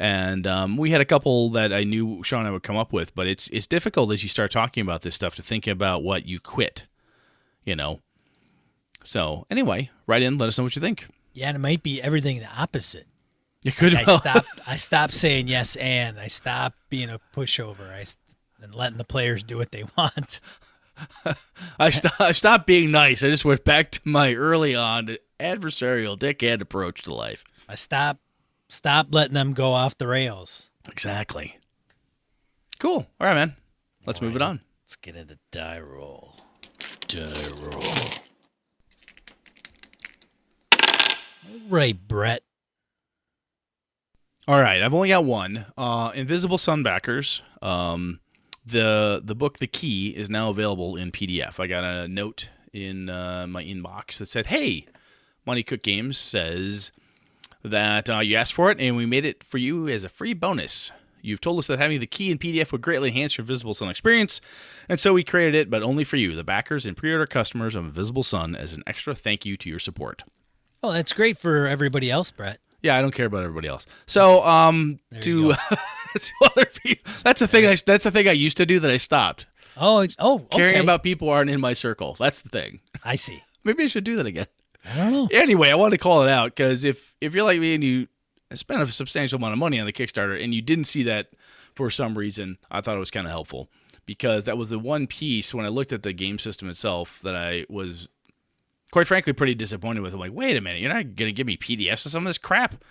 And 0.00 0.46
um, 0.46 0.76
we 0.76 0.92
had 0.92 1.00
a 1.00 1.04
couple 1.04 1.50
that 1.50 1.72
I 1.72 1.82
knew 1.82 2.22
Sean 2.22 2.40
and 2.40 2.48
I 2.48 2.52
would 2.52 2.62
come 2.62 2.76
up 2.76 2.92
with, 2.92 3.14
but 3.14 3.26
it's 3.26 3.48
it's 3.48 3.66
difficult 3.66 4.12
as 4.12 4.22
you 4.22 4.28
start 4.28 4.52
talking 4.52 4.80
about 4.80 5.02
this 5.02 5.16
stuff 5.16 5.34
to 5.34 5.42
think 5.42 5.66
about 5.66 6.02
what 6.04 6.24
you 6.24 6.38
quit 6.38 6.86
you 7.68 7.76
know. 7.76 8.00
So 9.04 9.46
anyway, 9.50 9.90
write 10.06 10.22
in, 10.22 10.38
let 10.38 10.46
us 10.46 10.58
know 10.58 10.64
what 10.64 10.74
you 10.74 10.80
think. 10.80 11.06
Yeah, 11.34 11.48
and 11.48 11.56
it 11.56 11.60
might 11.60 11.82
be 11.82 12.02
everything 12.02 12.38
the 12.38 12.48
opposite. 12.48 13.06
You 13.62 13.72
could 13.72 13.94
I 13.94 14.04
stopped. 14.16 14.60
I 14.66 14.76
stopped 14.76 15.12
saying 15.12 15.48
yes 15.48 15.76
and. 15.76 16.18
I 16.18 16.28
stopped 16.28 16.78
being 16.88 17.10
a 17.10 17.20
pushover. 17.36 17.92
I 17.92 18.06
and 18.60 18.74
letting 18.74 18.98
the 18.98 19.04
players 19.04 19.42
do 19.42 19.58
what 19.58 19.70
they 19.70 19.84
want. 19.96 20.40
I, 21.78 21.90
st- 21.90 22.20
I 22.20 22.32
stopped 22.32 22.66
being 22.66 22.90
nice. 22.90 23.22
I 23.22 23.30
just 23.30 23.44
went 23.44 23.64
back 23.64 23.92
to 23.92 24.00
my 24.04 24.34
early 24.34 24.74
on 24.74 25.16
adversarial 25.38 26.18
dickhead 26.18 26.60
approach 26.60 27.02
to 27.02 27.14
life. 27.14 27.44
I 27.68 27.76
stopped. 27.76 28.20
Stop 28.68 29.08
letting 29.10 29.34
them 29.34 29.54
go 29.54 29.72
off 29.72 29.96
the 29.96 30.06
rails. 30.06 30.70
Exactly. 30.90 31.56
Cool. 32.78 33.06
All 33.20 33.26
right, 33.26 33.34
man. 33.34 33.56
Let's 34.06 34.20
move 34.20 34.36
it 34.36 34.42
on. 34.42 34.60
Let's 34.82 34.96
get 34.96 35.16
into 35.16 35.38
die 35.50 35.80
roll. 35.80 36.36
Die 37.08 37.48
roll. 37.60 37.82
All 40.72 41.60
right, 41.68 42.08
Brett. 42.08 42.42
All 44.46 44.60
right, 44.60 44.82
I've 44.82 44.94
only 44.94 45.08
got 45.08 45.24
one. 45.24 45.66
Uh, 45.76 46.10
Invisible 46.14 46.56
Sun 46.56 46.82
backers. 46.82 47.42
Um, 47.60 48.20
the 48.64 49.20
the 49.22 49.34
book 49.34 49.58
The 49.58 49.66
Key 49.66 50.08
is 50.16 50.30
now 50.30 50.48
available 50.50 50.96
in 50.96 51.10
PDF. 51.10 51.60
I 51.60 51.66
got 51.66 51.84
a 51.84 52.08
note 52.08 52.48
in 52.72 53.10
uh, 53.10 53.46
my 53.46 53.62
inbox 53.62 54.18
that 54.18 54.26
said, 54.26 54.46
"Hey, 54.46 54.86
Monte 55.44 55.64
Cook 55.64 55.82
Games 55.82 56.16
says 56.16 56.92
that 57.64 58.08
uh, 58.08 58.20
you 58.20 58.36
asked 58.36 58.52
for 58.52 58.70
it, 58.70 58.80
and 58.80 58.96
we 58.96 59.06
made 59.06 59.24
it 59.24 59.44
for 59.44 59.58
you 59.58 59.88
as 59.88 60.04
a 60.04 60.08
free 60.08 60.34
bonus. 60.34 60.92
You've 61.20 61.40
told 61.40 61.58
us 61.58 61.66
that 61.66 61.78
having 61.78 62.00
the 62.00 62.06
key 62.06 62.30
in 62.30 62.38
PDF 62.38 62.70
would 62.72 62.80
greatly 62.80 63.08
enhance 63.08 63.36
your 63.36 63.42
Invisible 63.42 63.74
Sun 63.74 63.88
experience, 63.88 64.40
and 64.88 65.00
so 65.00 65.12
we 65.12 65.24
created 65.24 65.54
it, 65.54 65.70
but 65.70 65.82
only 65.82 66.04
for 66.04 66.16
you, 66.16 66.34
the 66.34 66.44
backers 66.44 66.86
and 66.86 66.96
pre 66.96 67.12
order 67.12 67.26
customers 67.26 67.74
of 67.74 67.84
Invisible 67.84 68.22
Sun, 68.22 68.54
as 68.54 68.72
an 68.72 68.82
extra 68.86 69.14
thank 69.14 69.44
you 69.44 69.56
to 69.56 69.68
your 69.68 69.78
support. 69.78 70.22
Oh, 70.82 70.92
that's 70.92 71.12
great 71.12 71.36
for 71.36 71.66
everybody 71.66 72.10
else, 72.10 72.30
Brett. 72.30 72.60
Yeah, 72.82 72.96
I 72.96 73.02
don't 73.02 73.12
care 73.12 73.26
about 73.26 73.42
everybody 73.42 73.66
else. 73.66 73.86
So, 74.06 74.44
um, 74.44 75.00
to, 75.20 75.52
to 76.16 76.32
other 76.44 76.66
people, 76.66 77.12
that's 77.24 77.40
the 77.40 77.48
thing. 77.48 77.66
I 77.66 77.76
that's 77.84 78.04
the 78.04 78.12
thing 78.12 78.28
I 78.28 78.32
used 78.32 78.56
to 78.58 78.66
do 78.66 78.78
that 78.78 78.90
I 78.90 78.96
stopped. 78.96 79.46
Oh, 79.76 80.06
oh, 80.18 80.34
okay. 80.36 80.56
Caring 80.56 80.80
about 80.80 81.02
people 81.02 81.28
aren't 81.28 81.50
in 81.50 81.60
my 81.60 81.72
circle. 81.72 82.16
That's 82.18 82.40
the 82.40 82.48
thing. 82.48 82.80
I 83.04 83.16
see. 83.16 83.42
Maybe 83.64 83.84
I 83.84 83.86
should 83.88 84.04
do 84.04 84.16
that 84.16 84.26
again. 84.26 84.46
Don't 84.96 85.12
know. 85.12 85.28
Anyway, 85.32 85.70
I 85.70 85.74
want 85.74 85.92
to 85.92 85.98
call 85.98 86.22
it 86.22 86.28
out 86.28 86.54
because 86.54 86.84
if 86.84 87.14
if 87.20 87.34
you're 87.34 87.44
like 87.44 87.60
me 87.60 87.74
and 87.74 87.84
you 87.84 88.08
spent 88.54 88.82
a 88.82 88.90
substantial 88.90 89.36
amount 89.36 89.52
of 89.52 89.58
money 89.58 89.78
on 89.78 89.86
the 89.86 89.92
Kickstarter 89.92 90.42
and 90.42 90.54
you 90.54 90.62
didn't 90.62 90.84
see 90.84 91.02
that 91.04 91.28
for 91.74 91.90
some 91.90 92.16
reason, 92.16 92.58
I 92.70 92.80
thought 92.80 92.96
it 92.96 93.00
was 93.00 93.10
kind 93.10 93.26
of 93.26 93.30
helpful 93.30 93.68
because 94.06 94.44
that 94.44 94.56
was 94.56 94.70
the 94.70 94.78
one 94.78 95.06
piece 95.06 95.52
when 95.52 95.66
I 95.66 95.68
looked 95.68 95.92
at 95.92 96.02
the 96.02 96.12
game 96.12 96.38
system 96.38 96.68
itself 96.68 97.20
that 97.22 97.36
I 97.36 97.66
was 97.68 98.08
quite 98.90 99.06
frankly 99.06 99.32
pretty 99.34 99.54
disappointed 99.54 100.00
with. 100.00 100.14
I'm 100.14 100.20
like, 100.20 100.32
wait 100.32 100.56
a 100.56 100.60
minute, 100.60 100.80
you're 100.80 100.92
not 100.92 101.14
gonna 101.14 101.32
give 101.32 101.46
me 101.46 101.56
PDFs 101.56 102.06
of 102.06 102.12
some 102.12 102.26
of 102.26 102.30
this 102.30 102.38
crap 102.38 102.82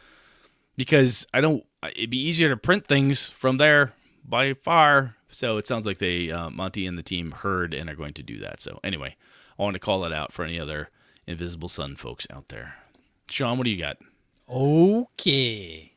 because 0.75 1.25
I 1.33 1.41
don't. 1.41 1.65
It'd 1.95 2.09
be 2.09 2.21
easier 2.21 2.49
to 2.49 2.57
print 2.57 2.85
things 2.85 3.25
from 3.29 3.57
there 3.57 3.93
by 4.23 4.53
far. 4.53 5.15
So 5.29 5.57
it 5.57 5.67
sounds 5.67 5.85
like 5.85 5.97
they 5.97 6.31
uh, 6.31 6.49
Monte 6.49 6.85
and 6.85 6.97
the 6.97 7.03
team 7.03 7.31
heard 7.31 7.73
and 7.73 7.89
are 7.89 7.95
going 7.95 8.13
to 8.13 8.23
do 8.23 8.39
that. 8.39 8.61
So 8.61 8.79
anyway, 8.83 9.15
I 9.59 9.63
want 9.63 9.73
to 9.73 9.79
call 9.79 10.05
it 10.05 10.13
out 10.13 10.31
for 10.31 10.45
any 10.45 10.59
other 10.59 10.89
Invisible 11.27 11.69
Sun 11.69 11.97
folks 11.97 12.25
out 12.31 12.47
there. 12.47 12.75
Sean, 13.29 13.57
what 13.57 13.65
do 13.65 13.69
you 13.69 13.77
got? 13.77 13.97
Okay. 14.49 15.93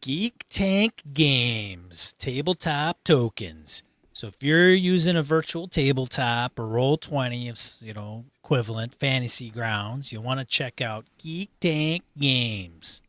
Geek 0.00 0.44
Tank 0.48 1.02
Games 1.12 2.14
tabletop 2.18 3.02
tokens. 3.02 3.82
So 4.12 4.26
if 4.26 4.42
you're 4.42 4.74
using 4.74 5.16
a 5.16 5.22
virtual 5.22 5.68
tabletop 5.68 6.58
or 6.58 6.64
Roll20 6.64 7.50
of 7.50 7.86
you 7.86 7.94
know 7.94 8.24
equivalent 8.42 8.94
fantasy 8.94 9.50
grounds, 9.50 10.12
you 10.12 10.20
want 10.20 10.40
to 10.40 10.46
check 10.46 10.80
out 10.80 11.06
Geek 11.18 11.50
Tank 11.60 12.02
Games 12.18 13.00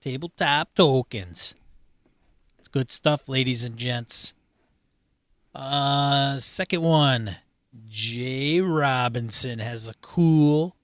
tabletop 0.00 0.74
tokens. 0.74 1.54
It's 2.58 2.68
good 2.68 2.90
stuff, 2.90 3.28
ladies 3.28 3.64
and 3.64 3.76
gents. 3.76 4.34
Uh, 5.54 6.38
second 6.38 6.82
one, 6.82 7.36
Jay 7.88 8.60
Robinson 8.60 9.60
has 9.60 9.88
a 9.88 9.94
cool 10.00 10.76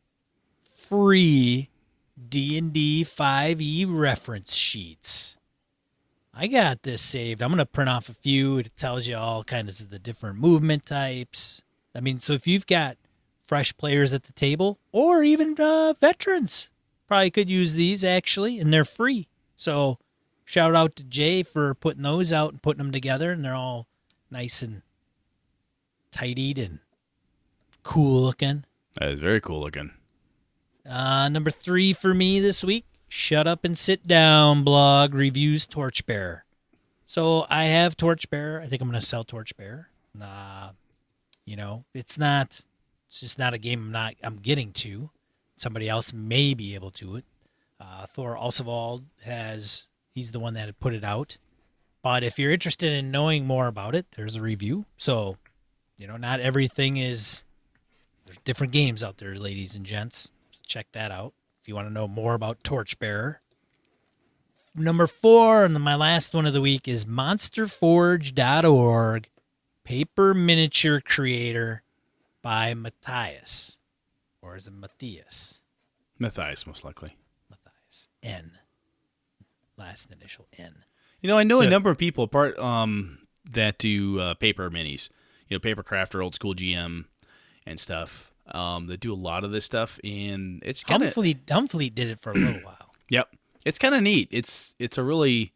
free 0.91 1.71
D&D 2.29 3.05
5e 3.05 3.61
E 3.61 3.85
reference 3.85 4.57
sheets. 4.57 5.39
I 6.35 6.49
got 6.49 6.83
this 6.83 7.01
saved. 7.01 7.43
I'm 7.43 7.51
going 7.51 7.59
to 7.59 7.67
print 7.67 7.89
off 7.89 8.09
a 8.09 8.15
few. 8.15 8.59
It 8.59 8.77
tells 8.77 9.07
you 9.07 9.17
all 9.17 9.45
kinds 9.45 9.81
of 9.81 9.91
the 9.91 10.01
different 10.01 10.39
movement 10.39 10.87
types. 10.87 11.63
I 11.95 12.01
mean, 12.01 12.19
so 12.19 12.33
if 12.33 12.47
you've 12.47 12.67
got 12.67 12.97
fresh 13.43 13.77
players 13.77 14.13
at 14.13 14.25
the 14.25 14.33
table 14.33 14.79
or 14.91 15.23
even 15.23 15.55
uh, 15.61 15.95
veterans, 16.01 16.71
probably 17.07 17.31
could 17.31 17.49
use 17.49 17.75
these 17.75 18.05
actually, 18.05 18.59
and 18.59 18.73
they're 18.73 18.85
free. 18.85 19.29
So 19.55 19.99
shout 20.45 20.75
out 20.75 20.97
to 20.97 21.05
Jay 21.05 21.45
for 21.45 21.75
putting 21.75 22.03
those 22.03 22.33
out 22.33 22.51
and 22.51 22.63
putting 22.63 22.79
them 22.79 22.93
together, 22.93 23.31
and 23.31 23.45
they're 23.45 23.55
all 23.55 23.87
nice 24.29 24.61
and 24.61 24.83
tidied 26.11 26.59
and 26.59 26.81
cool 27.85 28.23
looking. 28.23 28.65
That 28.99 29.11
is 29.11 29.21
very 29.21 29.41
cool 29.41 29.61
looking. 29.61 29.93
Uh, 30.89 31.29
number 31.29 31.51
three 31.51 31.93
for 31.93 32.15
me 32.15 32.41
this 32.41 32.65
week 32.65 32.85
Shut 33.09 33.47
Up 33.47 33.65
and 33.65 33.77
Sit 33.77 34.07
Down 34.07 34.63
blog 34.63 35.15
reviews 35.15 35.67
Torchbearer. 35.67 36.45
So 37.07 37.45
I 37.51 37.65
have 37.65 37.97
Torchbearer. 37.97 38.61
I 38.61 38.69
think 38.69 38.81
I'm 38.81 38.89
going 38.89 39.01
to 39.01 39.07
sell 39.07 39.25
Torchbearer. 39.25 39.89
Uh, 40.21 40.71
you 41.45 41.57
know, 41.57 41.85
it's 41.93 42.17
not, 42.17 42.61
it's 43.09 43.21
just 43.21 43.37
not 43.37 43.53
a 43.53 43.59
game 43.59 43.81
I'm 43.81 43.93
not, 43.93 44.15
I'm 44.23 44.37
getting 44.37 44.73
to. 44.75 45.11
Somebody 45.57 45.89
else 45.89 46.13
may 46.13 46.55
be 46.55 46.77
able 46.77 46.93
to 46.93 47.17
it. 47.17 47.25
Uh, 47.81 48.07
Thor 48.07 48.37
Olavsrud 48.37 49.03
has, 49.25 49.89
he's 50.15 50.31
the 50.31 50.39
one 50.39 50.55
that 50.55 50.79
put 50.79 50.95
it 50.95 51.03
out. 51.03 51.37
But 52.03 52.23
if 52.23 52.39
you're 52.39 52.53
interested 52.53 52.93
in 52.93 53.11
knowing 53.11 53.45
more 53.45 53.67
about 53.67 53.97
it, 53.97 54.07
there's 54.17 54.37
a 54.37 54.41
review. 54.41 54.87
So, 54.97 55.37
you 55.99 56.07
know, 56.07 56.17
not 56.17 56.39
everything 56.39 56.97
is, 56.97 57.43
there's 58.25 58.39
different 58.39 58.73
games 58.73 59.03
out 59.03 59.19
there, 59.19 59.35
ladies 59.35 59.75
and 59.75 59.85
gents 59.85 60.31
check 60.71 60.87
that 60.93 61.11
out 61.11 61.35
if 61.61 61.69
you 61.69 61.75
want 61.75 61.89
to 61.89 61.93
know 61.93 62.07
more 62.09 62.35
about 62.35 62.63
Torchbearer. 62.65 63.41
Number 64.75 65.07
four, 65.09 65.65
and 65.65 65.75
my 65.81 65.97
last 65.97 66.33
one 66.33 66.47
of 66.47 66.53
the 66.55 66.61
week 66.61 66.87
is 66.87 67.05
monsterforge.org, 67.05 69.29
paper 69.85 70.33
miniature 70.33 71.01
creator 71.01 71.83
by 72.41 72.73
Matthias. 72.75 73.79
Or 74.41 74.55
is 74.57 74.69
it 74.69 74.73
Matthias? 74.73 75.61
Matthias, 76.19 76.67
most 76.67 76.85
likely. 76.85 77.17
Matthias. 77.51 78.09
N. 78.23 78.53
Last 79.77 80.11
initial 80.13 80.47
N. 80.57 80.85
You 81.21 81.29
know, 81.29 81.37
I 81.37 81.43
know 81.43 81.61
So- 81.61 81.67
a 81.67 81.71
number 81.71 81.91
of 81.91 81.99
people 81.99 82.23
apart 82.25 82.57
um, 82.59 83.19
that 83.51 83.77
do 83.79 84.21
uh, 84.21 84.35
paper 84.35 84.71
minis. 84.71 85.09
You 85.49 85.57
know, 85.57 85.61
paper 85.61 85.83
crafter, 85.83 86.23
old 86.23 86.35
school 86.37 86.55
GM, 86.55 87.07
and 87.67 87.81
stuff. 87.81 88.30
Um, 88.53 88.87
that 88.89 89.01
do 89.01 89.13
a 89.13 89.15
lot 89.15 89.45
of 89.45 89.53
this 89.53 89.65
stuff, 89.65 90.01
and 90.03 90.63
it's 90.65 90.83
kind 90.83 91.03
of 91.03 91.15
Humfleet, 91.15 91.45
Humfleet 91.47 91.95
did 91.95 92.09
it 92.09 92.21
for 92.21 92.33
a 92.33 92.35
little 92.35 92.61
while. 92.65 92.95
Yep. 93.09 93.29
It's 93.65 93.79
kind 93.79 93.95
of 93.95 94.03
neat. 94.03 94.29
It's 94.31 94.75
it's 94.79 94.99
a 94.99 95.03
really 95.03 95.53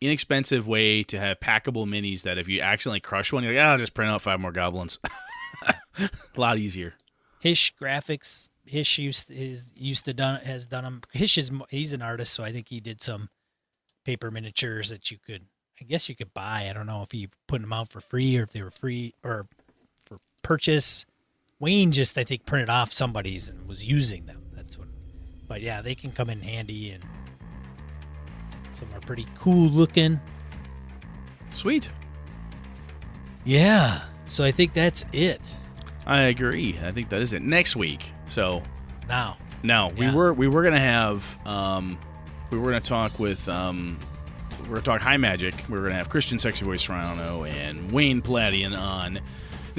inexpensive 0.00 0.66
way 0.66 1.02
to 1.02 1.18
have 1.18 1.40
packable 1.40 1.86
minis 1.86 2.22
that 2.22 2.38
if 2.38 2.46
you 2.48 2.60
accidentally 2.60 3.00
crush 3.00 3.32
one, 3.32 3.42
you're 3.42 3.54
like, 3.54 3.62
ah, 3.62 3.72
I'll 3.72 3.78
just 3.78 3.94
print 3.94 4.12
out 4.12 4.22
five 4.22 4.38
more 4.38 4.52
goblins. 4.52 4.98
a 5.98 6.10
lot 6.36 6.58
easier. 6.58 6.94
Hish 7.40 7.74
Graphics. 7.80 8.48
Hish 8.64 8.98
used 8.98 9.30
is 9.30 9.72
used 9.76 10.04
to 10.04 10.12
done 10.12 10.40
has 10.42 10.66
done 10.66 10.84
them. 10.84 11.00
Hish 11.12 11.38
is 11.38 11.50
he's 11.70 11.92
an 11.92 12.02
artist, 12.02 12.34
so 12.34 12.44
I 12.44 12.52
think 12.52 12.68
he 12.68 12.80
did 12.80 13.02
some 13.02 13.30
paper 14.04 14.30
miniatures 14.30 14.90
that 14.90 15.10
you 15.10 15.18
could. 15.18 15.46
I 15.80 15.84
guess 15.84 16.08
you 16.08 16.16
could 16.16 16.34
buy. 16.34 16.66
I 16.68 16.72
don't 16.72 16.86
know 16.86 17.02
if 17.02 17.12
he 17.12 17.28
put 17.46 17.60
them 17.60 17.72
out 17.72 17.88
for 17.88 18.00
free 18.00 18.36
or 18.36 18.42
if 18.42 18.52
they 18.52 18.62
were 18.62 18.70
free 18.70 19.14
or 19.22 19.46
for 20.04 20.18
purchase. 20.42 21.06
Wayne 21.60 21.90
just 21.92 22.16
I 22.16 22.24
think 22.24 22.46
printed 22.46 22.70
off 22.70 22.92
somebody's 22.92 23.48
and 23.48 23.66
was 23.66 23.84
using 23.84 24.26
them. 24.26 24.42
That's 24.54 24.78
what. 24.78 24.88
But 25.48 25.60
yeah, 25.60 25.82
they 25.82 25.94
can 25.94 26.12
come 26.12 26.30
in 26.30 26.40
handy 26.40 26.90
and 26.92 27.04
some 28.70 28.88
are 28.94 29.00
pretty 29.00 29.26
cool 29.36 29.68
looking. 29.70 30.20
Sweet. 31.50 31.88
Yeah. 33.44 34.02
So 34.26 34.44
I 34.44 34.52
think 34.52 34.74
that's 34.74 35.04
it. 35.12 35.56
I 36.06 36.22
agree. 36.22 36.78
I 36.84 36.92
think 36.92 37.08
that 37.08 37.20
is 37.20 37.32
it. 37.32 37.42
Next 37.42 37.74
week. 37.76 38.12
So 38.28 38.62
Now. 39.08 39.36
no, 39.62 39.90
we 39.96 40.06
Yeah. 40.06 40.14
were 40.14 40.32
we 40.32 40.46
were 40.48 40.62
gonna 40.62 40.78
have 40.78 41.24
um, 41.46 41.98
we 42.50 42.58
were 42.58 42.66
gonna 42.66 42.80
talk 42.80 43.18
with 43.18 43.48
um, 43.48 43.98
we 44.60 44.66
are 44.66 44.68
gonna 44.68 44.82
talk 44.82 45.00
high 45.00 45.16
magic. 45.16 45.54
We 45.68 45.76
were 45.76 45.82
gonna 45.84 45.96
have 45.96 46.08
Christian 46.08 46.38
Sexy 46.38 46.64
Voice 46.64 46.82
Serrano 46.86 47.44
and 47.44 47.90
Wayne 47.90 48.22
Palladian 48.22 48.74
on 48.74 49.18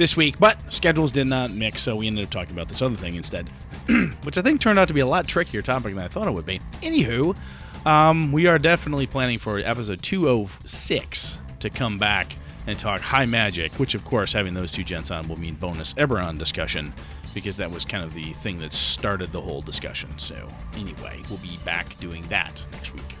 this 0.00 0.16
week, 0.16 0.38
but 0.38 0.58
schedules 0.70 1.12
did 1.12 1.26
not 1.26 1.50
mix, 1.50 1.82
so 1.82 1.94
we 1.94 2.06
ended 2.06 2.24
up 2.24 2.30
talking 2.30 2.54
about 2.54 2.70
this 2.70 2.80
other 2.80 2.96
thing 2.96 3.16
instead, 3.16 3.50
which 4.22 4.38
I 4.38 4.42
think 4.42 4.58
turned 4.58 4.78
out 4.78 4.88
to 4.88 4.94
be 4.94 5.00
a 5.00 5.06
lot 5.06 5.28
trickier 5.28 5.60
topic 5.60 5.94
than 5.94 6.02
I 6.02 6.08
thought 6.08 6.26
it 6.26 6.30
would 6.30 6.46
be. 6.46 6.58
Anywho, 6.80 7.36
um, 7.84 8.32
we 8.32 8.46
are 8.46 8.58
definitely 8.58 9.06
planning 9.06 9.38
for 9.38 9.58
episode 9.58 10.02
206 10.02 11.38
to 11.60 11.68
come 11.68 11.98
back 11.98 12.34
and 12.66 12.78
talk 12.78 13.02
high 13.02 13.26
magic, 13.26 13.74
which 13.74 13.94
of 13.94 14.02
course 14.06 14.32
having 14.32 14.54
those 14.54 14.72
two 14.72 14.84
gents 14.84 15.10
on 15.10 15.28
will 15.28 15.38
mean 15.38 15.54
bonus 15.54 15.92
Eberron 15.94 16.38
discussion 16.38 16.94
because 17.34 17.58
that 17.58 17.70
was 17.70 17.84
kind 17.84 18.02
of 18.02 18.14
the 18.14 18.32
thing 18.32 18.58
that 18.60 18.72
started 18.72 19.32
the 19.32 19.40
whole 19.40 19.60
discussion. 19.60 20.08
So 20.16 20.48
anyway, 20.76 21.20
we'll 21.28 21.38
be 21.38 21.58
back 21.64 22.00
doing 22.00 22.26
that 22.30 22.64
next 22.72 22.94
week. 22.94 23.16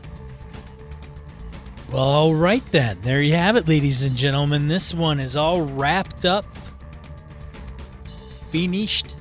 Well, 1.92 2.02
all 2.02 2.34
right 2.34 2.64
then. 2.72 3.02
There 3.02 3.20
you 3.20 3.34
have 3.34 3.56
it, 3.56 3.68
ladies 3.68 4.02
and 4.02 4.16
gentlemen. 4.16 4.68
This 4.68 4.94
one 4.94 5.20
is 5.20 5.36
all 5.36 5.60
wrapped 5.60 6.24
up. 6.24 6.46
Finished. 8.50 9.16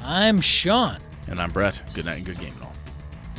I'm 0.00 0.40
Sean. 0.40 0.98
And 1.28 1.38
I'm 1.38 1.50
Brett. 1.50 1.82
Good 1.92 2.06
night 2.06 2.16
and 2.16 2.26
good 2.26 2.38
game 2.38 2.54
and 2.54 2.62
all. 2.62 2.72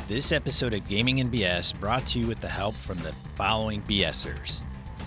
This 0.06 0.30
episode 0.30 0.72
of 0.72 0.86
Gaming 0.88 1.18
and 1.20 1.32
BS 1.32 1.78
brought 1.80 2.06
to 2.08 2.20
you 2.20 2.26
with 2.26 2.40
the 2.40 2.48
help 2.48 2.76
from 2.76 2.98
the 2.98 3.12
following 3.36 3.82
BSers. 3.82 4.62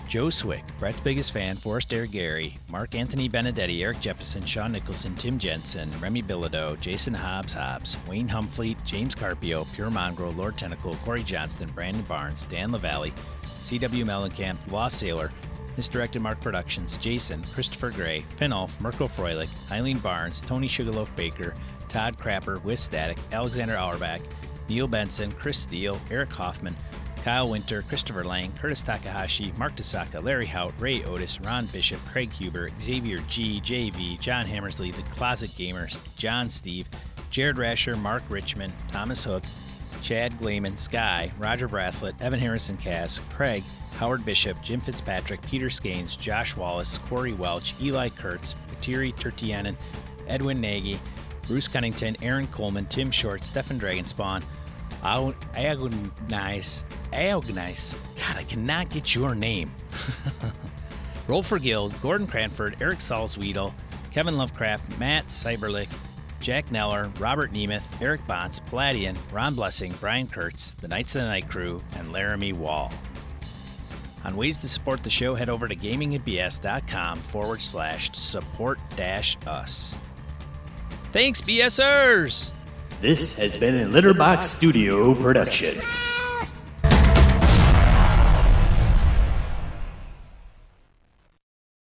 Joe 0.06 0.30
Swick, 0.30 0.64
Brett's 0.78 1.00
biggest 1.00 1.32
fan, 1.32 1.56
Forrest 1.56 1.92
Air 1.92 2.06
Gary, 2.06 2.58
Mark 2.68 2.94
Anthony 2.94 3.28
Benedetti, 3.28 3.82
Eric 3.82 4.00
Jefferson, 4.00 4.44
Sean 4.44 4.72
Nicholson, 4.72 5.14
Tim 5.16 5.38
Jensen, 5.38 5.90
Remy 6.00 6.22
Bilodeau, 6.22 6.78
Jason 6.80 7.14
Hobbs 7.14 7.52
Hobbs, 7.52 7.96
Wayne 8.06 8.28
Humfleet, 8.28 8.76
James 8.84 9.14
Carpio, 9.14 9.66
Pure 9.74 9.90
Mongrel, 9.90 10.32
Lord 10.32 10.56
Tentacle, 10.56 10.96
Corey 11.04 11.22
Johnston, 11.22 11.70
Brandon 11.74 12.02
Barnes, 12.02 12.44
Dan 12.46 12.72
LaValle, 12.72 13.12
CW 13.60 14.04
Mellencamp, 14.04 14.56
Lost 14.70 14.98
Sailor, 14.98 15.30
Misdirected 15.78 16.20
Mark 16.20 16.40
Productions, 16.40 16.98
Jason, 16.98 17.40
Christopher 17.54 17.92
Gray, 17.92 18.24
Finolf, 18.36 18.80
Mirko 18.80 19.06
Froelich, 19.06 19.48
Eileen 19.70 20.00
Barnes, 20.00 20.40
Tony 20.40 20.66
Sugarloaf 20.66 21.14
Baker, 21.14 21.54
Todd 21.88 22.18
Crapper, 22.18 22.60
With 22.64 22.80
Static, 22.80 23.16
Alexander 23.30 23.76
Auerbach, 23.76 24.20
Neil 24.68 24.88
Benson, 24.88 25.30
Chris 25.30 25.56
Steele, 25.56 26.00
Eric 26.10 26.32
Hoffman, 26.32 26.76
Kyle 27.22 27.48
Winter, 27.48 27.82
Christopher 27.82 28.24
Lang, 28.24 28.50
Curtis 28.60 28.82
Takahashi, 28.82 29.52
Mark 29.56 29.76
Tasaka, 29.76 30.20
Larry 30.20 30.46
Hout, 30.46 30.74
Ray 30.80 31.04
Otis, 31.04 31.40
Ron 31.40 31.66
Bishop, 31.66 32.00
Craig 32.10 32.32
Huber, 32.32 32.70
Xavier 32.82 33.18
G, 33.28 33.60
JV, 33.60 34.18
John 34.18 34.46
Hammersley, 34.46 34.90
The 34.90 35.02
Closet 35.02 35.52
Gamers, 35.52 36.00
John 36.16 36.50
Steve, 36.50 36.88
Jared 37.30 37.56
Rasher, 37.56 37.96
Mark 37.96 38.24
Richmond, 38.28 38.72
Thomas 38.90 39.22
Hook, 39.22 39.44
Chad 40.02 40.38
Gleeman, 40.38 40.76
Sky, 40.76 41.30
Roger 41.38 41.68
Braslett, 41.68 42.20
Evan 42.20 42.40
Harrison 42.40 42.76
Cass, 42.76 43.20
Craig, 43.32 43.62
Howard 43.98 44.24
Bishop, 44.24 44.62
Jim 44.62 44.80
Fitzpatrick, 44.80 45.42
Peter 45.42 45.66
Skanes, 45.66 46.16
Josh 46.16 46.54
Wallace, 46.54 46.98
Corey 46.98 47.32
Welch, 47.32 47.74
Eli 47.82 48.08
Kurtz, 48.10 48.54
Patiri 48.70 49.12
Tertianen, 49.12 49.74
Edwin 50.28 50.60
Nagy, 50.60 51.00
Bruce 51.48 51.66
Cunnington, 51.66 52.16
Aaron 52.22 52.46
Coleman, 52.46 52.86
Tim 52.86 53.10
Short, 53.10 53.44
Stefan 53.44 53.80
Dragonspawn, 53.80 54.44
Agonize, 55.02 56.84
Agonize. 57.12 57.94
God, 58.14 58.36
I 58.36 58.44
cannot 58.44 58.88
get 58.90 59.16
your 59.16 59.34
name. 59.34 59.72
Roll 61.26 61.42
for 61.42 61.58
Guild, 61.58 62.00
Gordon 62.00 62.28
Cranford, 62.28 62.76
Eric 62.80 63.00
Salzwedel, 63.00 63.74
Kevin 64.12 64.38
Lovecraft, 64.38 64.96
Matt 65.00 65.26
Cyberlick, 65.26 65.88
Jack 66.38 66.68
Neller, 66.68 67.10
Robert 67.18 67.52
Nemeth, 67.52 68.00
Eric 68.00 68.24
Bonts, 68.28 68.60
Palladian, 68.60 69.16
Ron 69.32 69.56
Blessing, 69.56 69.92
Brian 69.98 70.28
Kurtz, 70.28 70.74
the 70.74 70.86
Knights 70.86 71.16
of 71.16 71.22
the 71.22 71.26
Night 71.26 71.48
Crew, 71.48 71.82
and 71.96 72.12
Laramie 72.12 72.52
Wall. 72.52 72.92
On 74.24 74.36
ways 74.36 74.58
to 74.58 74.68
support 74.68 75.02
the 75.02 75.10
show, 75.10 75.34
head 75.34 75.48
over 75.48 75.68
to 75.68 75.76
gamingandbs.com 75.76 77.18
forward 77.20 77.62
slash 77.62 78.10
support 78.12 78.78
dash 78.96 79.36
us. 79.46 79.96
Thanks, 81.12 81.40
BSers! 81.40 82.52
This 83.00 83.38
has 83.38 83.56
been 83.56 83.76
a 83.76 83.86
Litterbox 83.86 84.42
Studio 84.44 85.14
production. 85.14 85.78